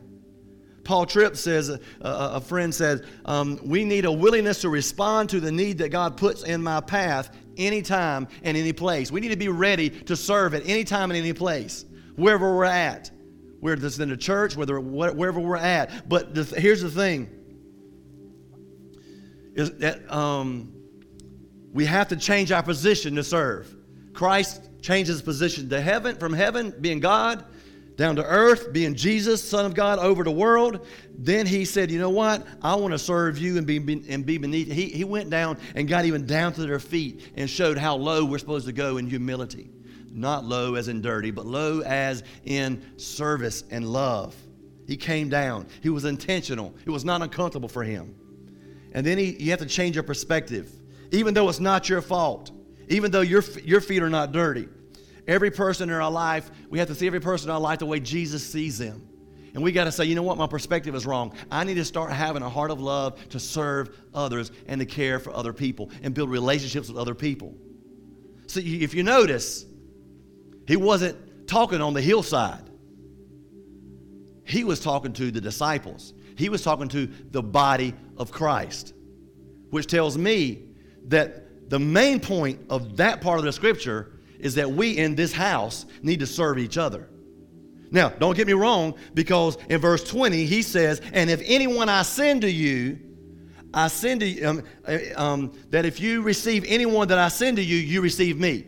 Paul 0.83 1.07
Tripp 1.07 1.35
says, 1.35 1.69
a, 1.69 1.79
a 1.99 2.41
friend 2.41 2.73
says, 2.75 3.03
um, 3.25 3.59
we 3.63 3.85
need 3.85 4.05
a 4.05 4.11
willingness 4.11 4.61
to 4.61 4.69
respond 4.69 5.31
to 5.31 5.39
the 5.39 5.51
need 5.51 5.79
that 5.79 5.89
God 5.89 6.15
puts 6.15 6.43
in 6.43 6.61
my 6.61 6.79
path 6.79 7.35
anytime 7.57 8.27
and 8.43 8.57
any 8.57 8.73
place. 8.73 9.11
We 9.11 9.21
need 9.21 9.29
to 9.29 9.37
be 9.37 9.49
ready 9.49 9.89
to 9.89 10.15
serve 10.15 10.53
at 10.53 10.63
any 10.65 10.83
time 10.83 11.11
and 11.11 11.17
any 11.17 11.33
place, 11.33 11.85
wherever 12.15 12.55
we're 12.55 12.65
at. 12.65 13.11
Whether 13.59 13.85
it's 13.85 13.99
in 13.99 14.09
the 14.09 14.17
church, 14.17 14.57
whether 14.57 14.79
wherever 14.79 15.39
we're 15.39 15.55
at. 15.55 16.09
But 16.09 16.33
the, 16.33 16.43
here's 16.43 16.81
the 16.81 16.89
thing: 16.89 17.29
is 19.53 19.77
that 19.77 20.11
um, 20.11 20.73
we 21.71 21.85
have 21.85 22.07
to 22.07 22.15
change 22.15 22.51
our 22.51 22.63
position 22.63 23.15
to 23.15 23.23
serve. 23.23 23.75
Christ 24.13 24.69
changes 24.81 25.21
position 25.21 25.69
to 25.69 25.79
heaven, 25.79 26.17
from 26.17 26.33
heaven, 26.33 26.73
being 26.81 26.99
God, 26.99 27.45
down 28.01 28.15
to 28.15 28.25
earth, 28.25 28.73
being 28.73 28.95
Jesus, 28.95 29.43
Son 29.43 29.63
of 29.63 29.75
God, 29.75 29.99
over 29.99 30.23
the 30.23 30.31
world. 30.31 30.87
Then 31.17 31.45
he 31.45 31.65
said, 31.65 31.91
You 31.91 31.99
know 31.99 32.09
what? 32.09 32.45
I 32.61 32.73
want 32.75 32.93
to 32.93 32.99
serve 32.99 33.37
you 33.37 33.57
and 33.57 33.67
be, 33.67 33.77
and 34.09 34.25
be 34.25 34.39
beneath. 34.39 34.71
He, 34.71 34.87
he 34.87 35.03
went 35.03 35.29
down 35.29 35.57
and 35.75 35.87
got 35.87 36.05
even 36.05 36.25
down 36.25 36.51
to 36.53 36.65
their 36.65 36.79
feet 36.79 37.31
and 37.35 37.47
showed 37.47 37.77
how 37.77 37.95
low 37.95 38.25
we're 38.25 38.39
supposed 38.39 38.65
to 38.65 38.73
go 38.73 38.97
in 38.97 39.07
humility. 39.07 39.69
Not 40.11 40.43
low 40.43 40.75
as 40.75 40.87
in 40.87 41.01
dirty, 41.01 41.29
but 41.29 41.45
low 41.45 41.81
as 41.81 42.23
in 42.43 42.83
service 42.97 43.63
and 43.69 43.87
love. 43.87 44.35
He 44.87 44.97
came 44.97 45.29
down. 45.29 45.67
He 45.81 45.89
was 45.89 46.03
intentional. 46.03 46.73
It 46.85 46.89
was 46.89 47.05
not 47.05 47.21
uncomfortable 47.21 47.69
for 47.69 47.83
him. 47.83 48.15
And 48.93 49.05
then 49.05 49.19
he, 49.19 49.35
you 49.37 49.51
have 49.51 49.59
to 49.59 49.65
change 49.67 49.95
your 49.95 50.03
perspective. 50.03 50.71
Even 51.11 51.35
though 51.35 51.47
it's 51.49 51.59
not 51.59 51.87
your 51.87 52.01
fault, 52.01 52.51
even 52.89 53.11
though 53.11 53.21
your, 53.21 53.43
your 53.63 53.79
feet 53.79 54.01
are 54.01 54.09
not 54.09 54.31
dirty, 54.31 54.67
Every 55.31 55.49
person 55.49 55.89
in 55.89 55.95
our 55.95 56.11
life, 56.11 56.51
we 56.69 56.77
have 56.79 56.89
to 56.89 56.95
see 56.95 57.07
every 57.07 57.21
person 57.21 57.49
in 57.49 57.53
our 57.53 57.59
life 57.61 57.79
the 57.79 57.85
way 57.85 58.01
Jesus 58.01 58.45
sees 58.45 58.77
them. 58.77 59.07
And 59.53 59.63
we 59.63 59.71
got 59.71 59.85
to 59.85 59.91
say, 59.91 60.03
you 60.03 60.13
know 60.13 60.23
what, 60.23 60.37
my 60.37 60.45
perspective 60.45 60.93
is 60.93 61.05
wrong. 61.05 61.33
I 61.49 61.63
need 61.63 61.75
to 61.75 61.85
start 61.85 62.11
having 62.11 62.43
a 62.43 62.49
heart 62.49 62.69
of 62.69 62.81
love 62.81 63.29
to 63.29 63.39
serve 63.39 63.97
others 64.13 64.51
and 64.67 64.81
to 64.81 64.85
care 64.85 65.19
for 65.19 65.33
other 65.33 65.53
people 65.53 65.89
and 66.03 66.13
build 66.13 66.29
relationships 66.29 66.89
with 66.89 66.97
other 66.97 67.15
people. 67.15 67.55
So 68.47 68.59
if 68.61 68.93
you 68.93 69.03
notice, 69.03 69.65
he 70.67 70.75
wasn't 70.75 71.47
talking 71.47 71.79
on 71.79 71.93
the 71.93 72.01
hillside, 72.01 72.69
he 74.43 74.65
was 74.65 74.81
talking 74.81 75.13
to 75.13 75.31
the 75.31 75.39
disciples, 75.39 76.13
he 76.35 76.49
was 76.49 76.61
talking 76.61 76.89
to 76.89 77.07
the 77.07 77.41
body 77.41 77.93
of 78.17 78.33
Christ, 78.33 78.93
which 79.69 79.87
tells 79.87 80.17
me 80.17 80.63
that 81.05 81.69
the 81.69 81.79
main 81.79 82.19
point 82.19 82.59
of 82.69 82.97
that 82.97 83.21
part 83.21 83.39
of 83.39 83.45
the 83.45 83.53
scripture 83.53 84.11
is 84.41 84.55
that 84.55 84.71
we 84.71 84.97
in 84.97 85.15
this 85.15 85.31
house 85.31 85.85
need 86.01 86.19
to 86.19 86.27
serve 86.27 86.59
each 86.59 86.77
other. 86.77 87.07
Now, 87.91 88.09
don't 88.09 88.35
get 88.35 88.47
me 88.47 88.53
wrong, 88.53 88.95
because 89.13 89.57
in 89.69 89.79
verse 89.81 90.03
20, 90.03 90.45
he 90.45 90.61
says, 90.61 91.01
And 91.13 91.29
if 91.29 91.41
anyone 91.45 91.89
I 91.89 92.03
send 92.03 92.41
to 92.41 92.49
you, 92.49 92.99
I 93.73 93.87
send 93.87 94.21
to 94.21 94.27
you, 94.27 94.47
um, 94.47 94.63
uh, 94.87 94.97
um, 95.15 95.53
that 95.69 95.85
if 95.85 95.99
you 95.99 96.21
receive 96.21 96.63
anyone 96.67 97.09
that 97.09 97.17
I 97.17 97.27
send 97.27 97.57
to 97.57 97.63
you, 97.63 97.77
you 97.77 98.01
receive 98.01 98.39
me. 98.39 98.65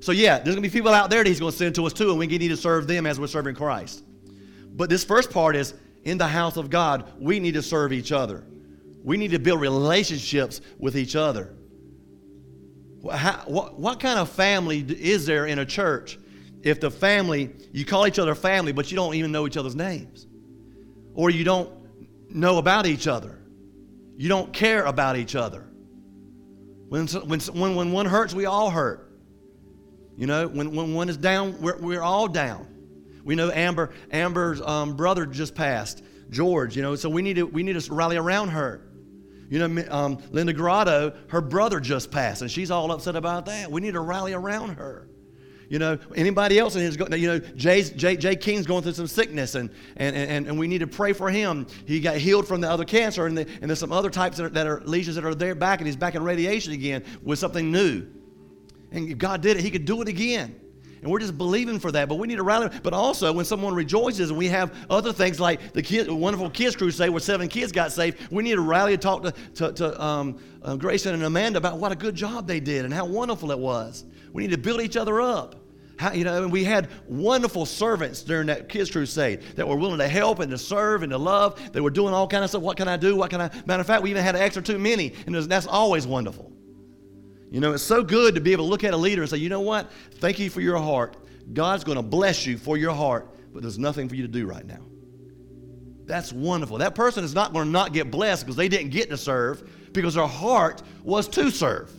So, 0.00 0.10
yeah, 0.12 0.38
there's 0.38 0.56
going 0.56 0.62
to 0.62 0.68
be 0.68 0.70
people 0.70 0.92
out 0.92 1.10
there 1.10 1.22
that 1.22 1.28
he's 1.28 1.38
going 1.38 1.52
to 1.52 1.58
send 1.58 1.74
to 1.76 1.86
us 1.86 1.92
too, 1.92 2.10
and 2.10 2.18
we 2.18 2.26
need 2.26 2.48
to 2.48 2.56
serve 2.56 2.86
them 2.86 3.06
as 3.06 3.20
we're 3.20 3.26
serving 3.26 3.54
Christ. 3.54 4.02
But 4.74 4.88
this 4.88 5.04
first 5.04 5.30
part 5.30 5.54
is 5.54 5.74
in 6.04 6.18
the 6.18 6.26
house 6.26 6.56
of 6.56 6.70
God, 6.70 7.12
we 7.18 7.40
need 7.40 7.54
to 7.54 7.62
serve 7.62 7.92
each 7.92 8.10
other. 8.10 8.44
We 9.04 9.16
need 9.16 9.32
to 9.32 9.38
build 9.38 9.60
relationships 9.60 10.60
with 10.78 10.96
each 10.96 11.14
other. 11.14 11.54
What, 13.02 13.78
what 13.78 13.98
kind 13.98 14.18
of 14.18 14.28
family 14.30 14.78
is 14.78 15.26
there 15.26 15.46
in 15.46 15.58
a 15.58 15.66
church 15.66 16.18
if 16.62 16.80
the 16.80 16.90
family, 16.90 17.50
you 17.72 17.84
call 17.84 18.06
each 18.06 18.20
other 18.20 18.34
family, 18.36 18.70
but 18.70 18.90
you 18.92 18.96
don't 18.96 19.14
even 19.14 19.32
know 19.32 19.46
each 19.46 19.56
other's 19.56 19.74
names? 19.74 20.26
Or 21.14 21.28
you 21.28 21.42
don't 21.42 21.68
know 22.30 22.58
about 22.58 22.86
each 22.86 23.08
other? 23.08 23.40
You 24.16 24.28
don't 24.28 24.52
care 24.52 24.84
about 24.84 25.16
each 25.16 25.34
other? 25.34 25.66
When, 26.88 27.08
when, 27.08 27.40
when, 27.40 27.74
when 27.74 27.92
one 27.92 28.06
hurts, 28.06 28.34
we 28.34 28.46
all 28.46 28.70
hurt. 28.70 29.10
You 30.16 30.28
know, 30.28 30.46
when, 30.46 30.72
when 30.72 30.94
one 30.94 31.08
is 31.08 31.16
down, 31.16 31.60
we're, 31.60 31.78
we're 31.78 32.02
all 32.02 32.28
down. 32.28 32.68
We 33.24 33.34
know 33.34 33.50
Amber, 33.50 33.90
Amber's 34.12 34.60
um, 34.60 34.94
brother 34.94 35.26
just 35.26 35.54
passed, 35.56 36.04
George, 36.30 36.76
you 36.76 36.82
know, 36.82 36.94
so 36.94 37.08
we 37.08 37.22
need 37.22 37.36
to, 37.36 37.46
we 37.46 37.62
need 37.62 37.80
to 37.80 37.92
rally 37.92 38.16
around 38.16 38.50
her. 38.50 38.91
You 39.52 39.68
know, 39.68 39.84
um, 39.90 40.16
Linda 40.30 40.54
Grotto, 40.54 41.12
her 41.28 41.42
brother 41.42 41.78
just 41.78 42.10
passed, 42.10 42.40
and 42.40 42.50
she's 42.50 42.70
all 42.70 42.90
upset 42.90 43.16
about 43.16 43.44
that. 43.44 43.70
We 43.70 43.82
need 43.82 43.92
to 43.92 44.00
rally 44.00 44.32
around 44.32 44.76
her. 44.76 45.06
You 45.68 45.78
know, 45.78 45.98
anybody 46.16 46.58
else 46.58 46.74
in 46.74 46.80
his, 46.80 46.96
you 46.96 47.26
know, 47.26 47.38
Jay's, 47.38 47.90
Jay, 47.90 48.16
Jay 48.16 48.34
King's 48.34 48.66
going 48.66 48.82
through 48.82 48.94
some 48.94 49.06
sickness, 49.06 49.54
and, 49.54 49.68
and, 49.96 50.16
and, 50.16 50.46
and 50.46 50.58
we 50.58 50.68
need 50.68 50.78
to 50.78 50.86
pray 50.86 51.12
for 51.12 51.28
him. 51.28 51.66
He 51.84 52.00
got 52.00 52.16
healed 52.16 52.48
from 52.48 52.62
the 52.62 52.70
other 52.70 52.86
cancer, 52.86 53.26
and, 53.26 53.36
the, 53.36 53.46
and 53.60 53.68
there's 53.68 53.78
some 53.78 53.92
other 53.92 54.08
types 54.08 54.38
that 54.38 54.46
are, 54.46 54.48
that 54.48 54.66
are 54.66 54.80
lesions 54.86 55.16
that 55.16 55.24
are 55.26 55.34
there 55.34 55.54
back, 55.54 55.80
and 55.80 55.86
he's 55.86 55.96
back 55.96 56.14
in 56.14 56.24
radiation 56.24 56.72
again 56.72 57.04
with 57.22 57.38
something 57.38 57.70
new. 57.70 58.06
And 58.90 59.18
God 59.18 59.42
did 59.42 59.58
it, 59.58 59.62
he 59.62 59.70
could 59.70 59.84
do 59.84 60.00
it 60.00 60.08
again. 60.08 60.61
And 61.02 61.10
we're 61.10 61.18
just 61.18 61.36
believing 61.36 61.80
for 61.80 61.90
that. 61.92 62.08
But 62.08 62.14
we 62.14 62.28
need 62.28 62.36
to 62.36 62.44
rally. 62.44 62.70
But 62.82 62.94
also, 62.94 63.32
when 63.32 63.44
someone 63.44 63.74
rejoices 63.74 64.30
and 64.30 64.38
we 64.38 64.46
have 64.48 64.72
other 64.88 65.12
things 65.12 65.40
like 65.40 65.72
the 65.72 65.82
kid, 65.82 66.08
wonderful 66.08 66.48
kids 66.48 66.76
crusade 66.76 67.10
where 67.10 67.20
seven 67.20 67.48
kids 67.48 67.72
got 67.72 67.90
saved, 67.90 68.18
we 68.30 68.44
need 68.44 68.54
to 68.54 68.60
rally 68.60 68.92
and 68.92 69.02
talk 69.02 69.24
to, 69.24 69.32
to, 69.54 69.72
to 69.72 70.02
um, 70.02 70.38
uh, 70.62 70.76
Grayson 70.76 71.12
and 71.12 71.24
Amanda 71.24 71.58
about 71.58 71.78
what 71.78 71.90
a 71.90 71.96
good 71.96 72.14
job 72.14 72.46
they 72.46 72.60
did 72.60 72.84
and 72.84 72.94
how 72.94 73.04
wonderful 73.04 73.50
it 73.50 73.58
was. 73.58 74.04
We 74.32 74.42
need 74.42 74.52
to 74.52 74.58
build 74.58 74.80
each 74.80 74.96
other 74.96 75.20
up. 75.20 75.56
How, 75.98 76.12
you 76.12 76.24
know, 76.24 76.44
and 76.44 76.52
we 76.52 76.62
had 76.62 76.88
wonderful 77.06 77.66
servants 77.66 78.22
during 78.22 78.46
that 78.46 78.68
kids 78.68 78.90
crusade 78.90 79.42
that 79.56 79.66
were 79.66 79.76
willing 79.76 79.98
to 79.98 80.08
help 80.08 80.38
and 80.38 80.50
to 80.52 80.58
serve 80.58 81.02
and 81.02 81.10
to 81.10 81.18
love. 81.18 81.60
They 81.72 81.80
were 81.80 81.90
doing 81.90 82.14
all 82.14 82.28
kind 82.28 82.44
of 82.44 82.50
stuff. 82.50 82.62
What 82.62 82.76
can 82.76 82.86
I 82.86 82.96
do? 82.96 83.16
What 83.16 83.30
can 83.30 83.40
I? 83.40 83.50
Matter 83.66 83.80
of 83.80 83.86
fact, 83.86 84.02
we 84.02 84.10
even 84.10 84.22
had 84.22 84.36
an 84.36 84.42
extra 84.42 84.62
too 84.62 84.78
many, 84.78 85.14
and 85.26 85.34
that's 85.34 85.66
always 85.66 86.06
wonderful. 86.06 86.51
You 87.52 87.60
know, 87.60 87.74
it's 87.74 87.82
so 87.82 88.02
good 88.02 88.34
to 88.34 88.40
be 88.40 88.52
able 88.52 88.64
to 88.64 88.70
look 88.70 88.82
at 88.82 88.94
a 88.94 88.96
leader 88.96 89.20
and 89.20 89.30
say, 89.30 89.36
you 89.36 89.50
know 89.50 89.60
what? 89.60 89.92
Thank 90.14 90.38
you 90.38 90.48
for 90.48 90.62
your 90.62 90.78
heart. 90.78 91.18
God's 91.52 91.84
going 91.84 91.96
to 91.96 92.02
bless 92.02 92.46
you 92.46 92.56
for 92.56 92.78
your 92.78 92.94
heart, 92.94 93.28
but 93.52 93.60
there's 93.60 93.78
nothing 93.78 94.08
for 94.08 94.14
you 94.14 94.22
to 94.22 94.28
do 94.28 94.46
right 94.46 94.66
now. 94.66 94.80
That's 96.06 96.32
wonderful. 96.32 96.78
That 96.78 96.94
person 96.94 97.24
is 97.24 97.34
not 97.34 97.52
going 97.52 97.66
to 97.66 97.70
not 97.70 97.92
get 97.92 98.10
blessed 98.10 98.46
because 98.46 98.56
they 98.56 98.70
didn't 98.70 98.88
get 98.88 99.10
to 99.10 99.18
serve 99.18 99.92
because 99.92 100.14
their 100.14 100.26
heart 100.26 100.82
was 101.04 101.28
to 101.28 101.50
serve. 101.50 101.92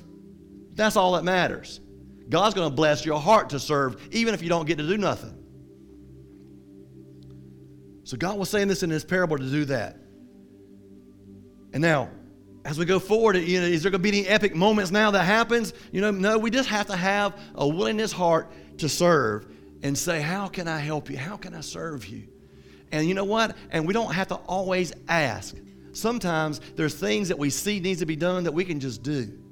That's 0.73 0.95
all 0.95 1.11
that 1.11 1.23
matters. 1.23 1.81
God's 2.29 2.55
going 2.55 2.71
to 2.71 2.75
bless 2.75 3.05
your 3.05 3.19
heart 3.19 3.51
to 3.51 3.59
serve 3.59 4.01
even 4.11 4.33
if 4.33 4.41
you 4.41 4.49
don't 4.49 4.65
get 4.65 4.79
to 4.79 4.87
do 4.87 4.97
nothing. 4.97 5.37
So 8.05 8.17
God 8.17 8.39
was 8.39 8.49
saying 8.49 8.69
this 8.69 8.81
in 8.81 8.89
his 8.89 9.05
parable 9.05 9.37
to 9.37 9.49
do 9.49 9.65
that. 9.65 9.97
And 11.73 11.81
now, 11.81 12.09
as 12.65 12.79
we 12.79 12.85
go 12.85 12.99
forward, 12.99 13.35
you 13.35 13.59
know, 13.59 13.67
is 13.67 13.83
there 13.83 13.91
going 13.91 14.01
to 14.01 14.11
be 14.11 14.19
any 14.19 14.27
epic 14.27 14.55
moments 14.55 14.91
now 14.91 15.11
that 15.11 15.23
happens? 15.23 15.73
You 15.91 16.01
know, 16.01 16.11
no, 16.11 16.37
we 16.37 16.49
just 16.49 16.69
have 16.69 16.87
to 16.87 16.95
have 16.95 17.37
a 17.55 17.67
willingness 17.67 18.11
heart 18.11 18.51
to 18.77 18.87
serve 18.87 19.45
and 19.81 19.97
say, 19.97 20.21
How 20.21 20.47
can 20.47 20.67
I 20.67 20.79
help 20.79 21.09
you? 21.09 21.17
How 21.17 21.35
can 21.35 21.53
I 21.53 21.61
serve 21.61 22.05
you? 22.05 22.27
And 22.91 23.07
you 23.07 23.13
know 23.15 23.25
what? 23.25 23.57
And 23.71 23.85
we 23.85 23.93
don't 23.93 24.13
have 24.13 24.27
to 24.29 24.35
always 24.35 24.93
ask. 25.07 25.55
Sometimes 25.91 26.61
there's 26.75 26.95
things 26.95 27.27
that 27.27 27.37
we 27.37 27.49
see 27.49 27.79
needs 27.79 27.99
to 27.99 28.05
be 28.05 28.15
done 28.15 28.45
that 28.45 28.53
we 28.53 28.65
can 28.65 28.79
just 28.79 29.03
do. 29.03 29.42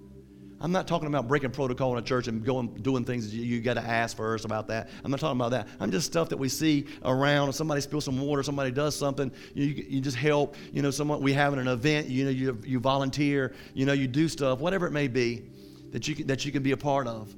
I'm 0.61 0.71
not 0.71 0.87
talking 0.87 1.07
about 1.07 1.27
breaking 1.27 1.49
protocol 1.51 1.91
in 1.93 1.97
a 1.97 2.05
church 2.05 2.27
and 2.27 2.45
going 2.45 2.67
doing 2.75 3.03
things 3.03 3.33
you, 3.33 3.41
you 3.41 3.61
got 3.61 3.73
to 3.73 3.81
ask 3.81 4.15
first 4.15 4.45
about 4.45 4.67
that. 4.67 4.89
I'm 5.03 5.09
not 5.09 5.19
talking 5.19 5.39
about 5.39 5.51
that. 5.51 5.67
I'm 5.79 5.89
just 5.89 6.05
stuff 6.05 6.29
that 6.29 6.37
we 6.37 6.49
see 6.49 6.85
around. 7.03 7.49
If 7.49 7.55
somebody 7.55 7.81
spills 7.81 8.05
some 8.05 8.21
water, 8.21 8.43
somebody 8.43 8.69
does 8.69 8.95
something, 8.95 9.31
you, 9.55 9.65
you 9.65 10.01
just 10.01 10.17
help. 10.17 10.55
You 10.71 10.83
know, 10.83 10.91
someone 10.91 11.21
we 11.21 11.33
having 11.33 11.59
an 11.59 11.67
event. 11.67 12.07
You 12.07 12.25
know, 12.25 12.29
you, 12.29 12.61
you 12.63 12.79
volunteer. 12.79 13.55
You 13.73 13.87
know, 13.87 13.93
you 13.93 14.07
do 14.07 14.27
stuff, 14.27 14.59
whatever 14.59 14.85
it 14.85 14.91
may 14.91 15.07
be, 15.07 15.49
that 15.89 16.07
you 16.07 16.13
can, 16.13 16.27
that 16.27 16.45
you 16.45 16.51
can 16.51 16.61
be 16.61 16.73
a 16.73 16.77
part 16.77 17.07
of. 17.07 17.33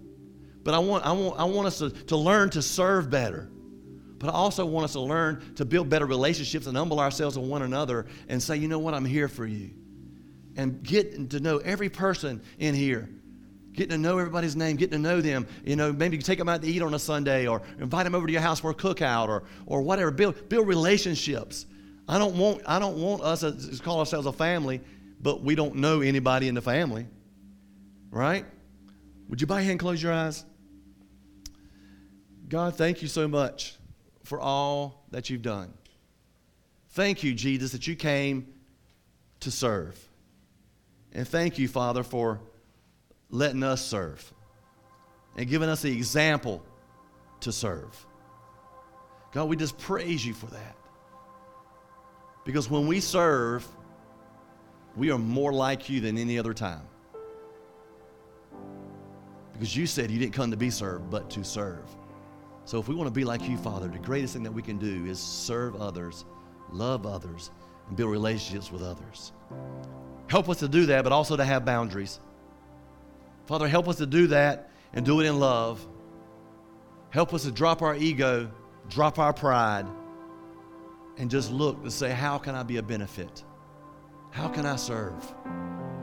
But 0.63 0.73
I 0.73 0.79
want 0.79 1.05
I 1.05 1.13
want 1.13 1.39
I 1.39 1.45
want 1.45 1.67
us 1.67 1.77
to, 1.77 1.91
to 1.91 2.17
learn 2.17 2.49
to 2.51 2.61
serve 2.61 3.09
better. 3.09 3.49
But 4.17 4.29
I 4.29 4.33
also 4.33 4.65
want 4.65 4.83
us 4.83 4.93
to 4.93 5.01
learn 5.01 5.55
to 5.55 5.65
build 5.65 5.89
better 5.89 6.05
relationships 6.05 6.67
and 6.67 6.75
humble 6.77 6.99
ourselves 6.99 7.35
to 7.35 7.41
one 7.41 7.61
another 7.61 8.05
and 8.27 8.41
say, 8.41 8.55
you 8.57 8.67
know 8.69 8.79
what, 8.79 8.93
I'm 8.93 9.03
here 9.05 9.27
for 9.27 9.45
you 9.45 9.71
and 10.55 10.83
getting 10.83 11.27
to 11.29 11.39
know 11.39 11.57
every 11.59 11.89
person 11.89 12.41
in 12.59 12.75
here. 12.75 13.09
Getting 13.73 13.89
to 13.89 13.97
know 13.97 14.19
everybody's 14.19 14.55
name, 14.55 14.75
getting 14.75 15.01
to 15.01 15.09
know 15.09 15.19
them. 15.19 15.47
You 15.65 15.75
know, 15.75 15.91
maybe 15.91 16.15
you 16.15 16.21
take 16.21 16.37
them 16.37 16.47
out 16.47 16.61
to 16.61 16.67
eat 16.67 16.81
on 16.81 16.93
a 16.93 16.99
Sunday 16.99 17.47
or 17.47 17.63
invite 17.79 18.03
them 18.03 18.13
over 18.13 18.27
to 18.27 18.31
your 18.31 18.41
house 18.41 18.59
for 18.59 18.69
a 18.69 18.75
cookout 18.75 19.29
or, 19.29 19.43
or 19.65 19.81
whatever. 19.81 20.11
Build, 20.11 20.47
build 20.47 20.67
relationships. 20.67 21.65
I 22.07 22.19
don't 22.19 22.37
want, 22.37 22.61
I 22.67 22.77
don't 22.77 22.97
want 23.01 23.23
us 23.23 23.39
to 23.41 23.79
call 23.81 23.99
ourselves 23.99 24.27
a 24.27 24.33
family, 24.33 24.81
but 25.19 25.41
we 25.41 25.55
don't 25.55 25.75
know 25.75 26.01
anybody 26.01 26.47
in 26.47 26.55
the 26.55 26.61
family. 26.61 27.07
Right? 28.11 28.45
Would 29.29 29.41
you 29.41 29.47
bow 29.47 29.55
your 29.55 29.63
head 29.63 29.71
and 29.71 29.79
close 29.79 30.03
your 30.03 30.13
eyes? 30.13 30.45
God, 32.47 32.75
thank 32.75 33.01
you 33.01 33.07
so 33.07 33.27
much 33.27 33.77
for 34.23 34.39
all 34.39 35.05
that 35.09 35.31
you've 35.31 35.41
done. 35.41 35.73
Thank 36.91 37.23
you, 37.23 37.33
Jesus, 37.33 37.71
that 37.71 37.87
you 37.87 37.95
came 37.95 38.53
to 39.39 39.49
serve. 39.49 39.97
And 41.13 41.27
thank 41.27 41.59
you, 41.59 41.67
Father, 41.67 42.03
for 42.03 42.39
letting 43.29 43.63
us 43.63 43.85
serve 43.85 44.33
and 45.37 45.47
giving 45.47 45.69
us 45.69 45.83
the 45.83 45.91
example 45.91 46.63
to 47.41 47.51
serve. 47.51 48.05
God, 49.31 49.45
we 49.45 49.55
just 49.55 49.77
praise 49.77 50.25
you 50.25 50.33
for 50.33 50.47
that. 50.47 50.75
Because 52.45 52.69
when 52.69 52.87
we 52.87 52.99
serve, 52.99 53.65
we 54.95 55.11
are 55.11 55.17
more 55.17 55.53
like 55.53 55.89
you 55.89 56.01
than 56.01 56.17
any 56.17 56.37
other 56.37 56.53
time. 56.53 56.83
Because 59.53 59.75
you 59.75 59.87
said 59.87 60.11
you 60.11 60.19
didn't 60.19 60.33
come 60.33 60.51
to 60.51 60.57
be 60.57 60.69
served, 60.69 61.09
but 61.09 61.29
to 61.31 61.43
serve. 61.43 61.85
So 62.65 62.79
if 62.79 62.87
we 62.87 62.95
want 62.95 63.07
to 63.07 63.13
be 63.13 63.23
like 63.23 63.47
you, 63.47 63.57
Father, 63.57 63.87
the 63.87 63.99
greatest 63.99 64.33
thing 64.33 64.43
that 64.43 64.51
we 64.51 64.61
can 64.61 64.77
do 64.77 65.05
is 65.05 65.19
serve 65.19 65.75
others, 65.75 66.25
love 66.71 67.05
others, 67.05 67.51
and 67.87 67.97
build 67.97 68.11
relationships 68.11 68.71
with 68.71 68.81
others. 68.81 69.31
Help 70.27 70.49
us 70.49 70.59
to 70.59 70.67
do 70.67 70.85
that, 70.87 71.03
but 71.03 71.11
also 71.11 71.35
to 71.35 71.45
have 71.45 71.65
boundaries. 71.65 72.19
Father, 73.45 73.67
help 73.67 73.87
us 73.87 73.97
to 73.97 74.05
do 74.05 74.27
that 74.27 74.69
and 74.93 75.05
do 75.05 75.19
it 75.19 75.25
in 75.25 75.39
love. 75.39 75.85
Help 77.09 77.33
us 77.33 77.43
to 77.43 77.51
drop 77.51 77.81
our 77.81 77.95
ego, 77.95 78.49
drop 78.89 79.19
our 79.19 79.33
pride, 79.33 79.85
and 81.17 81.29
just 81.29 81.51
look 81.51 81.83
to 81.83 81.91
say, 81.91 82.09
how 82.09 82.37
can 82.37 82.55
I 82.55 82.63
be 82.63 82.77
a 82.77 82.83
benefit? 82.83 83.43
How 84.31 84.47
can 84.47 84.65
I 84.65 84.77
serve? 84.77 85.13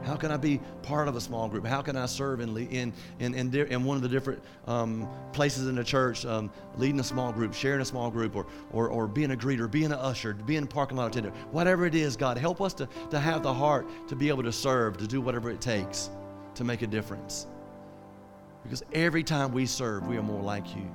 How 0.05 0.17
can 0.17 0.31
I 0.31 0.37
be 0.37 0.61
part 0.83 1.09
of 1.09 1.17
a 1.17 1.21
small 1.21 1.49
group? 1.49 1.67
How 1.67 1.83
can 1.83 1.97
I 1.97 2.07
serve 2.07 2.41
in, 2.41 2.57
in, 2.57 2.93
in, 3.19 3.35
in, 3.35 3.55
in 3.55 3.85
one 3.85 3.97
of 3.97 4.03
the 4.03 4.09
different 4.09 4.43
um, 4.67 5.09
places 5.33 5.69
in 5.69 5.75
the 5.75 5.85
church, 5.85 6.25
um, 6.25 6.51
leading 6.77 7.01
a 7.01 7.05
small 7.05 7.33
group, 7.33 7.53
sharing 7.55 7.81
a 7.81 7.85
small 7.85 8.11
group, 8.11 8.35
or, 8.35 8.47
or, 8.73 8.89
or 8.89 9.07
being 9.07 9.33
a 9.33 9.37
greeter, 9.37 9.71
being 9.71 9.87
an 9.87 9.93
usher, 9.93 10.35
being 10.35 10.63
a 10.63 10.67
parking 10.67 10.97
lot 10.97 11.09
attendant? 11.09 11.35
Whatever 11.53 11.87
it 11.87 11.95
is, 11.95 12.17
God, 12.17 12.39
help 12.39 12.61
us 12.61 12.73
to, 12.75 12.89
to 13.11 13.21
have 13.21 13.43
the 13.43 13.53
heart 13.53 13.87
to 14.09 14.17
be 14.17 14.29
able 14.29 14.43
to 14.43 14.53
serve, 14.53 14.97
to 14.99 15.07
do 15.07 15.21
whatever 15.21 15.51
it 15.51 15.61
takes 15.61 16.11
to 16.55 16.65
make 16.65 16.83
a 16.83 16.87
difference. 16.87 17.47
Because 18.63 18.83
every 18.93 19.23
time 19.23 19.53
we 19.53 19.67
serve, 19.67 20.07
we 20.07 20.17
are 20.17 20.23
more 20.23 20.43
like 20.43 20.75
you. 20.75 20.91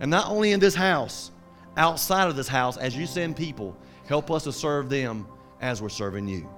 And 0.00 0.10
not 0.10 0.28
only 0.28 0.52
in 0.52 0.60
this 0.60 0.74
house, 0.74 1.30
outside 1.76 2.28
of 2.28 2.36
this 2.36 2.48
house, 2.48 2.76
as 2.76 2.96
you 2.96 3.06
send 3.06 3.36
people, 3.36 3.76
help 4.06 4.30
us 4.30 4.44
to 4.44 4.52
serve 4.52 4.88
them 4.88 5.26
as 5.60 5.80
we're 5.80 5.88
serving 5.88 6.28
you. 6.28 6.48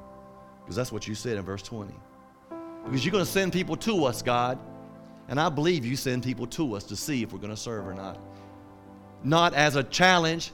Because 0.65 0.77
that's 0.77 0.91
what 0.91 1.07
you 1.07 1.15
said 1.15 1.37
in 1.37 1.45
verse 1.45 1.63
20. 1.63 1.95
Because 2.85 3.05
you're 3.05 3.13
going 3.13 3.25
to 3.25 3.31
send 3.31 3.53
people 3.53 3.77
to 3.77 4.05
us, 4.05 4.23
God. 4.23 4.59
And 5.29 5.39
I 5.39 5.49
believe 5.49 5.85
you 5.85 5.97
send 5.97 6.23
people 6.23 6.47
to 6.49 6.75
us 6.75 6.85
to 6.85 6.97
see 6.97 7.23
if 7.23 7.33
we're 7.33 7.39
going 7.39 7.51
to 7.51 7.57
serve 7.57 7.87
or 7.87 7.95
not. 7.95 8.19
Not 9.23 9.55
as 9.55 9.77
a 9.77 9.83
challenge, 9.83 10.53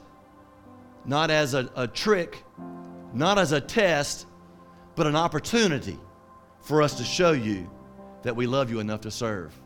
not 1.05 1.31
as 1.31 1.55
a, 1.55 1.71
a 1.77 1.89
trick, 1.89 2.45
not 3.13 3.39
as 3.39 3.53
a 3.53 3.61
test, 3.61 4.27
but 4.95 5.07
an 5.07 5.17
opportunity 5.17 5.99
for 6.61 6.83
us 6.83 6.95
to 6.99 7.05
show 7.05 7.33
you 7.33 7.69
that 8.23 8.37
we 8.37 8.47
love 8.47 8.71
you 8.71 8.81
enough 8.81 9.01
to 9.03 9.11
serve. 9.11 9.60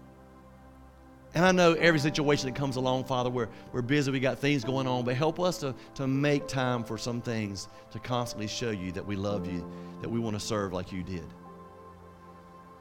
And 1.35 1.45
I 1.45 1.51
know 1.51 1.73
every 1.73 1.99
situation 1.99 2.49
that 2.49 2.55
comes 2.55 2.77
along, 2.77 3.05
Father, 3.05 3.29
we're, 3.29 3.49
we're 3.73 3.83
busy, 3.83 4.13
we 4.13 4.21
got 4.21 4.39
things 4.39 4.63
going 4.63 4.87
on, 4.87 5.05
but 5.05 5.17
help 5.17 5.41
us 5.41 5.59
to, 5.59 5.75
to 5.97 6.07
make 6.07 6.47
time 6.47 6.85
for 6.85 6.97
some 6.97 7.21
things 7.21 7.69
to 7.91 7.99
constantly 7.99 8.47
show 8.47 8.71
you 8.71 8.93
that 8.93 9.05
we 9.05 9.17
love 9.17 9.47
you, 9.53 9.69
that 10.01 10.09
we 10.09 10.21
want 10.21 10.39
to 10.39 10.41
serve 10.41 10.73
like 10.73 10.93
you 10.93 11.03
did. 11.03 11.27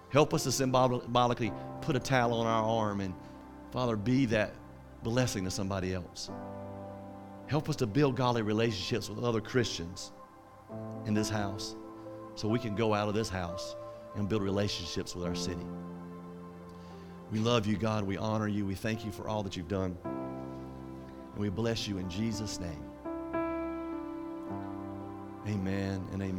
Help 0.09 0.35
us 0.35 0.43
to 0.43 0.51
symbolically 0.51 1.51
put 1.81 1.95
a 1.95 1.99
towel 1.99 2.33
on 2.33 2.45
our 2.45 2.63
arm 2.63 3.01
and, 3.01 3.15
Father, 3.71 3.95
be 3.95 4.27
that 4.27 4.53
blessing 5.01 5.43
to 5.45 5.51
somebody 5.51 5.91
else. 5.91 6.29
Help 7.47 7.69
us 7.69 7.75
to 7.77 7.87
build 7.87 8.15
godly 8.15 8.43
relationships 8.43 9.09
with 9.09 9.23
other 9.23 9.41
Christians 9.41 10.11
in 11.05 11.15
this 11.15 11.29
house 11.29 11.75
so 12.35 12.47
we 12.47 12.59
can 12.59 12.75
go 12.75 12.93
out 12.93 13.07
of 13.07 13.15
this 13.15 13.29
house 13.29 13.75
and 14.15 14.29
build 14.29 14.43
relationships 14.43 15.15
with 15.15 15.25
our 15.25 15.35
city. 15.35 15.65
We 17.33 17.39
love 17.39 17.65
you, 17.65 17.77
God. 17.77 18.03
We 18.03 18.15
honor 18.15 18.47
you. 18.47 18.63
We 18.63 18.75
thank 18.75 19.03
you 19.03 19.11
for 19.11 19.27
all 19.27 19.41
that 19.41 19.57
you've 19.57 19.67
done. 19.67 19.97
And 20.03 21.37
we 21.39 21.49
bless 21.49 21.87
you 21.87 21.97
in 21.97 22.07
Jesus' 22.07 22.59
name. 22.59 22.85
Amen 25.47 26.07
and 26.13 26.21
amen. 26.21 26.31